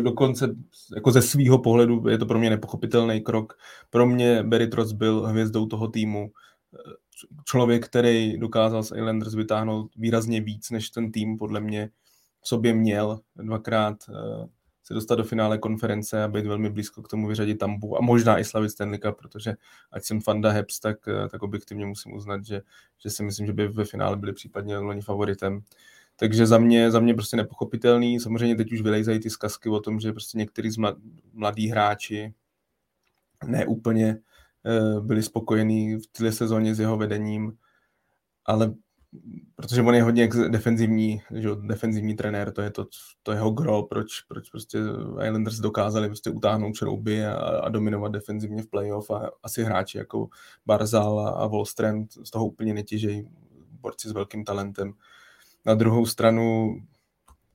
[0.00, 0.56] dokonce
[0.94, 3.58] jako ze svého pohledu je to pro mě nepochopitelný krok.
[3.90, 6.30] Pro mě Barry Trotz byl hvězdou toho týmu.
[7.44, 11.90] Člověk, který dokázal z Islanders vytáhnout výrazně víc, než ten tým podle mě
[12.40, 13.20] v sobě měl.
[13.36, 14.48] Dvakrát eh,
[14.90, 18.38] se dostat do finále konference a být velmi blízko k tomu vyřadit Tambu a možná
[18.38, 19.54] i slavit Stanley Cup, protože
[19.92, 22.62] ať jsem fanda Heps, tak, eh, tak objektivně musím uznat, že,
[22.98, 25.62] že si myslím, že by ve finále byli případně loni favoritem.
[26.16, 28.20] Takže za mě, za mě prostě nepochopitelný.
[28.20, 30.76] Samozřejmě teď už vylejzají ty zkazky o tom, že prostě některý z
[31.32, 32.34] mladí hráči
[33.46, 34.18] ne úplně
[34.96, 37.58] uh, byli spokojení v této sezóně s jeho vedením,
[38.46, 38.74] ale
[39.56, 42.86] protože on je hodně defenzivní, že defenzivní trenér, to je to,
[43.22, 44.78] to jeho gro, proč, proč prostě
[45.26, 50.28] Islanders dokázali prostě utáhnout šrouby a, a dominovat defenzivně v playoff a asi hráči jako
[50.66, 53.28] Barzal a, a Wallstrand z toho úplně netěžejí,
[53.80, 54.92] borci s velkým talentem.
[55.66, 56.76] Na druhou stranu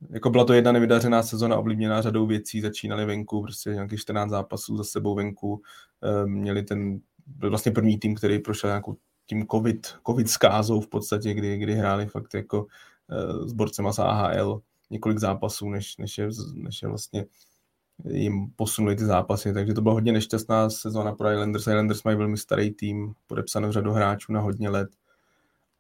[0.10, 4.78] jako byla to jedna nevydařená sezona ovlivněná řadou věcí, začínali venku, prostě nějakých 14 zápasů
[4.78, 5.62] za sebou venku,
[6.02, 10.88] ehm, měli ten, byl vlastně první tým, který prošel nějakou tím COVID, COVID skázou v
[10.88, 16.18] podstatě, kdy, kdy hráli fakt jako uh, s borcema z AHL několik zápasů, než, než,
[16.18, 17.26] je, než je vlastně
[18.10, 21.68] jim posunuli ty zápasy, takže to byla hodně nešťastná sezóna pro Islanders.
[21.68, 24.90] Islanders mají velmi starý tým, podepsanou řadu hráčů na hodně let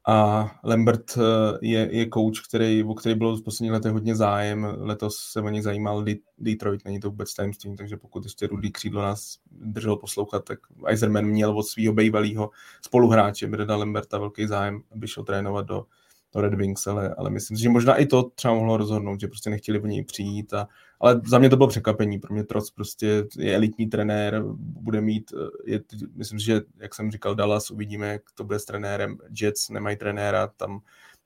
[0.07, 1.22] a Lambert eh,
[1.61, 4.68] je, je coach, který, o který bylo v posledních letech hodně zájem.
[4.77, 6.06] Letos se o něj zajímal
[6.38, 11.26] Detroit, není to vůbec tajemství, takže pokud ještě Rudy Křídlo nás držel poslouchat, tak Eiserman
[11.26, 12.52] měl od svého bývalého
[12.82, 15.86] spoluhráče Breda Lamberta velký zájem, aby šel trénovat do,
[16.34, 19.49] do Red Wings, ale, ale myslím že možná i to třeba mohlo rozhodnout, že prostě
[19.49, 20.53] nechtěli o něj přijít.
[20.53, 20.68] A,
[20.99, 25.34] ale za mě to bylo překvapení, pro mě Troc prostě je elitní trenér, bude mít,
[25.65, 25.81] je,
[26.15, 29.17] myslím si, že jak jsem říkal Dallas, uvidíme, jak to bude s trenérem.
[29.41, 30.80] Jets nemají trenéra, tam,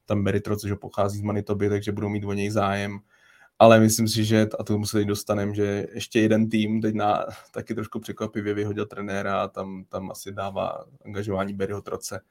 [0.05, 2.99] tam Barry Troc, že pochází z Manitoby, takže budou mít o něj zájem.
[3.59, 7.25] Ale myslím si, že, a to se teď dostaneme, že ještě jeden tým teď na,
[7.51, 12.21] taky trošku překvapivě vyhodil trenéra a tam, tam asi dává angažování Barryho Troce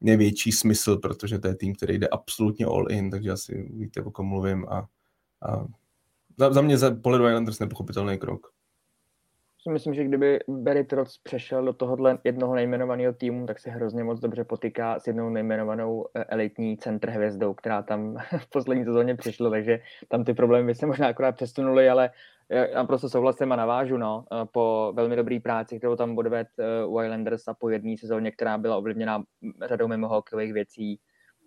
[0.00, 4.10] největší smysl, protože to je tým, který jde absolutně all in, takže asi víte, o
[4.10, 4.88] kom mluvím a,
[5.42, 5.66] a
[6.36, 8.54] za, za mě za pohledu Islanders nepochopitelný krok.
[9.70, 14.20] Myslím, že kdyby Barry Trotz přešel do tohohle jednoho nejmenovaného týmu, tak se hrozně moc
[14.20, 19.50] dobře potýká s jednou nejmenovanou eh, elitní centr hvězdou, která tam v poslední sezóně přišla,
[19.50, 22.10] takže tam ty problémy by se možná akorát přesunuly, ale
[22.48, 27.00] já naprosto souhlasím a navážu, no, eh, po velmi dobré práci, kterou tam eh, u
[27.02, 29.22] Islanders a po jedné sezóně, která byla ovlivněna
[29.68, 31.00] řadou mimo hokejových věcí,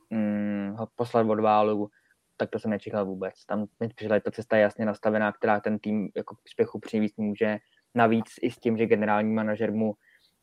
[0.10, 1.90] mm, poslat od válu,
[2.38, 3.46] tak to jsem nečekal vůbec.
[3.46, 7.58] Tam mi přišla ta cesta jasně nastavená, která ten tým jako k úspěchu přivést může.
[7.96, 9.94] Navíc i s tím, že generální manažer mu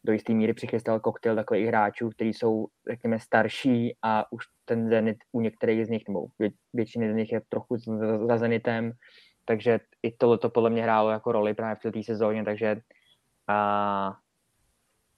[0.05, 5.17] do jisté míry přichystal koktejl takových hráčů, kteří jsou, řekněme, starší a už ten Zenit
[5.33, 7.77] u některých z nich, nebo vě, většiny z nich je trochu
[8.29, 8.93] za Zenitem,
[9.45, 12.77] takže i tohle to podle mě hrálo jako roli právě v té sezóně, takže
[13.49, 14.17] a,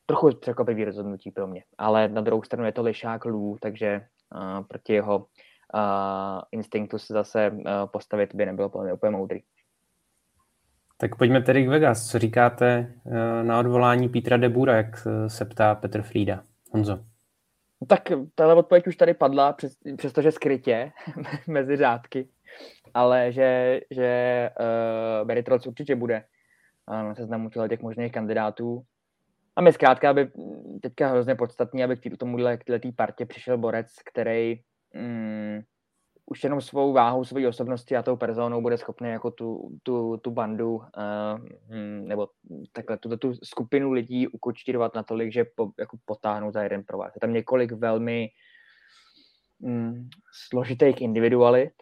[0.06, 1.64] trochu překvapivý rozhodnutí pro mě.
[1.78, 5.26] Ale na druhou stranu je to lišák Lů, takže a, proti jeho
[5.74, 9.40] a, instinktu se zase a, postavit by nebylo podle mě úplně moudrý.
[10.98, 12.10] Tak pojďme tedy k Vegas.
[12.10, 12.92] Co říkáte
[13.42, 16.42] na odvolání Petra Debura, jak se ptá Petr Frýda?
[16.72, 16.96] Honzo.
[17.80, 18.02] No tak
[18.34, 20.92] tahle odpověď už tady padla, přes, přestože skrytě
[21.46, 22.28] mezi řádky
[22.94, 26.24] ale že, že uh, Barry Trotz určitě bude
[26.88, 28.82] na seznamu těch možných kandidátů.
[29.56, 30.30] A my zkrátka, aby
[30.82, 32.64] teďka hrozně podstatný, aby k tomuhle, k
[32.96, 34.60] partě přišel borec, který
[34.94, 35.60] mm,
[36.26, 40.30] už jenom svou váhou, svojí osobnosti a tou personou bude schopný jako tu, tu, tu
[40.30, 40.84] bandu uh,
[42.08, 42.28] nebo
[42.72, 47.12] takhle tu, tu skupinu lidí ukočírovat natolik, že po, jako potáhnout za jeden provaz.
[47.14, 48.28] Je tam několik velmi
[49.60, 50.08] mm,
[50.48, 51.72] složitých individualit,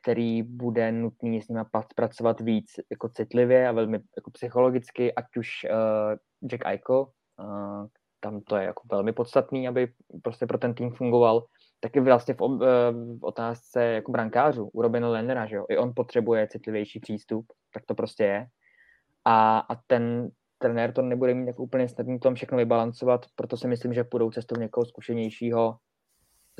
[0.00, 1.60] který bude nutný s nimi
[1.94, 7.06] pracovat víc jako citlivě a velmi jako psychologicky, ať už uh, Jack Eichel,
[7.40, 7.86] uh,
[8.20, 9.92] tam to je jako velmi podstatný, aby
[10.22, 11.44] prostě pro ten tým fungoval,
[11.80, 12.60] taky vlastně v, ob,
[12.90, 17.82] v otázce jako brankářů, u Robina Lennera, že jo, i on potřebuje citlivější přístup, tak
[17.86, 18.46] to prostě je.
[19.24, 23.68] A, a ten trenér to nebude mít tak úplně snadný tom všechno vybalancovat, proto si
[23.68, 25.76] myslím, že půjdou cestou někoho zkušenějšího,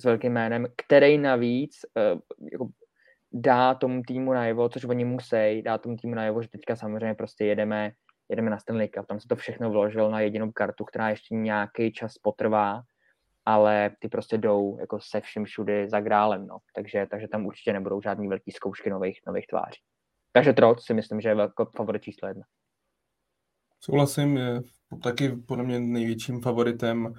[0.00, 1.72] s velkým jménem, který navíc
[2.14, 2.20] uh,
[2.52, 2.68] jako
[3.32, 7.44] dá tomu týmu najevo, což oni musí, dá tomu týmu najevo, že teďka samozřejmě prostě
[7.44, 7.92] jedeme,
[8.28, 9.06] jedeme na Stanley Cup.
[9.06, 12.82] Tam se to všechno vložil na jedinou kartu, která ještě nějaký čas potrvá,
[13.48, 16.58] ale ty prostě jdou jako se vším všudy za grálem, no.
[16.74, 19.80] Takže, takže tam určitě nebudou žádný velký zkoušky nových, nových tváří.
[20.32, 22.42] Takže Troc si myslím, že je velký favorit číslo jedna.
[23.80, 24.60] Souhlasím, je
[25.02, 27.14] taky podle mě největším favoritem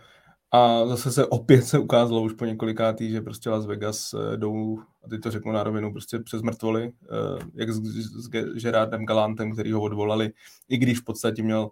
[0.51, 4.79] A zase se opět se ukázalo už po několikátý, že prostě Las Vegas eh, jdou,
[5.05, 7.81] a teď to řeknu na rovinu, prostě přes mrtvoly, eh, jak s,
[8.25, 8.29] s
[8.61, 10.31] Gerardem Galantem, který ho odvolali,
[10.69, 11.69] i když v podstatě měl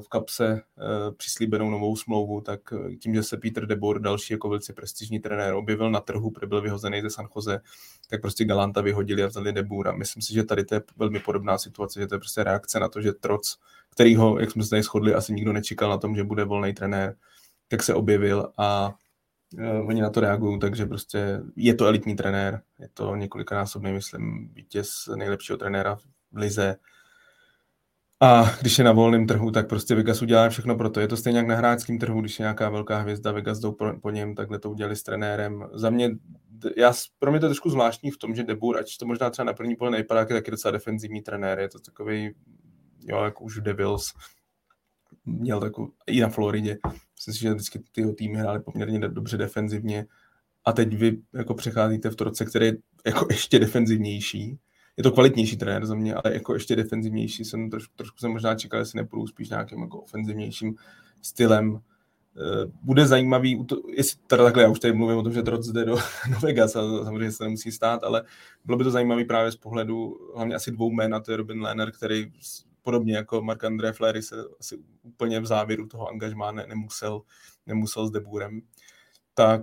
[0.00, 0.62] v kapse
[1.16, 2.60] přislíbenou novou smlouvu, tak
[3.00, 6.60] tím, že se Peter Debor, další jako velice prestižní trenér, objevil na trhu, protože byl
[6.60, 7.60] vyhozený ze San Jose,
[8.10, 9.92] tak prostě Galanta vyhodili a vzali Debura.
[9.92, 12.88] Myslím si, že tady to je velmi podobná situace, že to je prostě reakce na
[12.88, 13.58] to, že Troc,
[13.90, 17.16] kterýho, jak jsme se tady shodli, asi nikdo nečekal na tom, že bude volný trenér,
[17.68, 18.94] tak se objevil a
[19.86, 25.08] oni na to reagují, takže prostě je to elitní trenér, je to několikanásobný, myslím, vítěz
[25.16, 25.96] nejlepšího trenéra
[26.32, 26.76] v lize.
[28.22, 31.00] A když je na volném trhu, tak prostě Vegas udělá všechno pro to.
[31.00, 33.92] Je to stejně jak na hráčském trhu, když je nějaká velká hvězda, Vegas jdou po,
[34.02, 35.68] po něm, takhle to udělali s trenérem.
[35.72, 36.10] Za mě,
[36.76, 39.46] já, pro mě to je trošku zvláštní v tom, že Debur, ať to možná třeba
[39.46, 42.34] na první pohled nejpadá, je taky docela defenzivní trenér, je to takový,
[43.00, 44.12] jo, jako už Devils,
[45.24, 46.78] měl takovou, i na Floridě,
[47.16, 50.06] myslím si, že vždycky ty týmy hrály poměrně dobře defenzivně
[50.64, 52.76] a teď vy jako přecházíte v roce, který je
[53.06, 54.58] jako ještě defenzivnější.
[55.02, 57.44] Je to kvalitnější trenér za mě, ale jako ještě defenzivnější.
[57.44, 60.74] Jsem trošku, trošku jsem možná čekal, jestli nepůjdu spíš nějakým jako ofenzivnějším
[61.22, 61.80] stylem.
[62.36, 63.66] Eh, bude zajímavý,
[63.96, 65.96] jestli teda takhle, já už tady mluvím o tom, že Troc jde do,
[66.30, 68.22] do Vegas a samozřejmě se nemusí stát, ale
[68.64, 71.62] bylo by to zajímavý právě z pohledu hlavně asi dvou jmen, a to je Robin
[71.62, 72.32] Lehner, který
[72.82, 77.22] podobně jako Mark André Flery se asi úplně v závěru toho angažmá ne, nemusel,
[77.66, 78.60] nemusel s Deburem.
[79.34, 79.62] Tak,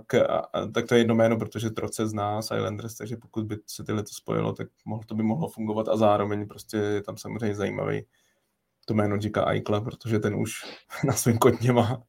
[0.74, 4.08] tak to je jedno jméno, protože Troce zná Islanders, takže pokud by se tyhle to
[4.12, 8.06] spojilo, tak mohlo, to by mohlo fungovat a zároveň prostě je tam samozřejmě zajímavý
[8.86, 10.52] to jméno Jika Aikla, protože ten už
[11.04, 12.02] na svém kotně má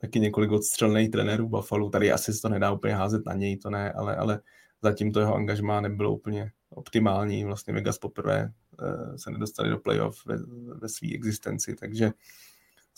[0.00, 1.90] taky několik odstřelných trenérů Buffalo.
[1.90, 4.40] Tady asi se to nedá úplně házet na něj, to ne, ale, ale
[4.82, 7.44] zatím to jeho angažmá nebylo úplně optimální.
[7.44, 10.36] Vlastně Vegas poprvé Eh, se nedostali do playoff ve,
[10.74, 12.10] ve své existenci, takže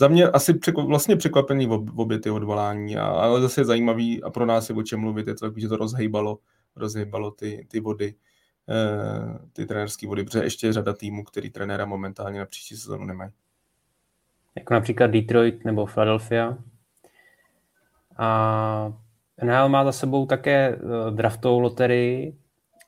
[0.01, 4.23] za mě asi překvap, vlastně překvapení v, obě ty odvolání, a, ale zase je zajímavý
[4.23, 6.39] a pro nás je o čem mluvit, je to takový, že to rozhejbalo,
[6.77, 8.15] rozhejbalo ty, ty vody,
[8.69, 13.05] eh, ty trenérské vody, protože ještě je řada týmů, který trenéra momentálně na příští sezónu
[13.05, 13.31] nemají.
[14.57, 16.59] Jako například Detroit nebo Philadelphia.
[18.17, 18.93] A
[19.43, 22.37] NHL má za sebou také eh, draftovou loterii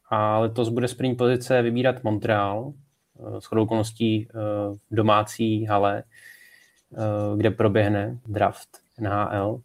[0.08, 2.72] a letos bude z první pozice vybírat Montreal,
[3.20, 4.28] Eh, s chodou okolností
[4.74, 6.02] v domácí hale,
[7.36, 8.68] kde proběhne draft
[9.00, 9.60] NHL.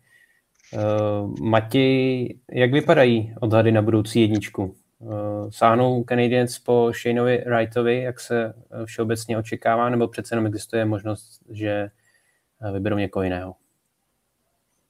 [1.42, 4.76] Mati, jak vypadají odhady na budoucí jedničku?
[5.50, 8.54] Sáhnou Canadiens po Shaneovi Wrightovi, jak se
[8.86, 11.90] všeobecně očekává, nebo přece jenom existuje možnost, že
[12.74, 13.56] vyberou někoho jiného?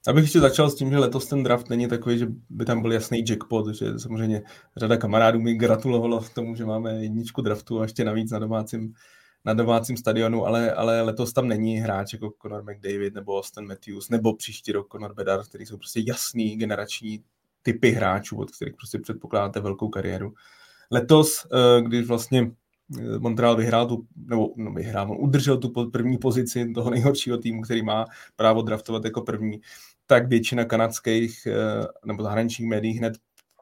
[0.08, 2.92] Abych ještě začal s tím, že letos ten draft není takový, že by tam byl
[2.92, 4.42] jasný jackpot, že samozřejmě
[4.76, 8.94] řada kamarádů mi gratulovalo v tomu, že máme jedničku draftu a ještě navíc na domácím,
[9.48, 14.08] na domácím stadionu, ale, ale letos tam není hráč jako Conor McDavid nebo Austin Matthews
[14.08, 17.24] nebo příští rok Conor Bedard, který jsou prostě jasný generační
[17.62, 20.34] typy hráčů, od kterých prostě předpokládáte velkou kariéru.
[20.90, 22.50] Letos, eh, když vlastně
[22.98, 27.62] eh, Montreal vyhrál tu, nebo no, vyhrál, on udržel tu první pozici toho nejhoršího týmu,
[27.62, 28.04] který má
[28.36, 29.60] právo draftovat jako první,
[30.06, 33.14] tak většina kanadských eh, nebo zahraničních médií hned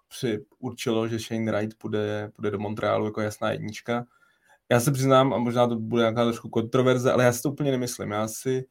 [0.08, 4.06] při určilo, že Shane Wright půjde, půjde do Montrealu jako jasná jednička.
[4.70, 7.70] Já se přiznám, a možná to bude nějaká trošku kontroverze, ale já si to úplně
[7.70, 8.10] nemyslím.
[8.10, 8.64] Já si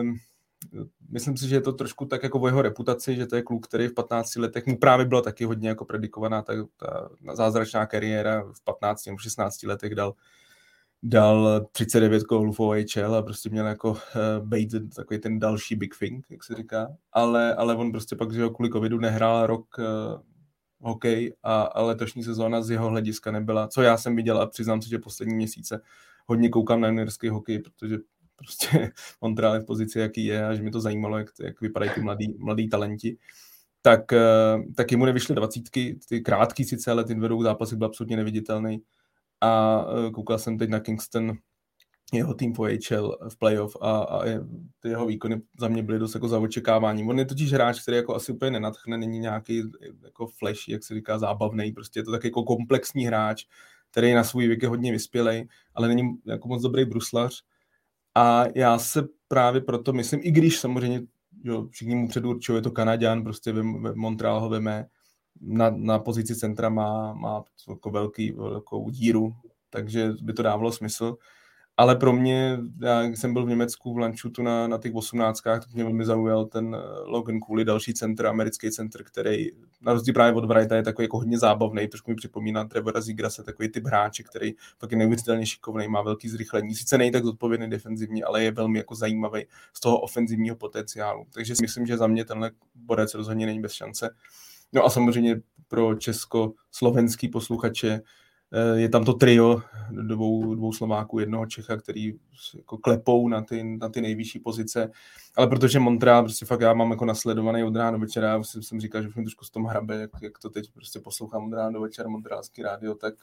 [0.00, 0.16] um,
[1.10, 3.66] myslím si, že je to trošku tak jako o jeho reputaci, že to je kluk,
[3.66, 8.44] který v 15 letech mu právě byla taky hodně jako predikovaná ta, ta zázračná kariéra
[8.52, 10.14] v 15 nebo 16 letech dal
[11.02, 13.98] dal 39 gólů v OHL a prostě měl jako uh,
[14.40, 18.48] být takový ten další big thing, jak se říká, ale, ale on prostě pak, že
[18.48, 19.84] kvůli covidu nehrál rok uh,
[20.86, 24.88] hokej a, letošní sezóna z jeho hlediska nebyla, co já jsem viděl a přiznám se,
[24.88, 25.80] že poslední měsíce
[26.26, 27.98] hodně koukám na juniorský hokej, protože
[28.36, 31.90] prostě Montreal je v pozici, jaký je a že mi to zajímalo, jak, jak vypadají
[31.94, 33.16] ty mladí, mladí talenti.
[33.82, 38.16] Tak, uh, tak jemu nevyšly dvacítky, ty krátký sice, ale ty vedou zápasy byl absolutně
[38.16, 38.82] neviditelný.
[39.40, 41.32] A e, koukal jsem teď na Kingston,
[42.12, 44.40] jeho tým po HL v playoff a, a je,
[44.80, 47.04] ty jeho výkony za mě byly dost jako za očekávání.
[47.04, 49.62] On je totiž hráč, který jako asi úplně nenatchne, není nějaký
[50.04, 53.44] jako flashy, jak se říká, zábavný, prostě je to tak jako komplexní hráč,
[53.90, 57.42] který je na svůj věk hodně vyspělej, ale není jako moc dobrý bruslař.
[58.14, 61.02] A já se právě proto myslím, i když samozřejmě
[61.44, 64.86] jo, všichni mu předurčují, je to Kanaďan, prostě ve, ve Montreal ho veme,
[65.40, 69.34] na, na pozici centra má, má jako velký, velkou díru,
[69.70, 71.16] takže by to dávalo smysl.
[71.76, 75.74] Ale pro mě, já jsem byl v Německu v Lančutu na, na těch osmnáctkách, tak
[75.74, 79.46] mě velmi zaujal ten eh, Logan Cooley, další centr, americký centr, který
[79.80, 83.42] na rozdíl právě od Wrighta je takový jako hodně zábavný, trošku mi připomíná Trevora Zigrase,
[83.42, 87.70] takový typ hráče, který fakt je neuvěřitelně šikovný, má velký zrychlení, sice není tak zodpovědný
[87.70, 91.26] defenzivně, ale je velmi jako zajímavý z toho ofenzivního potenciálu.
[91.34, 94.10] Takže si myslím, že za mě tenhle borec rozhodně není bez šance.
[94.72, 98.00] No a samozřejmě pro česko-slovenský posluchače
[98.74, 102.14] je tam to trio dvou, dvou Slováků, jednoho Čecha, který
[102.56, 104.90] jako klepou na ty, na ty nejvyšší pozice,
[105.36, 108.62] ale protože Montreal, prostě fakt já mám jako nasledovaný od rána do večera, já jsem,
[108.62, 111.52] jsem říkal, že mi trošku z tom hrabe, jak, jak to teď prostě poslouchám od
[111.52, 113.14] rána do večera, Montrealský rádio, tak,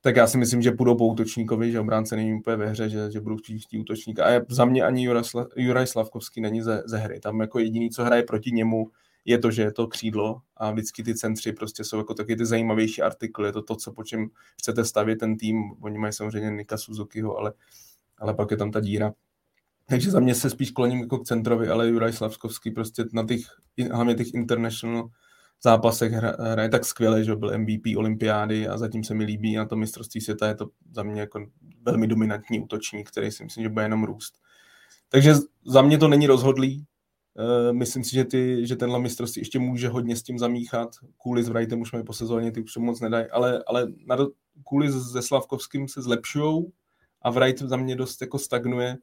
[0.00, 3.10] tak já si myslím, že půjdou po útočníkovi, že obránce není úplně ve hře, že,
[3.10, 4.24] že budou chtít, útočníka.
[4.24, 5.08] A za mě ani
[5.56, 7.20] Juraj Slavkovský není ze, ze hry.
[7.20, 8.90] Tam jako jediný, co hraje proti němu,
[9.24, 12.46] je to, že je to křídlo a vždycky ty centři prostě jsou jako taky ty
[12.46, 14.28] zajímavější artikly, je to to, co po čem
[14.58, 17.52] chcete stavět ten tým, oni mají samozřejmě Nika Suzukiho, ale,
[18.18, 19.12] ale pak je tam ta díra.
[19.86, 23.40] Takže za mě se spíš kloním jako k centrovi, ale Juraj Slavskovský prostě na těch,
[23.92, 25.08] hlavně těch international
[25.62, 29.76] zápasech hraje tak skvěle, že byl MVP olympiády a zatím se mi líbí na to
[29.76, 31.46] mistrovství světa, je to za mě jako
[31.82, 34.34] velmi dominantní útočník, který si myslím, že bude jenom růst.
[35.08, 35.34] Takže
[35.66, 36.86] za mě to není rozhodlý,
[37.72, 40.90] myslím si, že, ty, že tenhle mistrovství ještě může hodně s tím zamíchat.
[41.16, 44.16] Kůli s Wrightem už mají po sezóně, ty už moc nedají, ale, ale na
[44.64, 46.64] Kůli se Slavkovským se zlepšují
[47.22, 48.96] a Wright za mě dost jako stagnuje.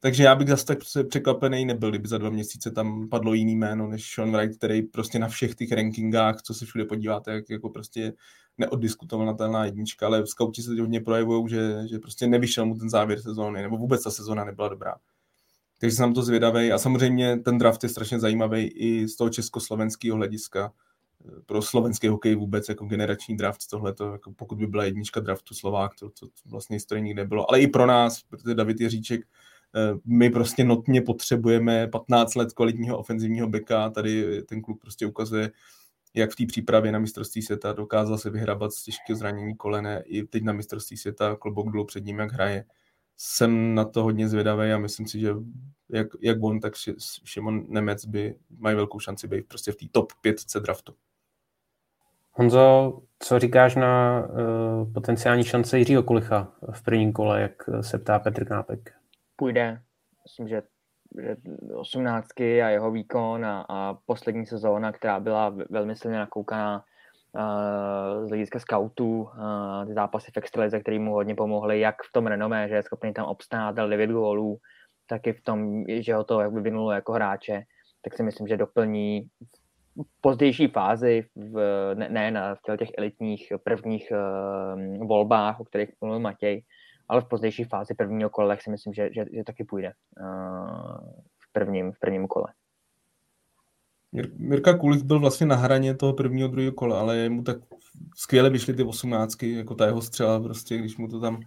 [0.00, 0.78] Takže já bych zase tak
[1.08, 5.18] překvapený nebyl, kdyby za dva měsíce tam padlo jiný jméno než Sean Wright, který prostě
[5.18, 8.12] na všech těch rankingách, co se všude podíváte, jak jako prostě
[8.58, 13.62] neoddiskutovatelná jednička, ale skauti se hodně projevují, že, že prostě nevyšel mu ten závěr sezóny,
[13.62, 14.94] nebo vůbec ta sezóna nebyla dobrá
[15.82, 20.16] takže jsem to zvědavý a samozřejmě ten draft je strašně zajímavý i z toho československého
[20.16, 20.72] hlediska.
[21.46, 25.94] Pro slovenský hokej vůbec jako generační draft tohle, jako pokud by byla jednička draftu Slovák,
[25.94, 30.30] to, to, vlastně historii nikdy nebylo, ale i pro nás, protože David Jeříček, eh, my
[30.30, 35.50] prostě notně potřebujeme 15 let kvalitního ofenzivního beka, tady ten kluk prostě ukazuje,
[36.14, 40.22] jak v té přípravě na mistrovství světa dokázal se vyhrabat z těžkého zranění kolene, i
[40.22, 42.64] teď na mistrovství světa klobouk dolů před ním, jak hraje
[43.16, 45.34] jsem na to hodně zvědavý a myslím si, že
[45.88, 46.72] jak, jak on, tak
[47.24, 50.94] Šimon Nemec by mají velkou šanci být prostě v té top 5 draftu.
[52.32, 58.18] Honzo, co říkáš na uh, potenciální šance Jiřího Kulicha v prvním kole, jak se ptá
[58.18, 58.94] Petr Knápek?
[59.36, 59.80] Půjde.
[60.24, 60.62] Myslím, že,
[61.22, 61.36] že
[61.74, 66.84] 18 a jeho výkon a, a poslední sezóna, která byla velmi silně nakoukaná,
[68.24, 69.28] z hlediska scoutů,
[69.86, 73.12] ty zápasy v extralize, které mu hodně pomohly, jak v tom renomé, že je schopný
[73.12, 74.58] tam obstát, dal 9 gólů,
[75.06, 77.62] tak i v tom, že ho to jak vyvinulo jako hráče,
[78.02, 79.28] tak si myslím, že doplní
[79.96, 85.88] v pozdější fázi, v, ne, ne na v těch elitních prvních uh, volbách, o kterých
[86.00, 86.62] mluvil Matěj,
[87.08, 90.96] ale v pozdější fázi prvního kola, si myslím, že, že, že taky půjde uh,
[91.38, 92.46] v, prvním, v prvním kole.
[94.36, 97.56] Mirka Kulich byl vlastně na hraně toho prvního, druhého kola, ale mu tak
[98.16, 101.40] skvěle vyšly ty osmnáctky, jako ta jeho střela prostě, když mu to tam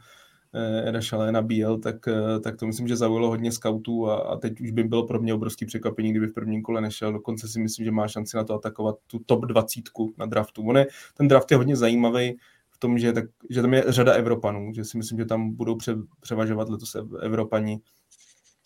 [0.53, 4.37] eh, Eda Šalé nabíjel, tak, eh, tak to myslím, že zaujalo hodně scoutů a, a
[4.37, 7.13] teď už by bylo pro mě obrovský překvapení, kdyby v prvním kole nešel.
[7.13, 9.81] Dokonce si myslím, že má šanci na to atakovat tu top 20
[10.17, 10.67] na draftu.
[10.67, 10.87] On je,
[11.17, 12.37] ten draft je hodně zajímavý
[12.69, 15.75] v tom, že, tak, že tam je řada Evropanů, že si myslím, že tam budou
[15.75, 17.79] pře, převažovat letos Evropani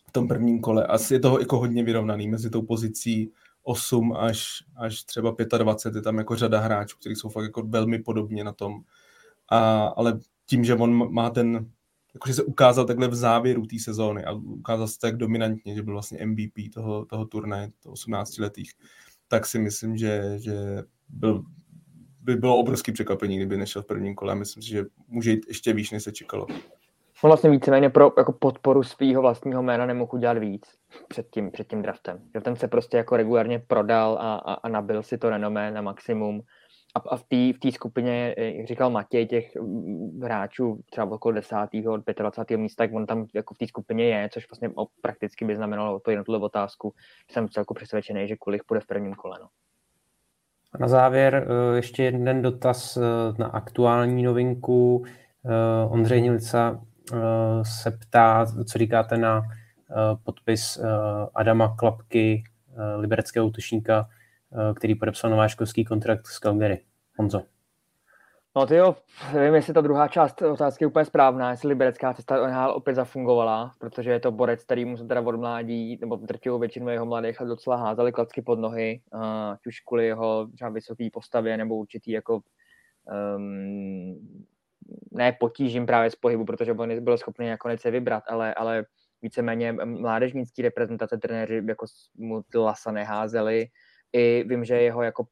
[0.07, 0.87] v tom prvním kole.
[0.87, 3.31] Asi je toho jako hodně vyrovnaný mezi tou pozicí
[3.63, 7.99] 8 až, až třeba 25, je tam jako řada hráčů, kteří jsou fakt jako velmi
[7.99, 8.81] podobně na tom.
[9.49, 11.71] A, ale tím, že on má ten,
[12.13, 15.93] jakože se ukázal takhle v závěru té sezóny a ukázal se tak dominantně, že byl
[15.93, 18.71] vlastně MVP toho, toho turnaje, toho 18 letých,
[19.27, 21.43] tak si myslím, že, že byl,
[22.21, 24.35] by bylo obrovský překvapení, kdyby nešel v prvním kole.
[24.35, 26.47] Myslím si, že může jít ještě výš, než se čekalo.
[27.23, 30.65] On vlastně víceméně pro jako podporu svého vlastního jména nemohl udělat víc
[31.07, 32.19] před tím, před tím draftem.
[32.43, 36.41] Ten se prostě jako regulárně prodal a, a, a nabil si to renomé na maximum.
[36.95, 39.51] A, a v té v skupině, jak říkal Matěj, těch
[40.23, 41.55] hráčů třeba okolo 10.
[42.17, 42.57] 25.
[42.57, 44.69] místa, tak on tam jako v té skupině je, což vlastně
[45.01, 46.93] prakticky by znamenalo odpověď na tuhle otázku.
[47.31, 49.45] Jsem celku přesvědčený, že Kulich půjde v prvním kolenu.
[50.73, 53.01] A na závěr eh, ještě jeden dotaz eh,
[53.37, 55.03] na aktuální novinku.
[55.45, 56.81] Eh, Ondřej Hnilica
[57.63, 59.41] se ptá, co říkáte na
[59.91, 60.87] Eh, podpis eh,
[61.35, 62.43] Adama Klapky,
[62.77, 64.09] eh, libereckého útočníka,
[64.75, 66.81] který podepsal nováčkovský kontrakt s Calgary.
[67.17, 67.41] Honzo.
[68.55, 68.95] No ty jo,
[69.33, 73.71] nevím, jestli ta druhá část otázky je úplně správná, jestli liberecká cesta NHL opět zafungovala,
[73.79, 77.37] protože je to borec, který mu se teda od mládí, nebo drtivou většinu jeho mladých
[77.47, 79.01] docela házeli klacky pod nohy,
[79.51, 82.41] ať už kvůli jeho třeba vysoké postavě nebo určitý jako
[83.35, 84.45] um,
[85.11, 88.85] ne potížím právě z pohybu, protože on byl schopný nakonec se vybrat, ale, ale
[89.21, 91.85] víceméně mládežnický reprezentace trenéři jako
[92.17, 93.67] mu ty lasa neházeli.
[94.13, 95.25] I vím, že jeho jako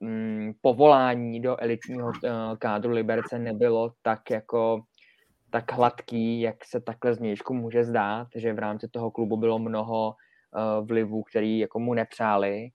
[0.00, 2.12] mm, povolání do elitního uh,
[2.58, 4.82] kádru Liberce nebylo tak jako
[5.50, 10.08] tak hladký, jak se takhle znějšku může zdát, že v rámci toho klubu bylo mnoho
[10.08, 12.68] uh, vlivů, který jako mu nepřáli,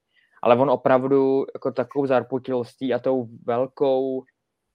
[0.43, 4.23] ale on opravdu jako takovou zarputilostí a tou velkou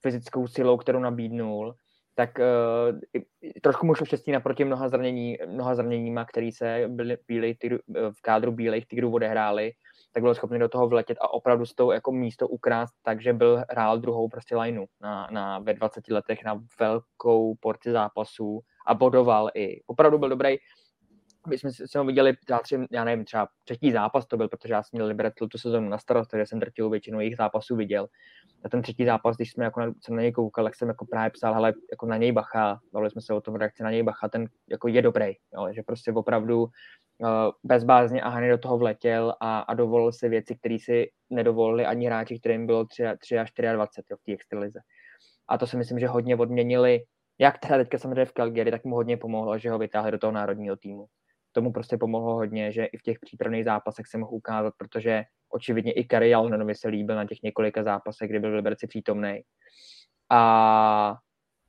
[0.02, 1.74] fyzickou silou, kterou nabídnul,
[2.14, 2.98] tak uh,
[3.62, 8.22] trošku mu šlo štěstí naproti mnoha, zranění, mnoha zraněníma, který se byli, byli tygru, v
[8.22, 9.72] kádru bílých tigrů odehráli,
[10.12, 13.64] tak byl schopný do toho vletět a opravdu s tou jako místo ukrást, takže byl
[13.70, 19.51] hrál druhou prostě lineu na, na, ve 20 letech na velkou porci zápasů a bodoval
[19.55, 19.82] i.
[19.86, 20.56] Opravdu byl dobrý.
[21.49, 24.83] My jsme si ho viděli, tři, já nevím, třeba třetí zápas to byl, protože já
[24.83, 28.07] jsem měl Liberec tu sezonu na starost, takže jsem drtivou většinu jejich zápasů viděl.
[28.65, 31.07] A ten třetí zápas, když jsme jako na, jsem na něj koukal, tak jsem jako
[31.07, 34.03] právě psal, hele, jako na něj bacha, bavili jsme se o tom reakci na něj
[34.03, 36.69] bacha, ten jako je dobrý, jo, že prostě opravdu
[37.25, 41.87] Eh, bezbázně a Hany do toho vletěl a, a dovolil si věci, které si nedovolili
[41.87, 44.81] ani hráči, kterým bylo 3, 3 až 24 jo, v té extralize.
[45.49, 47.01] A to si myslím, že hodně odměnili,
[47.39, 50.33] jak teda teďka samozřejmě v Calgary, tak mu hodně pomohlo, že ho vytáhli do toho
[50.33, 51.07] národního týmu.
[51.52, 55.93] Tomu prostě pomohlo hodně, že i v těch přípravných zápasech se mohl ukázat, protože očividně
[55.93, 59.43] i Kari Jalnenovi se líbil na těch několika zápasech, kdy byl v Liberci přítomný.
[60.31, 61.16] A,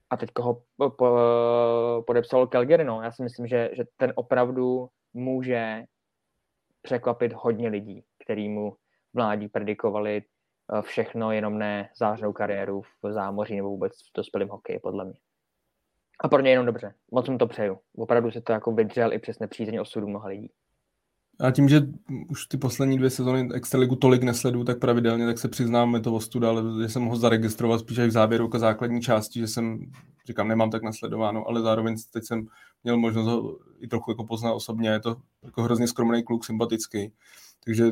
[0.10, 1.18] a teď ho po, po,
[2.08, 3.02] podepsal Calgary, no.
[3.02, 5.84] Já si myslím, že, že ten opravdu může
[6.82, 8.76] překvapit hodně lidí, který mu
[9.14, 14.80] mládí predikovali eh, všechno, jenom ne zářnou kariéru v zámoří nebo vůbec v dospělém hokeji,
[14.80, 15.20] podle mě.
[16.22, 16.94] A pro ně jenom dobře.
[17.12, 17.78] Moc mu to přeju.
[17.96, 20.52] Opravdu se to jako vydřel i přes nepřízeň osudu mnoha lidí.
[21.40, 21.82] A tím, že
[22.30, 26.14] už ty poslední dvě sezóny Extraligu tolik nesledu tak pravidelně, tak se přiznám, je to
[26.14, 29.80] ostuda, ale že jsem ho zaregistroval spíš i v závěru jako základní části, že jsem,
[30.28, 32.48] říkám, nemám tak nasledováno, ale zároveň teď jsem
[32.84, 37.14] měl možnost ho i trochu jako poznat osobně, je to jako hrozně skromný kluk, sympatický.
[37.66, 37.92] Takže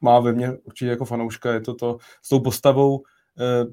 [0.00, 3.02] má ve mně určitě jako fanouška, je to to s tou postavou,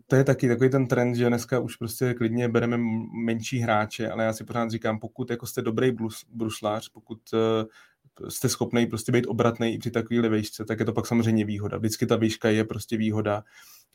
[0.08, 2.78] to je taky takový ten trend, že dneska už prostě klidně bereme
[3.26, 8.30] menší hráče, ale já si pořád říkám, pokud jako jste dobrý brus, bruslář, pokud eh,
[8.30, 11.78] jste schopný prostě být obratný i při takovéhle výšce, tak je to pak samozřejmě výhoda.
[11.78, 13.44] Vždycky ta výška je prostě výhoda.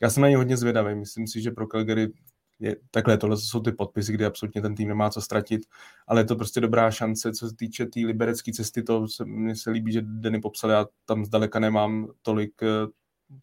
[0.01, 0.95] Já jsem na něj hodně zvědavý.
[0.95, 2.11] Myslím si, že pro Calgary
[2.59, 5.61] je, takhle, tohle jsou ty podpisy, kdy absolutně ten tým nemá co ztratit,
[6.07, 9.25] ale je to prostě dobrá šance, co se týče té tý liberecké cesty, to se,
[9.25, 12.67] mně se líbí, že Denny popsal, já tam zdaleka nemám tolik, eh,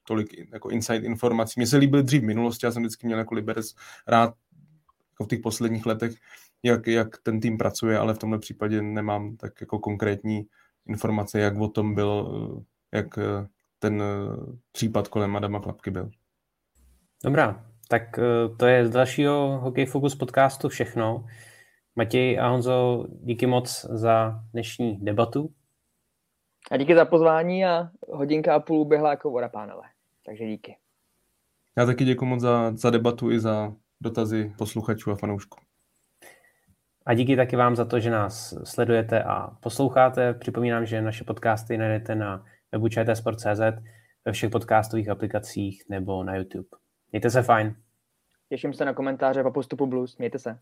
[0.05, 1.61] tolik jako inside informací.
[1.61, 3.75] Mně se líbil dřív v minulosti, já jsem vždycky měl jako Liberec
[4.07, 4.35] rád
[5.11, 6.13] jako v těch posledních letech,
[6.63, 10.47] jak, jak ten tým pracuje, ale v tomhle případě nemám tak jako konkrétní
[10.87, 12.33] informace, jak o tom byl,
[12.93, 13.47] jak eh,
[13.79, 16.11] ten eh, případ kolem Adama Klapky byl.
[17.25, 21.27] Dobrá, tak eh, to je z dalšího Hokej Focus podcastu všechno.
[21.97, 25.51] Matěj a Honzo, díky moc za dnešní debatu.
[26.71, 29.83] A díky za pozvání a hodinka a půl uběhla jako voda, pánové.
[30.27, 30.77] Takže díky.
[31.77, 35.59] Já taky děkuji moc za, za debatu i za dotazy posluchačů a fanoušků.
[37.07, 40.35] A díky taky vám za to, že nás sledujete a posloucháte.
[40.35, 43.61] Připomínám, že naše podcasty najdete na webu čtsport.cz,
[44.25, 46.69] ve všech podcastových aplikacích nebo na YouTube.
[47.13, 47.77] Mějte se fajn.
[48.49, 50.19] Těším se na komentáře po postupu Blues.
[50.19, 50.59] Mějte se.